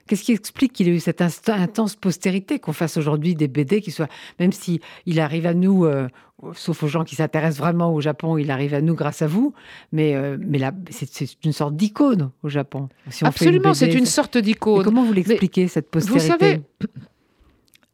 Qu'est-ce 0.09 0.25
qui 0.25 0.33
explique 0.33 0.73
qu'il 0.73 0.89
ait 0.89 0.93
eu 0.93 1.01
cette 1.01 1.21
intense 1.21 1.95
postérité 1.95 2.59
qu'on 2.59 2.73
fasse 2.73 2.97
aujourd'hui 2.97 3.35
des 3.35 3.47
BD 3.47 3.81
qui 3.81 3.91
soient, 3.91 4.09
même 4.41 4.53
si 4.53 4.81
il 5.07 5.21
arrive 5.21 5.47
à 5.47 5.55
nous, 5.55 5.85
euh, 5.85 6.09
sauf 6.55 6.83
aux 6.83 6.89
gens 6.89 7.05
qui 7.05 7.15
s'intéressent 7.15 7.59
vraiment 7.59 7.93
au 7.93 8.01
Japon, 8.01 8.39
il 8.39 8.51
arrive 8.51 8.75
à 8.75 8.81
nous 8.81 8.95
grâce 8.95 9.23
à 9.23 9.27
vous, 9.27 9.53
mais, 9.93 10.17
euh, 10.17 10.39
mais 10.41 10.59
là, 10.59 10.73
c'est 10.91 11.45
une 11.45 11.53
sorte 11.53 11.77
d'icône 11.77 12.31
au 12.43 12.49
Japon. 12.49 12.89
Absolument, 13.23 13.75
c'est 13.75 13.93
une 13.93 14.07
sorte 14.07 14.39
d'icône. 14.39 14.83
Comment 14.83 15.05
vous 15.05 15.13
l'expliquez, 15.13 15.69
cette 15.69 15.91
postérité 15.91 16.27
Vous 16.27 16.39
savez, 16.39 16.63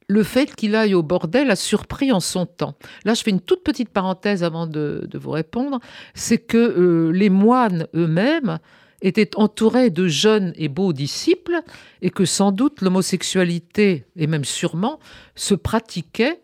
le 0.06 0.22
fait 0.22 0.54
qu'il 0.54 0.74
aille 0.74 0.94
au 0.94 1.02
bordel 1.02 1.50
a 1.50 1.56
surpris 1.56 2.12
en 2.12 2.20
son 2.20 2.46
temps. 2.46 2.74
Là, 3.04 3.14
je 3.14 3.22
fais 3.22 3.30
une 3.30 3.40
toute 3.40 3.64
petite 3.64 3.88
parenthèse 3.88 4.44
avant 4.44 4.66
de, 4.66 5.08
vous 5.14 5.30
répondre. 5.30 5.80
C'est 6.14 6.38
que 6.38 6.58
euh, 6.58 7.10
les 7.10 7.30
moines 7.30 7.86
eux-mêmes 7.94 8.58
étaient 9.04 9.36
entourés 9.36 9.90
de 9.90 10.08
jeunes 10.08 10.52
et 10.56 10.68
beaux 10.68 10.92
disciples 10.92 11.60
et 12.02 12.10
que 12.10 12.24
sans 12.24 12.50
doute 12.50 12.80
l'homosexualité, 12.80 14.06
et 14.16 14.26
même 14.26 14.44
sûrement, 14.44 14.98
se 15.36 15.54
pratiquait 15.54 16.40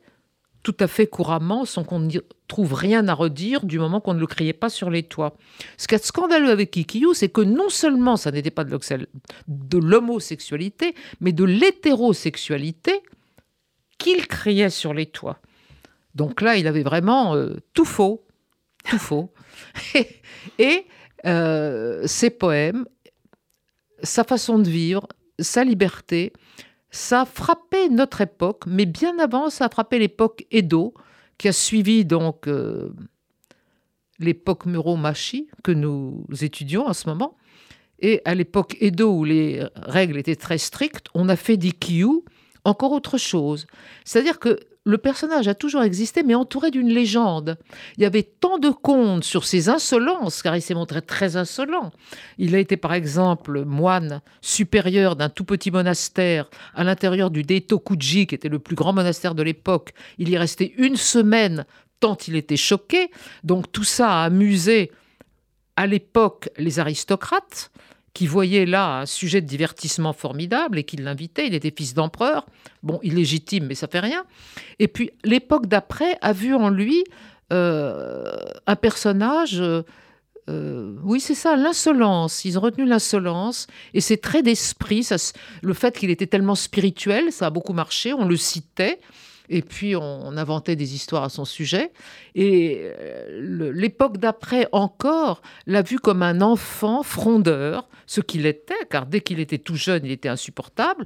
tout 0.62 0.76
à 0.78 0.86
fait 0.86 1.06
couramment 1.06 1.64
sans 1.64 1.84
qu'on 1.84 2.00
ne 2.00 2.18
trouve 2.46 2.74
rien 2.74 3.08
à 3.08 3.14
redire 3.14 3.64
du 3.64 3.78
moment 3.78 4.00
qu'on 4.00 4.14
ne 4.14 4.20
le 4.20 4.26
criait 4.26 4.52
pas 4.52 4.68
sur 4.68 4.90
les 4.90 5.02
toits. 5.02 5.36
Ce 5.78 5.88
qui 5.88 5.94
est 5.94 6.04
scandaleux 6.04 6.50
avec 6.50 6.70
Kikiyu, 6.70 7.14
c'est 7.14 7.30
que 7.30 7.40
non 7.40 7.70
seulement 7.70 8.16
ça 8.16 8.30
n'était 8.30 8.50
pas 8.50 8.64
de 8.64 9.78
l'homosexualité, 9.78 10.94
mais 11.20 11.32
de 11.32 11.44
l'hétérosexualité 11.44 13.00
qu'il 13.98 14.26
criait 14.26 14.70
sur 14.70 14.92
les 14.92 15.06
toits. 15.06 15.38
Donc 16.14 16.40
là, 16.40 16.56
il 16.56 16.66
avait 16.66 16.82
vraiment 16.82 17.34
euh, 17.34 17.56
tout 17.72 17.84
faux, 17.84 18.26
tout 18.84 18.98
faux. 18.98 19.32
et, 20.58 20.86
euh, 21.26 22.06
ses 22.06 22.30
poèmes, 22.30 22.86
sa 24.02 24.24
façon 24.24 24.58
de 24.58 24.68
vivre, 24.68 25.06
sa 25.38 25.64
liberté, 25.64 26.32
ça 26.90 27.22
a 27.22 27.24
frappé 27.26 27.88
notre 27.88 28.20
époque, 28.20 28.64
mais 28.66 28.86
bien 28.86 29.18
avant, 29.18 29.50
ça 29.50 29.66
a 29.66 29.68
frappé 29.68 29.98
l'époque 29.98 30.46
Edo, 30.50 30.94
qui 31.38 31.48
a 31.48 31.52
suivi 31.52 32.04
donc 32.04 32.48
euh, 32.48 32.92
l'époque 34.18 34.66
Muromachi, 34.66 35.48
que 35.62 35.72
nous 35.72 36.26
étudions 36.40 36.86
en 36.86 36.92
ce 36.92 37.08
moment. 37.08 37.36
Et 38.00 38.22
à 38.24 38.34
l'époque 38.34 38.76
Edo, 38.80 39.12
où 39.12 39.24
les 39.24 39.64
règles 39.76 40.18
étaient 40.18 40.36
très 40.36 40.58
strictes, 40.58 41.06
on 41.14 41.28
a 41.28 41.36
fait 41.36 41.56
d'Ikiyu 41.56 42.24
encore 42.64 42.92
autre 42.92 43.18
chose. 43.18 43.66
C'est-à-dire 44.04 44.38
que 44.38 44.58
le 44.90 44.98
personnage 44.98 45.48
a 45.48 45.54
toujours 45.54 45.82
existé, 45.82 46.22
mais 46.22 46.34
entouré 46.34 46.70
d'une 46.70 46.88
légende. 46.88 47.56
Il 47.96 48.02
y 48.02 48.06
avait 48.06 48.22
tant 48.22 48.58
de 48.58 48.68
contes 48.70 49.24
sur 49.24 49.44
ses 49.44 49.68
insolences, 49.68 50.42
car 50.42 50.56
il 50.56 50.62
s'est 50.62 50.74
montré 50.74 51.00
très 51.00 51.36
insolent. 51.36 51.90
Il 52.38 52.54
a 52.54 52.58
été, 52.58 52.76
par 52.76 52.92
exemple, 52.92 53.64
moine 53.64 54.20
supérieur 54.40 55.16
d'un 55.16 55.28
tout 55.28 55.44
petit 55.44 55.70
monastère 55.70 56.50
à 56.74 56.84
l'intérieur 56.84 57.30
du 57.30 57.42
Deitokuji, 57.42 58.26
qui 58.26 58.34
était 58.34 58.48
le 58.48 58.58
plus 58.58 58.76
grand 58.76 58.92
monastère 58.92 59.34
de 59.34 59.42
l'époque. 59.42 59.92
Il 60.18 60.28
y 60.28 60.36
restait 60.36 60.74
une 60.76 60.96
semaine, 60.96 61.64
tant 62.00 62.16
il 62.26 62.36
était 62.36 62.56
choqué. 62.56 63.10
Donc 63.44 63.70
tout 63.72 63.84
ça 63.84 64.20
a 64.20 64.24
amusé 64.24 64.90
à 65.76 65.86
l'époque 65.86 66.50
les 66.58 66.78
aristocrates 66.78 67.70
qui 68.14 68.26
voyait 68.26 68.66
là 68.66 69.00
un 69.00 69.06
sujet 69.06 69.40
de 69.40 69.46
divertissement 69.46 70.12
formidable 70.12 70.78
et 70.78 70.84
qui 70.84 70.96
l'invitait. 70.96 71.46
Il 71.46 71.54
était 71.54 71.72
fils 71.76 71.94
d'empereur, 71.94 72.46
bon, 72.82 72.98
illégitime, 73.02 73.66
mais 73.66 73.74
ça 73.74 73.86
fait 73.88 74.00
rien. 74.00 74.24
Et 74.78 74.88
puis 74.88 75.10
l'époque 75.24 75.66
d'après 75.66 76.18
a 76.20 76.32
vu 76.32 76.54
en 76.54 76.70
lui 76.70 77.04
euh, 77.52 78.24
un 78.66 78.76
personnage. 78.76 79.60
Euh, 79.60 80.96
oui, 81.04 81.20
c'est 81.20 81.34
ça, 81.34 81.56
l'insolence. 81.56 82.44
Ils 82.44 82.58
ont 82.58 82.62
retenu 82.62 82.84
l'insolence 82.84 83.66
et 83.94 84.00
ses 84.00 84.16
traits 84.16 84.44
d'esprit, 84.44 85.06
le 85.62 85.74
fait 85.74 85.96
qu'il 85.96 86.10
était 86.10 86.26
tellement 86.26 86.54
spirituel, 86.56 87.30
ça 87.30 87.46
a 87.46 87.50
beaucoup 87.50 87.72
marché. 87.72 88.12
On 88.12 88.26
le 88.26 88.36
citait. 88.36 89.00
Et 89.50 89.62
puis 89.62 89.96
on, 89.96 90.36
inventait 90.36 90.76
des 90.76 90.94
histoires 90.94 91.24
à 91.24 91.28
son 91.28 91.44
sujet. 91.44 91.92
Et 92.36 92.82
euh, 92.84 93.72
l'époque 93.74 94.16
d'après 94.16 94.68
encore 94.70 95.42
l'a 95.66 95.82
vu 95.82 95.98
comme 95.98 96.22
un 96.22 96.40
enfant 96.40 97.02
frondeur, 97.02 97.88
ce 98.06 98.20
qu'il 98.20 98.46
était, 98.46 98.86
car 98.88 99.06
dès 99.06 99.20
qu'il 99.20 99.40
était 99.40 99.58
tout 99.58 99.74
jeune, 99.74 100.06
il 100.06 100.12
était 100.12 100.28
insupportable. 100.28 101.04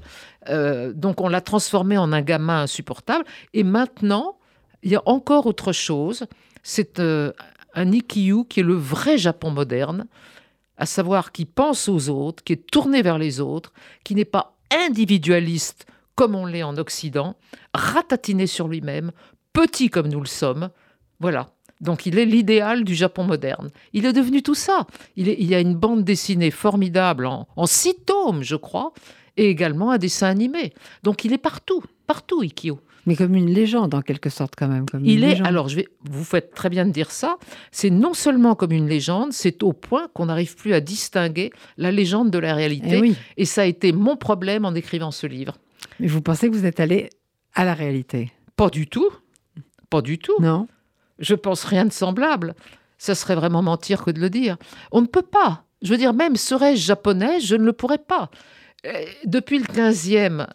Euh, 0.50 0.92
donc 0.92 1.22
on 1.22 1.28
l'a 1.28 1.40
transformé 1.40 1.96
en 1.96 2.12
un 2.12 2.20
gamin 2.20 2.62
insupportable. 2.62 3.24
Et 3.54 3.64
maintenant, 3.64 4.36
il 4.82 4.92
y 4.92 4.96
a 4.96 5.02
encore 5.06 5.46
autre 5.46 5.72
chose. 5.72 6.26
C'est 6.62 7.00
euh, 7.00 7.32
un 7.74 7.90
Ikkyu 7.90 8.44
qui 8.44 8.60
est 8.60 8.64
le 8.64 8.74
vrai 8.74 9.16
Japon 9.16 9.50
moderne, 9.50 10.06
à 10.76 10.84
savoir 10.84 11.32
qui 11.32 11.46
pense 11.46 11.88
aux 11.88 12.10
autres, 12.10 12.44
qui 12.44 12.52
est 12.52 12.70
tourné 12.70 13.00
vers 13.00 13.18
les 13.18 13.40
autres, 13.40 13.72
qui 14.04 14.14
n'est 14.14 14.26
pas 14.26 14.54
individualiste 14.70 15.86
comme 16.14 16.34
on 16.34 16.46
l'est 16.46 16.62
en 16.62 16.76
Occident, 16.76 17.36
ratatiné 17.72 18.46
sur 18.46 18.68
lui-même, 18.68 19.12
petit 19.52 19.90
comme 19.90 20.08
nous 20.08 20.20
le 20.20 20.26
sommes. 20.26 20.70
Voilà. 21.20 21.48
Donc 21.80 22.06
il 22.06 22.18
est 22.18 22.24
l'idéal 22.24 22.84
du 22.84 22.94
Japon 22.94 23.24
moderne. 23.24 23.70
Il 23.92 24.06
est 24.06 24.12
devenu 24.12 24.42
tout 24.42 24.54
ça. 24.54 24.86
Il, 25.16 25.28
y 25.28 25.54
a 25.54 25.60
une 25.60 25.74
bande 25.74 26.04
dessinée 26.04 26.50
formidable 26.50 27.26
en, 27.26 27.66
six 27.66 27.94
tomes, 28.06 28.42
je 28.42 28.56
crois, 28.56 28.92
et 29.36 29.48
également 29.48 29.90
un 29.90 29.98
dessin 29.98 30.28
animé. 30.28 30.72
Donc 31.02 31.24
il 31.24 31.32
est 31.32 31.38
partout, 31.38 31.82
partout, 32.06 32.42
Ikio. 32.42 32.80
Mais 33.06 33.16
comme 33.16 33.34
une 33.34 33.50
légende, 33.50 33.94
en 33.94 34.00
quelque 34.00 34.30
sorte, 34.30 34.54
quand 34.56 34.68
même. 34.68 34.88
Comme 34.88 35.04
il 35.04 35.24
est, 35.24 35.42
alors 35.42 35.68
je 35.68 35.76
vais, 35.76 35.88
vous 36.08 36.24
faites 36.24 36.54
très 36.54 36.70
bien 36.70 36.86
de 36.86 36.90
dire 36.90 37.10
ça, 37.10 37.36
c'est 37.70 37.90
non 37.90 38.14
seulement 38.14 38.54
comme 38.54 38.72
une 38.72 38.88
légende, 38.88 39.32
c'est 39.34 39.62
au 39.62 39.74
point 39.74 40.08
qu'on 40.14 40.26
n'arrive 40.26 40.56
plus 40.56 40.72
à 40.72 40.80
distinguer 40.80 41.50
la 41.76 41.92
légende 41.92 42.30
de 42.30 42.38
la 42.38 42.54
réalité. 42.54 43.02
Eh 43.04 43.42
et 43.42 43.44
ça 43.44 43.62
a 43.62 43.66
été 43.66 43.92
mon 43.92 44.16
problème 44.16 44.64
en 44.64 44.74
écrivant 44.74 45.10
ce 45.10 45.26
livre. 45.26 45.54
Mais 46.00 46.06
vous 46.06 46.22
pensez 46.22 46.48
que 46.48 46.54
vous 46.54 46.66
êtes 46.66 46.80
allé 46.80 47.10
à 47.54 47.64
la 47.64 47.74
réalité? 47.74 48.32
Pas 48.56 48.68
du 48.68 48.86
tout. 48.86 49.10
Pas 49.90 50.02
du 50.02 50.18
tout. 50.18 50.40
Non. 50.40 50.66
Je 51.18 51.34
pense 51.34 51.64
rien 51.64 51.84
de 51.84 51.92
semblable. 51.92 52.54
Ça 52.98 53.14
serait 53.14 53.34
vraiment 53.34 53.62
mentir 53.62 54.04
que 54.04 54.10
de 54.10 54.20
le 54.20 54.30
dire. 54.30 54.56
On 54.92 55.00
ne 55.00 55.06
peut 55.06 55.22
pas. 55.22 55.64
Je 55.82 55.90
veux 55.90 55.98
dire, 55.98 56.14
même 56.14 56.36
serais-je 56.36 56.82
japonais, 56.82 57.40
je 57.40 57.56
ne 57.56 57.64
le 57.64 57.72
pourrais 57.72 57.98
pas. 57.98 58.30
Euh, 58.86 59.04
depuis 59.24 59.58
le 59.58 59.64
15e, 59.64 60.46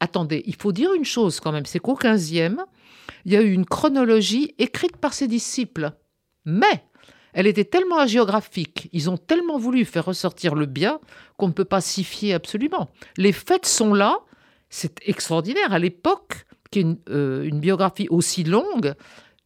attendez, 0.00 0.42
il 0.46 0.56
faut 0.56 0.72
dire 0.72 0.92
une 0.94 1.04
chose 1.04 1.40
quand 1.40 1.52
même, 1.52 1.66
c'est 1.66 1.78
qu'au 1.78 1.94
15e, 1.94 2.58
il 3.24 3.32
y 3.32 3.36
a 3.36 3.42
eu 3.42 3.52
une 3.52 3.66
chronologie 3.66 4.54
écrite 4.58 4.96
par 4.96 5.14
ses 5.14 5.28
disciples. 5.28 5.92
Mais 6.44 6.84
elle 7.32 7.46
était 7.46 7.64
tellement 7.64 8.06
géographique, 8.06 8.88
ils 8.92 9.08
ont 9.08 9.16
tellement 9.16 9.58
voulu 9.58 9.84
faire 9.84 10.06
ressortir 10.06 10.54
le 10.54 10.66
bien 10.66 11.00
qu'on 11.36 11.48
ne 11.48 11.52
peut 11.52 11.64
pas 11.64 11.80
s'y 11.80 12.02
fier 12.02 12.34
absolument. 12.34 12.90
Les 13.16 13.32
faits 13.32 13.66
sont 13.66 13.94
là, 13.94 14.18
c'est 14.70 15.00
extraordinaire. 15.06 15.72
À 15.72 15.78
l'époque, 15.78 16.46
qu'une 16.70 16.96
euh, 17.10 17.42
une, 17.44 17.60
biographie 17.60 18.06
aussi 18.08 18.44
longue 18.44 18.94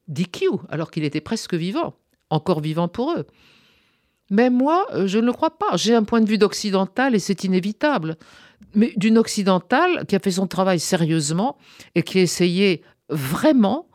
d'IQ, 0.06 0.46
alors 0.68 0.90
qu'il 0.90 1.04
était 1.04 1.22
presque 1.22 1.54
vivant, 1.54 1.94
encore 2.30 2.60
vivant 2.60 2.88
pour 2.88 3.12
eux. 3.12 3.26
Mais 4.30 4.50
moi, 4.50 4.86
euh, 4.92 5.06
je 5.06 5.18
ne 5.18 5.26
le 5.26 5.32
crois 5.32 5.58
pas. 5.58 5.76
J'ai 5.76 5.94
un 5.94 6.04
point 6.04 6.20
de 6.20 6.28
vue 6.28 6.38
d'occidental 6.38 7.14
et 7.14 7.18
c'est 7.18 7.44
inévitable. 7.44 8.16
Mais 8.74 8.92
d'une 8.96 9.18
occidentale 9.18 10.04
qui 10.06 10.16
a 10.16 10.18
fait 10.18 10.32
son 10.32 10.46
travail 10.46 10.78
sérieusement 10.78 11.56
et 11.94 12.02
qui 12.02 12.18
a 12.18 12.22
essayé 12.22 12.82
vraiment 13.08 13.88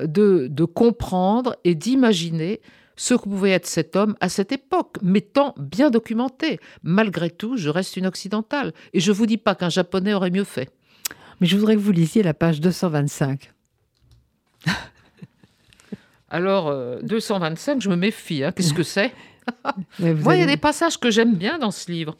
de, 0.00 0.48
de 0.50 0.64
comprendre 0.64 1.56
et 1.64 1.74
d'imaginer 1.74 2.60
ce 3.02 3.14
que 3.14 3.24
pouvait 3.24 3.50
être 3.50 3.66
cet 3.66 3.96
homme 3.96 4.14
à 4.20 4.28
cette 4.28 4.52
époque, 4.52 4.96
m'étant 5.02 5.56
bien 5.58 5.90
documenté. 5.90 6.60
Malgré 6.84 7.30
tout, 7.30 7.56
je 7.56 7.68
reste 7.68 7.96
une 7.96 8.06
occidentale. 8.06 8.72
Et 8.92 9.00
je 9.00 9.10
ne 9.10 9.16
vous 9.16 9.26
dis 9.26 9.38
pas 9.38 9.56
qu'un 9.56 9.70
japonais 9.70 10.14
aurait 10.14 10.30
mieux 10.30 10.44
fait. 10.44 10.70
Mais 11.40 11.48
je 11.48 11.56
voudrais 11.56 11.74
que 11.74 11.80
vous 11.80 11.90
lisiez 11.90 12.22
la 12.22 12.32
page 12.32 12.60
225. 12.60 13.50
Alors, 16.30 16.72
225, 17.02 17.72
euh, 17.72 17.80
je 17.80 17.88
me 17.88 17.96
méfie. 17.96 18.44
Hein. 18.44 18.52
Qu'est-ce 18.52 18.72
que 18.72 18.84
c'est? 18.84 19.12
Moi, 19.98 20.36
il 20.36 20.38
y 20.38 20.44
a 20.44 20.46
des 20.46 20.56
passages 20.56 20.96
que 20.96 21.10
j'aime 21.10 21.34
bien 21.34 21.58
dans 21.58 21.72
ce 21.72 21.90
livre. 21.90 22.16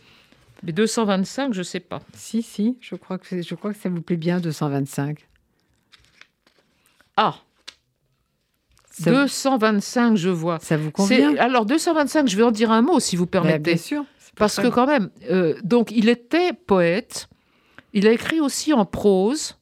Mais 0.64 0.72
225, 0.72 1.54
je 1.54 1.58
ne 1.60 1.62
sais 1.62 1.78
pas. 1.78 2.00
Si, 2.14 2.42
si, 2.42 2.76
je 2.80 2.96
crois, 2.96 3.18
que 3.18 3.40
je 3.40 3.54
crois 3.54 3.72
que 3.72 3.78
ça 3.78 3.88
vous 3.88 4.02
plaît 4.02 4.16
bien, 4.16 4.40
225. 4.40 5.28
Ah 7.16 7.36
225, 9.00 10.16
je 10.16 10.28
vois. 10.28 10.58
Ça 10.60 10.76
vous 10.76 10.90
convient 10.90 11.36
Alors 11.36 11.66
225, 11.66 12.28
je 12.28 12.36
vais 12.36 12.42
en 12.42 12.50
dire 12.50 12.70
un 12.70 12.82
mot 12.82 13.00
si 13.00 13.16
vous 13.16 13.26
permettez. 13.26 13.58
bien 13.58 13.76
sûr. 13.76 14.04
Parce 14.36 14.56
que 14.56 14.68
quand 14.68 14.86
même, 14.86 15.10
euh, 15.30 15.54
donc 15.62 15.90
il 15.90 16.08
était 16.08 16.52
poète. 16.52 17.28
Il 17.92 18.06
a 18.06 18.12
écrit 18.12 18.40
aussi 18.40 18.72
en 18.72 18.86
prose, 18.86 19.58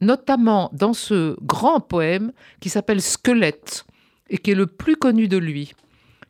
notamment 0.00 0.70
dans 0.72 0.94
ce 0.94 1.36
grand 1.42 1.80
poème 1.80 2.32
qui 2.60 2.70
s'appelle 2.70 3.02
Squelette 3.02 3.84
et 4.30 4.38
qui 4.38 4.52
est 4.52 4.54
le 4.54 4.66
plus 4.66 4.96
connu 4.96 5.28
de 5.28 5.36
lui. 5.36 5.72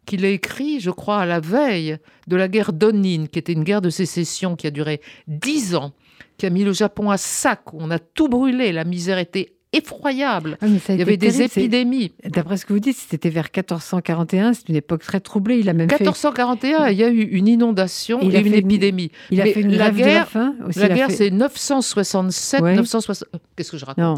qu'il 0.05 0.24
a 0.24 0.28
écrit, 0.28 0.80
je 0.80 0.91
crois, 0.91 1.20
à 1.20 1.26
la 1.26 1.39
veille 1.39 1.97
de 2.26 2.35
la 2.35 2.49
guerre 2.49 2.72
d'Onin, 2.72 3.26
qui 3.26 3.39
était 3.39 3.53
une 3.53 3.62
guerre 3.62 3.80
de 3.80 3.91
sécession 3.91 4.57
qui 4.57 4.66
a 4.66 4.72
duré 4.72 5.01
dix 5.28 5.76
ans, 5.76 5.93
qui 6.39 6.47
a 6.47 6.51
mis 6.51 6.64
le 6.64 6.72
Japon 6.72 7.11
à 7.11 7.16
sac, 7.16 7.72
où 7.72 7.76
on 7.78 7.91
a 7.93 8.01
tout 8.01 8.26
brûlé, 8.28 8.72
la 8.72 8.83
misère 8.83 9.18
était 9.18 9.55
effroyable. 9.73 10.59
Ah, 10.61 10.66
Il 10.66 10.97
y 10.99 11.03
avait 11.03 11.16
des 11.16 11.29
terrible, 11.29 11.45
épidémies. 11.45 12.12
D'après 12.25 12.57
ce 12.57 12.66
que 12.66 12.73
vous 12.73 12.79
dites, 12.79 12.97
c'était 12.97 13.31
vers 13.31 13.45
1441, 13.55 14.53
c'est 14.55 14.68
une 14.68 14.77
époque 14.77 15.03
très 15.03 15.20
troublée. 15.20 15.59
Il 15.59 15.68
a 15.68 15.73
même 15.73 15.89
fait, 15.89 16.01
1441, 16.01 16.89
il 16.89 16.99
y 16.99 17.05
a 17.05 17.09
eu 17.09 17.23
une 17.23 17.49
inondation 17.49 18.18
Il 18.23 18.35
et 18.35 18.39
a 18.39 18.41
une 18.41 18.55
épidémie. 18.55 19.11
il 19.31 19.41
a 19.41 19.45
mais 19.45 19.53
fait 19.53 19.61
une 19.61 19.70
la 19.77 19.91
grève 19.91 19.95
de 19.97 20.01
la 20.01 20.07
guerre- 20.07 20.29
faim 20.29 20.55
aussi. 20.68 20.79
La 20.79 20.89
guerre, 20.89 21.07
fait- 21.09 21.16
c'est 21.16 21.31
967, 21.31 22.61
Ouais. 22.61 22.75
960. 22.77 23.29
euh, 23.35 23.39
Qu'est-ce 23.57 23.70
que 23.73 23.79
je 23.79 23.85
raconte? 23.85 24.05
Non, 24.05 24.14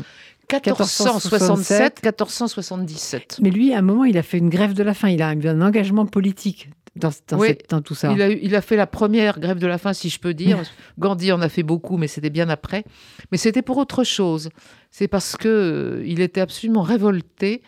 1467, 0.52 2.02
1477. 2.02 3.38
mais 3.42 3.50
lui, 3.50 3.72
à 3.74 3.78
un 3.78 3.82
moment, 3.82 4.04
il 4.04 4.18
a 4.18 4.22
fait 4.22 4.38
une 4.38 4.50
grève 4.50 4.74
de 4.74 4.82
la 4.82 4.94
faim. 4.94 5.08
Il 5.08 5.22
a 5.22 5.32
eu 5.32 5.46
un 5.48 5.60
engagement 5.62 6.06
politique 6.06 6.68
dans, 6.96 7.10
dans, 7.28 7.38
Oui. 7.38 7.48
cette- 7.48 7.70
dans 7.70 7.82
tout 7.82 7.94
ça. 7.94 8.12
Il 8.12 8.22
a, 8.22 8.30
eu- 8.30 8.38
il 8.42 8.54
a 8.54 8.60
fait 8.60 8.76
la 8.76 8.86
première 8.86 9.40
grève 9.40 9.58
de 9.58 9.66
la 9.66 9.78
faim, 9.78 9.92
si 9.92 10.08
je 10.10 10.18
peux 10.20 10.34
dire. 10.34 10.58
Gandhi 10.98 11.32
en 11.32 11.40
a 11.40 11.48
fait 11.48 11.62
beaucoup, 11.64 11.96
mais 11.96 12.06
c'était 12.08 12.30
bien 12.30 12.48
après. 12.48 12.84
Mais 13.32 13.38
c'était 13.38 13.62
pour 13.62 13.78
autre 13.78 14.04
chose. 14.04 14.48
C'est 14.90 15.08
parce 15.08 15.36
que 15.36 15.48
euh, 15.48 16.02
il 16.06 16.20
était 16.20 16.40
absolument 16.40 16.82
révolté 16.82 17.62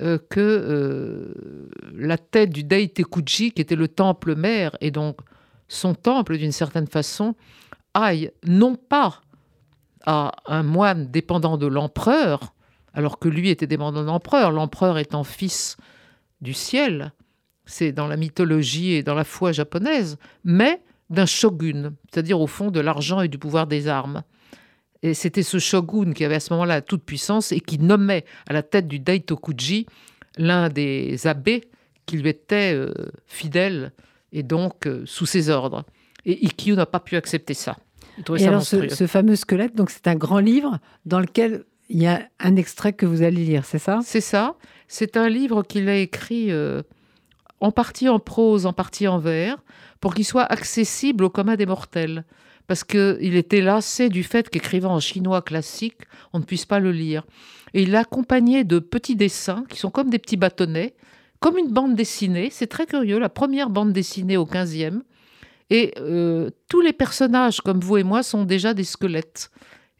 euh, 0.00 0.18
que 0.30 0.38
euh, 0.40 1.34
la 1.94 2.18
tête 2.18 2.50
du 2.50 2.62
Daitekuji, 2.62 3.50
qui 3.52 3.60
était 3.62 3.74
le 3.76 3.88
temple 3.88 4.36
mère, 4.36 4.76
et 4.80 4.90
donc 4.92 5.18
son 5.66 5.94
temple 5.94 6.38
d'une 6.38 6.52
certaine 6.52 6.86
façon, 6.86 7.34
aille 7.94 8.30
non 8.46 8.76
pas 8.76 9.20
à 10.06 10.32
un 10.46 10.62
moine 10.62 11.10
dépendant 11.10 11.58
de 11.58 11.66
l'empereur, 11.66 12.54
alors 12.94 13.18
que 13.18 13.28
lui 13.28 13.50
était 13.50 13.66
dépendant 13.66 14.02
de 14.02 14.06
l'empereur, 14.06 14.52
l'empereur 14.52 14.98
étant 14.98 15.24
fils 15.24 15.76
du 16.40 16.54
ciel, 16.54 17.12
c'est 17.68 17.92
dans 17.92 18.08
la 18.08 18.16
mythologie 18.16 18.94
et 18.94 19.02
dans 19.02 19.14
la 19.14 19.24
foi 19.24 19.52
japonaise, 19.52 20.16
mais 20.42 20.80
d'un 21.10 21.26
shogun, 21.26 21.92
c'est-à-dire 22.10 22.40
au 22.40 22.46
fond 22.46 22.70
de 22.70 22.80
l'argent 22.80 23.20
et 23.20 23.28
du 23.28 23.38
pouvoir 23.38 23.66
des 23.66 23.88
armes. 23.88 24.22
Et 25.02 25.14
c'était 25.14 25.42
ce 25.42 25.58
shogun 25.58 26.12
qui 26.12 26.24
avait 26.24 26.36
à 26.36 26.40
ce 26.40 26.52
moment-là 26.54 26.80
toute 26.80 27.04
puissance 27.04 27.52
et 27.52 27.60
qui 27.60 27.78
nommait 27.78 28.24
à 28.48 28.52
la 28.52 28.62
tête 28.62 28.88
du 28.88 28.98
Daitokuji 28.98 29.86
l'un 30.38 30.68
des 30.68 31.26
abbés 31.26 31.68
qui 32.06 32.16
lui 32.16 32.30
était 32.30 32.72
euh, 32.74 32.92
fidèle 33.26 33.92
et 34.32 34.42
donc 34.42 34.86
euh, 34.86 35.02
sous 35.04 35.26
ses 35.26 35.50
ordres. 35.50 35.84
Et 36.24 36.44
Ikkyu 36.46 36.74
n'a 36.74 36.86
pas 36.86 37.00
pu 37.00 37.16
accepter 37.16 37.54
ça. 37.54 37.76
Et 38.18 38.38
ça 38.38 38.48
alors, 38.48 38.62
ce 38.62 39.06
fameux 39.06 39.36
squelette, 39.36 39.76
donc 39.76 39.90
c'est 39.90 40.08
un 40.08 40.16
grand 40.16 40.40
livre 40.40 40.78
dans 41.06 41.20
lequel 41.20 41.64
il 41.88 42.02
y 42.02 42.06
a 42.06 42.28
un 42.40 42.56
extrait 42.56 42.92
que 42.92 43.06
vous 43.06 43.22
allez 43.22 43.44
lire, 43.44 43.64
c'est 43.64 43.78
ça? 43.78 44.00
C'est 44.04 44.20
ça. 44.20 44.56
C'est 44.88 45.16
un 45.16 45.28
livre 45.28 45.62
qu'il 45.62 45.88
a 45.88 45.96
écrit 45.96 46.50
euh, 46.50 46.82
en 47.60 47.72
partie 47.72 48.08
en 48.08 48.18
prose, 48.18 48.66
en 48.66 48.72
partie 48.72 49.08
en 49.08 49.18
vers, 49.18 49.56
pour 50.00 50.14
qu'il 50.14 50.24
soit 50.24 50.44
accessible 50.44 51.24
au 51.24 51.30
commun 51.30 51.56
des 51.56 51.66
mortels. 51.66 52.24
Parce 52.66 52.84
qu'il 52.84 53.34
était 53.34 53.62
lassé 53.62 54.10
du 54.10 54.22
fait 54.22 54.50
qu'écrivant 54.50 54.94
en 54.94 55.00
chinois 55.00 55.42
classique, 55.42 56.02
on 56.32 56.38
ne 56.38 56.44
puisse 56.44 56.66
pas 56.66 56.80
le 56.80 56.92
lire. 56.92 57.24
Et 57.74 57.82
il 57.82 57.90
l'a 57.90 58.00
accompagné 58.00 58.64
de 58.64 58.78
petits 58.78 59.16
dessins 59.16 59.64
qui 59.68 59.78
sont 59.78 59.90
comme 59.90 60.10
des 60.10 60.18
petits 60.18 60.36
bâtonnets, 60.36 60.94
comme 61.40 61.58
une 61.58 61.72
bande 61.72 61.94
dessinée. 61.94 62.50
C'est 62.50 62.66
très 62.66 62.86
curieux, 62.86 63.18
la 63.18 63.28
première 63.28 63.70
bande 63.70 63.92
dessinée 63.92 64.36
au 64.36 64.44
15e. 64.44 65.00
Et 65.70 65.92
euh, 65.98 66.50
tous 66.68 66.80
les 66.80 66.92
personnages, 66.92 67.60
comme 67.60 67.80
vous 67.80 67.96
et 67.98 68.02
moi, 68.02 68.22
sont 68.22 68.44
déjà 68.44 68.74
des 68.74 68.84
squelettes. 68.84 69.50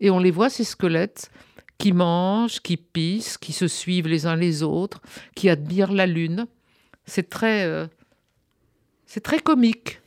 Et 0.01 0.11
on 0.11 0.19
les 0.19 0.31
voit, 0.31 0.49
ces 0.49 0.65
squelettes, 0.65 1.31
qui 1.79 1.93
mangent, 1.93 2.61
qui 2.61 2.77
pissent, 2.77 3.39
qui 3.39 3.53
se 3.53 3.69
suivent 3.69 4.09
les 4.09 4.27
uns 4.27 4.37
les 4.37 4.63
autres, 4.63 5.01
qui 5.35 5.49
admirent 5.49 5.93
la 5.93 6.07
lune. 6.07 6.47
C'est 7.09 7.31
très, 7.31 7.65
euh, 7.65 7.87
c'est 9.07 9.23
très 9.23 9.39
comique, 9.41 10.03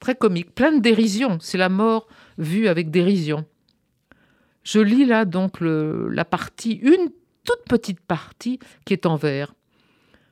très 0.00 0.14
comique, 0.14 0.54
plein 0.54 0.70
de 0.70 0.80
dérision. 0.80 1.38
C'est 1.40 1.58
la 1.58 1.68
mort 1.68 2.06
vue 2.38 2.68
avec 2.68 2.92
dérision. 2.92 3.44
Je 4.62 4.78
lis 4.78 5.04
là 5.04 5.24
donc 5.24 5.56
la 5.60 6.24
partie, 6.24 6.74
une 6.74 7.10
toute 7.42 7.64
petite 7.68 8.00
partie 8.00 8.60
qui 8.84 8.92
est 8.92 9.04
en 9.04 9.16
vers. 9.16 9.54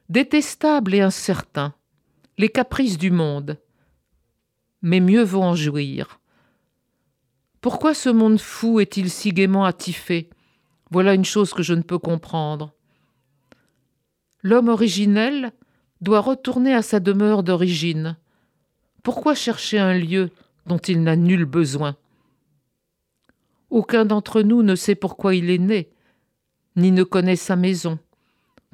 Détestable 0.08 0.94
et 0.94 1.00
incertain, 1.00 1.74
les 2.38 2.48
caprices 2.48 2.98
du 2.98 3.10
monde, 3.10 3.58
mais 4.80 5.00
mieux 5.00 5.24
vaut 5.24 5.42
en 5.42 5.56
jouir. 5.56 6.20
Pourquoi 7.60 7.94
ce 7.94 8.08
monde 8.08 8.40
fou 8.40 8.78
est-il 8.78 9.10
si 9.10 9.32
gaiement 9.32 9.64
attifé? 9.64 10.30
Voilà 10.90 11.14
une 11.14 11.24
chose 11.24 11.52
que 11.52 11.62
je 11.64 11.74
ne 11.74 11.82
peux 11.82 11.98
comprendre. 11.98 12.72
L'homme 14.42 14.68
originel 14.68 15.52
doit 16.02 16.20
retourner 16.20 16.74
à 16.74 16.82
sa 16.82 17.00
demeure 17.00 17.42
d'origine. 17.42 18.16
Pourquoi 19.02 19.34
chercher 19.34 19.78
un 19.78 19.94
lieu 19.94 20.30
dont 20.66 20.78
il 20.78 21.02
n'a 21.02 21.16
nul 21.16 21.44
besoin? 21.44 21.96
Aucun 23.70 24.04
d'entre 24.04 24.42
nous 24.42 24.62
ne 24.62 24.74
sait 24.74 24.96
pourquoi 24.96 25.34
il 25.34 25.48
est 25.48 25.58
né, 25.58 25.88
ni 26.76 26.90
ne 26.90 27.04
connaît 27.04 27.36
sa 27.36 27.56
maison. 27.56 27.98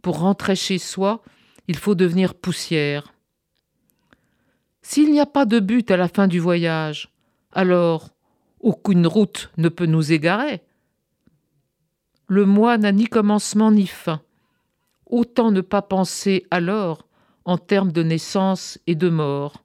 Pour 0.03 0.19
rentrer 0.21 0.57
chez 0.57 0.79
soi, 0.79 1.23
il 1.69 1.77
faut 1.77 1.95
devenir 1.95 2.35
poussière. 2.35 3.13
S'il 4.83 5.13
n'y 5.13 5.21
a 5.21 5.27
pas 5.27 5.45
de 5.45 5.61
but 5.61 5.91
à 5.91 5.97
la 5.97 6.09
fin 6.09 6.29
du 6.29 6.41
voyage, 6.41 7.11
alors 7.53 8.09
aucune 8.61 9.07
route 9.07 9.51
ne 9.59 9.69
peut 9.69 9.87
nous 9.87 10.13
égarer. 10.13 10.63
Le 12.27 12.47
moi 12.47 12.79
n'a 12.79 12.93
ni 12.93 13.07
commencement 13.07 13.71
ni 13.71 13.87
fin. 13.87 14.23
Autant 15.07 15.51
ne 15.51 15.61
pas 15.61 15.83
penser 15.83 16.47
alors 16.51 17.08
en 17.49 17.57
termes 17.57 17.93
de 17.93 18.03
naissance 18.03 18.79
et 18.87 18.95
de 18.95 19.09
mort. 19.09 19.65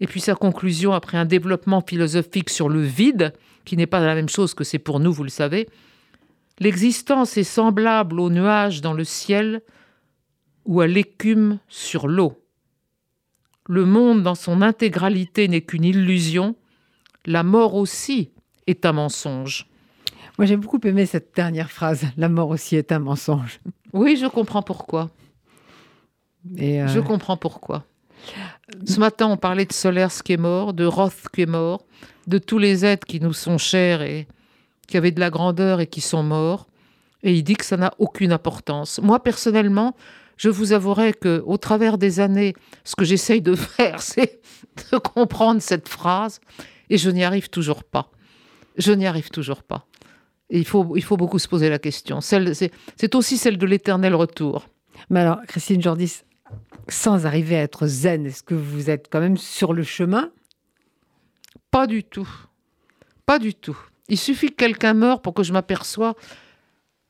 Et 0.00 0.06
puis 0.06 0.22
sa 0.22 0.34
conclusion, 0.34 0.94
après 0.94 1.18
un 1.18 1.26
développement 1.26 1.82
philosophique 1.86 2.48
sur 2.48 2.70
le 2.70 2.80
vide, 2.80 3.34
qui 3.66 3.76
n'est 3.76 3.86
pas 3.86 4.00
la 4.00 4.14
même 4.14 4.30
chose 4.30 4.54
que 4.54 4.64
c'est 4.64 4.78
pour 4.78 4.98
nous, 4.98 5.12
vous 5.12 5.24
le 5.24 5.28
savez, 5.28 5.68
l'existence 6.58 7.36
est 7.36 7.44
semblable 7.44 8.18
au 8.18 8.30
nuage 8.30 8.80
dans 8.80 8.94
le 8.94 9.04
ciel 9.04 9.60
ou 10.64 10.80
à 10.80 10.86
l'écume 10.86 11.58
sur 11.68 12.08
l'eau. 12.08 12.42
Le 13.66 13.84
monde 13.84 14.22
dans 14.22 14.34
son 14.34 14.62
intégralité 14.62 15.48
n'est 15.48 15.60
qu'une 15.60 15.84
illusion, 15.84 16.56
la 17.26 17.42
mort 17.42 17.74
aussi 17.74 18.30
est 18.66 18.86
un 18.86 18.92
mensonge. 18.92 19.66
Moi, 20.38 20.46
j'ai 20.46 20.56
beaucoup 20.56 20.80
aimé 20.84 21.04
cette 21.04 21.34
dernière 21.34 21.70
phrase. 21.70 22.06
La 22.16 22.30
mort 22.30 22.48
aussi 22.48 22.76
est 22.76 22.90
un 22.90 23.00
mensonge. 23.00 23.60
Oui, 23.92 24.16
je 24.16 24.26
comprends 24.26 24.62
pourquoi. 24.62 25.10
Et, 26.56 26.82
euh, 26.82 26.88
Je 26.88 27.00
comprends 27.00 27.36
pourquoi. 27.36 27.84
Ce 28.84 29.00
matin, 29.00 29.28
on 29.28 29.36
parlait 29.36 29.64
de 29.64 29.72
Solers 29.72 30.22
qui 30.24 30.34
est 30.34 30.38
mort, 30.38 30.74
de 30.74 30.84
Roth 30.84 31.28
qui 31.32 31.42
est 31.42 31.46
mort, 31.46 31.84
de 32.26 32.38
tous 32.38 32.58
les 32.58 32.84
êtres 32.84 33.06
qui 33.06 33.20
nous 33.20 33.32
sont 33.32 33.58
chers 33.58 34.02
et 34.02 34.26
qui 34.86 34.96
avaient 34.96 35.12
de 35.12 35.20
la 35.20 35.30
grandeur 35.30 35.80
et 35.80 35.86
qui 35.86 36.00
sont 36.00 36.22
morts. 36.22 36.66
Et 37.22 37.34
il 37.34 37.42
dit 37.42 37.54
que 37.54 37.64
ça 37.64 37.76
n'a 37.76 37.92
aucune 37.98 38.32
importance. 38.32 39.00
Moi, 39.02 39.22
personnellement, 39.22 39.96
je 40.36 40.48
vous 40.48 40.72
avouerai 40.72 41.12
que, 41.12 41.42
au 41.46 41.56
travers 41.56 41.98
des 41.98 42.20
années, 42.20 42.54
ce 42.84 42.94
que 42.94 43.04
j'essaye 43.04 43.42
de 43.42 43.54
faire, 43.56 44.02
c'est 44.02 44.40
de 44.92 44.98
comprendre 44.98 45.60
cette 45.60 45.88
phrase, 45.88 46.40
et 46.90 46.96
je 46.98 47.10
n'y 47.10 47.24
arrive 47.24 47.50
toujours 47.50 47.84
pas. 47.84 48.10
Je 48.76 48.92
n'y 48.92 49.06
arrive 49.06 49.30
toujours 49.30 49.62
pas. 49.62 49.86
Et 50.50 50.58
il 50.58 50.64
faut, 50.64 50.96
il 50.96 51.02
faut 51.02 51.16
beaucoup 51.16 51.38
se 51.38 51.48
poser 51.48 51.68
la 51.68 51.78
question. 51.78 52.20
C'est 52.20 53.14
aussi 53.14 53.36
celle 53.36 53.58
de 53.58 53.66
l'éternel 53.66 54.14
retour. 54.14 54.68
Mais 55.10 55.20
alors, 55.20 55.38
Christine 55.46 55.82
Jordis, 55.82 56.22
sans 56.88 57.26
arriver 57.26 57.56
à 57.56 57.62
être 57.62 57.86
zen, 57.86 58.26
est-ce 58.26 58.42
que 58.42 58.54
vous 58.54 58.90
êtes 58.90 59.08
quand 59.10 59.20
même 59.20 59.36
sur 59.36 59.72
le 59.72 59.82
chemin? 59.82 60.30
Pas 61.70 61.86
du 61.86 62.04
tout. 62.04 62.28
Pas 63.26 63.38
du 63.38 63.54
tout. 63.54 63.78
Il 64.08 64.18
suffit 64.18 64.48
que 64.48 64.56
quelqu'un 64.56 64.94
meure 64.94 65.20
pour 65.20 65.34
que 65.34 65.42
je 65.42 65.52
m'aperçoive, 65.52 66.14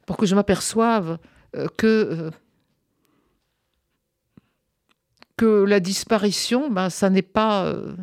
pour 0.06 0.16
que 0.16 0.26
je 0.26 0.34
m'aperçoive 0.34 1.18
euh, 1.56 1.68
que 1.76 1.86
euh, 1.86 2.30
que 5.36 5.64
la 5.64 5.78
disparition, 5.78 6.68
ben, 6.68 6.90
ça 6.90 7.08
n'est 7.08 7.22
pas 7.22 7.66
euh, 7.66 7.94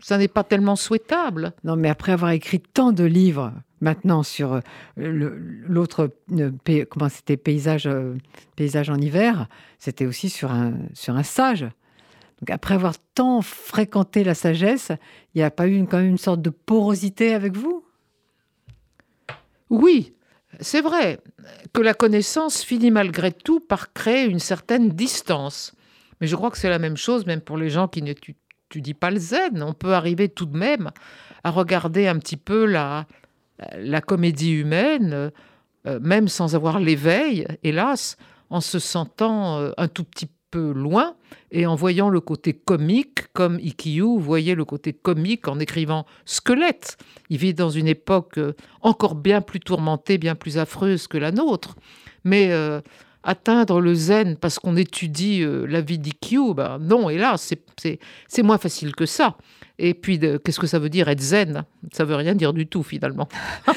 ça 0.00 0.16
n'est 0.16 0.28
pas 0.28 0.44
tellement 0.44 0.76
souhaitable. 0.76 1.52
Non, 1.64 1.76
mais 1.76 1.90
après 1.90 2.12
avoir 2.12 2.30
écrit 2.30 2.60
tant 2.60 2.92
de 2.92 3.04
livres 3.04 3.52
maintenant 3.80 4.22
sur 4.22 4.54
euh, 4.54 4.60
l'autre, 4.96 6.10
euh, 6.32 6.84
comment 6.88 7.08
c'était, 7.08 7.36
paysage, 7.36 7.86
euh, 7.86 8.16
paysage 8.56 8.90
en 8.90 8.96
hiver, 8.96 9.48
c'était 9.78 10.06
aussi 10.06 10.28
sur 10.28 10.50
un, 10.50 10.74
sur 10.94 11.16
un 11.16 11.22
sage. 11.22 11.62
Donc 12.40 12.50
après 12.50 12.74
avoir 12.74 12.94
tant 13.14 13.42
fréquenté 13.42 14.24
la 14.24 14.34
sagesse, 14.34 14.92
il 15.34 15.38
n'y 15.38 15.44
a 15.44 15.50
pas 15.50 15.68
eu 15.68 15.84
quand 15.86 15.98
même 15.98 16.10
une 16.10 16.18
sorte 16.18 16.42
de 16.42 16.50
porosité 16.50 17.34
avec 17.34 17.56
vous? 17.56 17.84
Oui, 19.70 20.14
c'est 20.60 20.80
vrai 20.80 21.20
que 21.72 21.82
la 21.82 21.94
connaissance 21.94 22.62
finit 22.62 22.90
malgré 22.90 23.32
tout 23.32 23.60
par 23.60 23.92
créer 23.92 24.24
une 24.24 24.38
certaine 24.38 24.90
distance. 24.90 25.74
Mais 26.20 26.26
je 26.26 26.36
crois 26.36 26.50
que 26.50 26.58
c'est 26.58 26.70
la 26.70 26.78
même 26.78 26.96
chose 26.96 27.26
même 27.26 27.40
pour 27.40 27.56
les 27.56 27.70
gens 27.70 27.88
qui 27.88 28.02
n'étudient 28.02 28.94
pas 28.98 29.10
le 29.10 29.18
zen. 29.18 29.62
On 29.62 29.74
peut 29.74 29.92
arriver 29.92 30.28
tout 30.28 30.46
de 30.46 30.56
même 30.56 30.90
à 31.44 31.50
regarder 31.50 32.06
un 32.06 32.18
petit 32.18 32.36
peu 32.36 32.64
la, 32.64 33.06
la 33.76 34.00
comédie 34.00 34.52
humaine, 34.52 35.30
euh, 35.86 36.00
même 36.00 36.28
sans 36.28 36.54
avoir 36.54 36.80
l'éveil, 36.80 37.46
hélas, 37.62 38.16
en 38.50 38.60
se 38.60 38.78
sentant 38.78 39.58
euh, 39.58 39.70
un 39.76 39.88
tout 39.88 40.04
petit 40.04 40.28
peu 40.50 40.72
loin 40.72 41.14
et 41.50 41.66
en 41.66 41.74
voyant 41.74 42.08
le 42.08 42.20
côté 42.20 42.52
comique, 42.52 43.32
comme 43.32 43.58
Ikkyu 43.60 44.18
voyait 44.18 44.54
le 44.54 44.64
côté 44.64 44.92
comique 44.92 45.48
en 45.48 45.58
écrivant 45.58 46.06
Squelette. 46.24 46.96
Il 47.30 47.38
vit 47.38 47.54
dans 47.54 47.70
une 47.70 47.88
époque 47.88 48.38
euh, 48.38 48.54
encore 48.80 49.14
bien 49.14 49.40
plus 49.40 49.60
tourmentée, 49.60 50.18
bien 50.18 50.34
plus 50.34 50.58
affreuse 50.58 51.06
que 51.06 51.18
la 51.18 51.32
nôtre. 51.32 51.76
Mais 52.24 52.50
euh, 52.50 52.80
atteindre 53.22 53.80
le 53.80 53.94
zen 53.94 54.36
parce 54.36 54.58
qu'on 54.58 54.76
étudie 54.76 55.42
euh, 55.42 55.66
la 55.66 55.80
vie 55.80 55.98
d'Ikkyu, 55.98 56.54
ben 56.54 56.78
non, 56.78 57.10
hélas, 57.10 57.54
c'est 57.76 58.42
moins 58.42 58.58
facile 58.58 58.94
que 58.94 59.06
ça. 59.06 59.36
Et 59.78 59.94
puis, 59.94 60.18
qu'est-ce 60.18 60.58
que 60.58 60.66
ça 60.66 60.78
veut 60.78 60.88
dire 60.88 61.08
être 61.08 61.20
zen? 61.20 61.64
Ça 61.92 62.04
veut 62.04 62.16
rien 62.16 62.34
dire 62.34 62.52
du 62.52 62.66
tout, 62.66 62.82
finalement. 62.82 63.28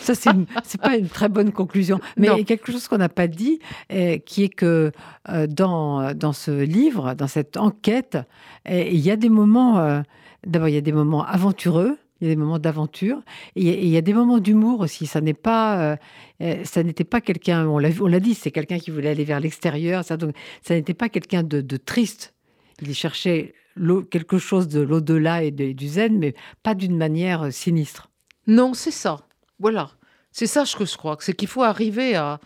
ça, 0.00 0.14
c'est 0.14 0.80
pas 0.80 0.96
une 0.96 1.08
très 1.08 1.28
bonne 1.28 1.52
conclusion. 1.52 2.00
Mais 2.16 2.28
il 2.28 2.38
y 2.38 2.40
a 2.40 2.44
quelque 2.44 2.72
chose 2.72 2.88
qu'on 2.88 2.98
n'a 2.98 3.08
pas 3.08 3.28
dit, 3.28 3.60
eh, 3.90 4.20
qui 4.20 4.44
est 4.44 4.48
que 4.48 4.92
euh, 5.28 5.46
dans, 5.46 6.14
dans 6.14 6.32
ce 6.32 6.50
livre, 6.50 7.14
dans 7.14 7.28
cette 7.28 7.56
enquête, 7.56 8.18
eh, 8.66 8.92
il 8.92 9.00
y 9.00 9.10
a 9.10 9.16
des 9.16 9.28
moments, 9.28 9.78
euh, 9.78 10.00
d'abord, 10.46 10.68
il 10.68 10.74
y 10.74 10.78
a 10.78 10.82
des 10.82 10.92
moments 10.92 11.24
aventureux, 11.24 11.98
il 12.20 12.26
y 12.26 12.30
a 12.30 12.34
des 12.34 12.40
moments 12.40 12.58
d'aventure 12.58 13.22
et 13.54 13.84
il 13.84 13.88
y 13.88 13.96
a 13.96 14.00
des 14.00 14.12
moments 14.12 14.38
d'humour 14.38 14.80
aussi. 14.80 15.06
Ça 15.06 15.20
n'est 15.20 15.34
pas, 15.34 15.96
euh, 16.42 16.64
ça 16.64 16.82
n'était 16.82 17.04
pas 17.04 17.20
quelqu'un. 17.20 17.66
On 17.66 17.78
l'a 17.78 18.20
dit, 18.20 18.34
c'est 18.34 18.50
quelqu'un 18.50 18.78
qui 18.78 18.90
voulait 18.90 19.10
aller 19.10 19.24
vers 19.24 19.40
l'extérieur. 19.40 20.04
Ça, 20.04 20.16
donc, 20.16 20.34
ça 20.62 20.74
n'était 20.74 20.94
pas 20.94 21.08
quelqu'un 21.08 21.42
de, 21.42 21.60
de, 21.60 21.76
triste. 21.76 22.34
Il 22.82 22.94
cherchait 22.94 23.54
quelque 24.10 24.38
chose 24.38 24.68
de 24.68 24.80
l'au-delà 24.80 25.42
et 25.42 25.50
du 25.50 25.88
zen, 25.88 26.18
mais 26.18 26.34
pas 26.62 26.74
d'une 26.74 26.96
manière 26.96 27.44
euh, 27.44 27.50
sinistre. 27.50 28.08
Non, 28.46 28.74
c'est 28.74 28.90
ça. 28.90 29.20
Voilà. 29.58 29.90
C'est 30.32 30.46
ça 30.46 30.64
ce 30.64 30.76
que 30.76 30.84
je 30.84 30.96
crois. 30.96 31.16
C'est 31.20 31.34
qu'il 31.34 31.48
faut 31.48 31.62
arriver 31.62 32.14
à, 32.14 32.40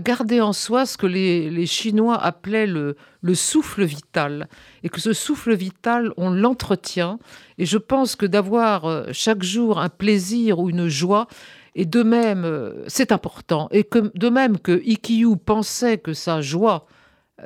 garder 0.00 0.40
en 0.40 0.52
soi 0.52 0.84
ce 0.84 0.96
que 0.98 1.06
les, 1.06 1.66
Chinois 1.66 2.16
appelaient 2.16 2.66
le, 2.66 2.96
le, 3.22 3.34
souffle 3.34 3.84
vital. 3.84 4.48
Et 4.82 4.88
que 4.88 5.00
ce 5.00 5.12
souffle 5.12 5.54
vital, 5.54 6.12
on 6.16 6.30
l'entretient. 6.30 7.18
Et 7.56 7.66
je 7.66 7.78
pense 7.78 8.16
que 8.16 8.26
d'avoir 8.26 8.84
euh, 8.84 9.06
chaque 9.12 9.42
jour 9.42 9.78
un 9.78 9.88
plaisir 9.88 10.58
ou 10.58 10.70
une 10.70 10.88
joie, 10.88 11.26
et 11.74 11.84
de 11.84 12.02
même, 12.02 12.44
euh, 12.44 12.84
c'est 12.88 13.12
important. 13.12 13.68
Et 13.70 13.84
que, 13.84 14.10
de 14.14 14.28
même 14.28 14.58
que 14.58 14.82
Ikkyu 14.84 15.36
pensait 15.36 15.98
que 15.98 16.12
sa 16.12 16.40
joie 16.40 16.86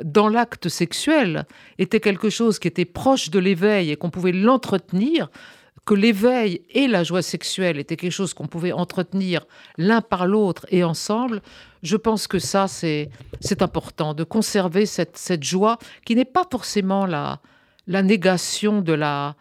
dans 0.02 0.28
l'acte 0.28 0.68
sexuel 0.68 1.46
était 1.78 2.00
quelque 2.00 2.30
chose 2.30 2.58
qui 2.58 2.68
était 2.68 2.84
proche 2.84 3.30
de 3.30 3.38
l'éveil 3.38 3.90
et 3.90 3.96
qu'on 3.96 4.10
pouvait 4.10 4.32
l'entretenir, 4.32 5.30
que 5.84 5.94
l'éveil 5.94 6.62
et 6.70 6.86
la 6.86 7.02
joie 7.02 7.22
sexuelle 7.22 7.78
étaient 7.78 7.96
quelque 7.96 8.12
chose 8.12 8.34
qu'on 8.34 8.46
pouvait 8.46 8.72
entretenir 8.72 9.46
l'un 9.78 10.00
par 10.00 10.26
l'autre 10.26 10.64
et 10.70 10.84
ensemble, 10.84 11.42
je 11.82 11.96
pense 11.96 12.26
que 12.26 12.38
ça, 12.38 12.68
c'est 12.68 13.10
important, 13.60 14.14
de 14.14 14.24
conserver 14.24 14.86
cette, 14.86 15.16
cette 15.16 15.42
joie 15.42 15.78
qui 16.04 16.14
n'est 16.14 16.24
pas 16.24 16.46
forcément 16.50 17.04
la, 17.04 17.40
la 17.86 18.02
négation 18.02 18.80
de 18.80 18.92
la, 18.92 19.34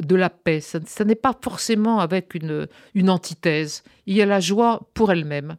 de 0.00 0.16
la 0.16 0.30
paix. 0.30 0.60
Ça, 0.60 1.04
n'est 1.04 1.14
pas 1.14 1.36
forcément 1.40 2.00
avec 2.00 2.34
une, 2.34 2.66
une 2.94 3.10
antithèse. 3.10 3.84
Il 4.06 4.16
y 4.16 4.22
a 4.22 4.26
la 4.26 4.40
joie 4.40 4.88
pour 4.94 5.12
elle-même. 5.12 5.56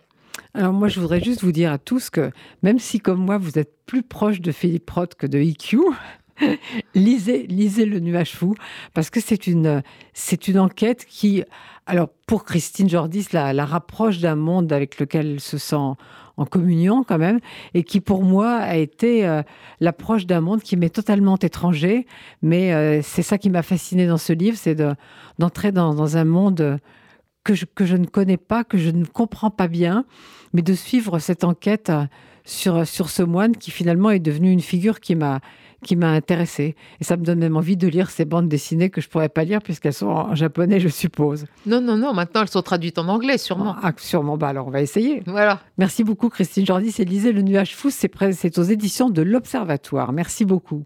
Alors 0.53 0.73
moi, 0.73 0.88
je 0.88 0.99
voudrais 0.99 1.21
juste 1.21 1.43
vous 1.43 1.51
dire 1.51 1.71
à 1.71 1.77
tous 1.77 2.09
que 2.09 2.31
même 2.63 2.79
si 2.79 2.99
comme 2.99 3.19
moi, 3.19 3.38
vous 3.38 3.57
êtes 3.59 3.73
plus 3.85 4.03
proche 4.03 4.41
de 4.41 4.51
Philippe 4.51 4.89
Roth 4.89 5.15
que 5.15 5.27
de 5.27 5.39
IQ, 5.39 5.77
lisez, 6.95 7.47
lisez 7.47 7.85
Le 7.85 7.99
Nuage 7.99 8.35
Fou, 8.35 8.55
parce 8.93 9.09
que 9.09 9.19
c'est 9.19 9.47
une, 9.47 9.81
c'est 10.13 10.47
une 10.47 10.59
enquête 10.59 11.05
qui, 11.05 11.43
alors 11.85 12.09
pour 12.27 12.43
Christine 12.43 12.89
Jordis, 12.89 13.27
la, 13.33 13.53
la 13.53 13.65
rapproche 13.65 14.19
d'un 14.19 14.35
monde 14.35 14.71
avec 14.71 14.99
lequel 14.99 15.27
elle 15.27 15.39
se 15.39 15.57
sent 15.57 15.75
en 16.38 16.45
communion 16.45 17.03
quand 17.03 17.17
même, 17.17 17.39
et 17.73 17.83
qui 17.83 17.99
pour 17.99 18.23
moi 18.23 18.57
a 18.57 18.75
été 18.75 19.25
euh, 19.25 19.41
l'approche 19.79 20.27
d'un 20.27 20.41
monde 20.41 20.61
qui 20.61 20.77
m'est 20.77 20.93
totalement 20.93 21.38
étranger, 21.38 22.05
mais 22.43 22.73
euh, 22.73 23.01
c'est 23.01 23.23
ça 23.23 23.38
qui 23.38 23.49
m'a 23.49 23.63
fasciné 23.63 24.05
dans 24.05 24.17
ce 24.17 24.33
livre, 24.33 24.57
c'est 24.57 24.75
d'entrer 25.39 25.71
dans, 25.71 25.95
dans, 25.95 26.15
un 26.15 26.25
monde 26.25 26.79
que 27.47 27.55
je, 27.55 27.63
que 27.63 27.85
je 27.85 27.95
ne 27.95 28.05
connais 28.05 28.35
pas, 28.35 28.65
que 28.65 28.77
je 28.77 28.89
ne 28.89 29.05
comprends 29.05 29.49
pas 29.49 29.69
bien, 29.69 30.03
mais 30.51 30.61
de 30.61 30.73
suivre 30.73 31.17
cette 31.19 31.45
enquête 31.45 31.89
euh, 31.89 32.03
sur, 32.43 32.85
sur 32.85 33.09
ce 33.09 33.23
moine 33.23 33.55
qui 33.55 33.71
finalement 33.71 34.09
est 34.09 34.19
devenu 34.19 34.51
une 34.51 34.59
figure 34.59 34.99
qui 34.99 35.15
m'a 35.15 35.39
qui 35.83 35.95
m'a 35.95 36.09
intéressée. 36.09 36.75
Et 36.99 37.03
ça 37.03 37.17
me 37.17 37.23
donne 37.23 37.37
même 37.37 37.55
envie 37.55 37.77
de 37.77 37.87
lire 37.87 38.09
ces 38.09 38.25
bandes 38.25 38.49
dessinées 38.49 38.89
que 38.89 38.99
je 38.99 39.07
pourrais 39.07 39.29
pas 39.29 39.43
lire 39.43 39.61
puisqu'elles 39.61 39.93
sont 39.93 40.07
en 40.07 40.33
japonais, 40.33 40.79
je 40.79 40.87
suppose. 40.87 41.45
Non, 41.67 41.79
non, 41.79 41.97
non, 41.97 42.13
maintenant 42.13 42.41
elles 42.41 42.49
sont 42.49 42.63
traduites 42.63 42.97
en 42.97 43.07
anglais, 43.07 43.37
sûrement. 43.37 43.75
Ah, 43.83 43.93
sûrement, 43.95 44.37
bah 44.37 44.47
alors 44.47 44.67
on 44.67 44.71
va 44.71 44.81
essayer. 44.81 45.21
Voilà. 45.27 45.61
Merci 45.77 46.03
beaucoup 46.03 46.29
Christine 46.29 46.65
Jordi, 46.65 46.91
c'est 46.91 47.05
Lisez 47.05 47.31
le 47.31 47.43
nuage 47.43 47.75
fou, 47.75 47.91
c'est 47.91 48.57
aux 48.57 48.63
éditions 48.63 49.11
de 49.11 49.21
l'Observatoire. 49.21 50.11
Merci 50.11 50.45
beaucoup. 50.45 50.83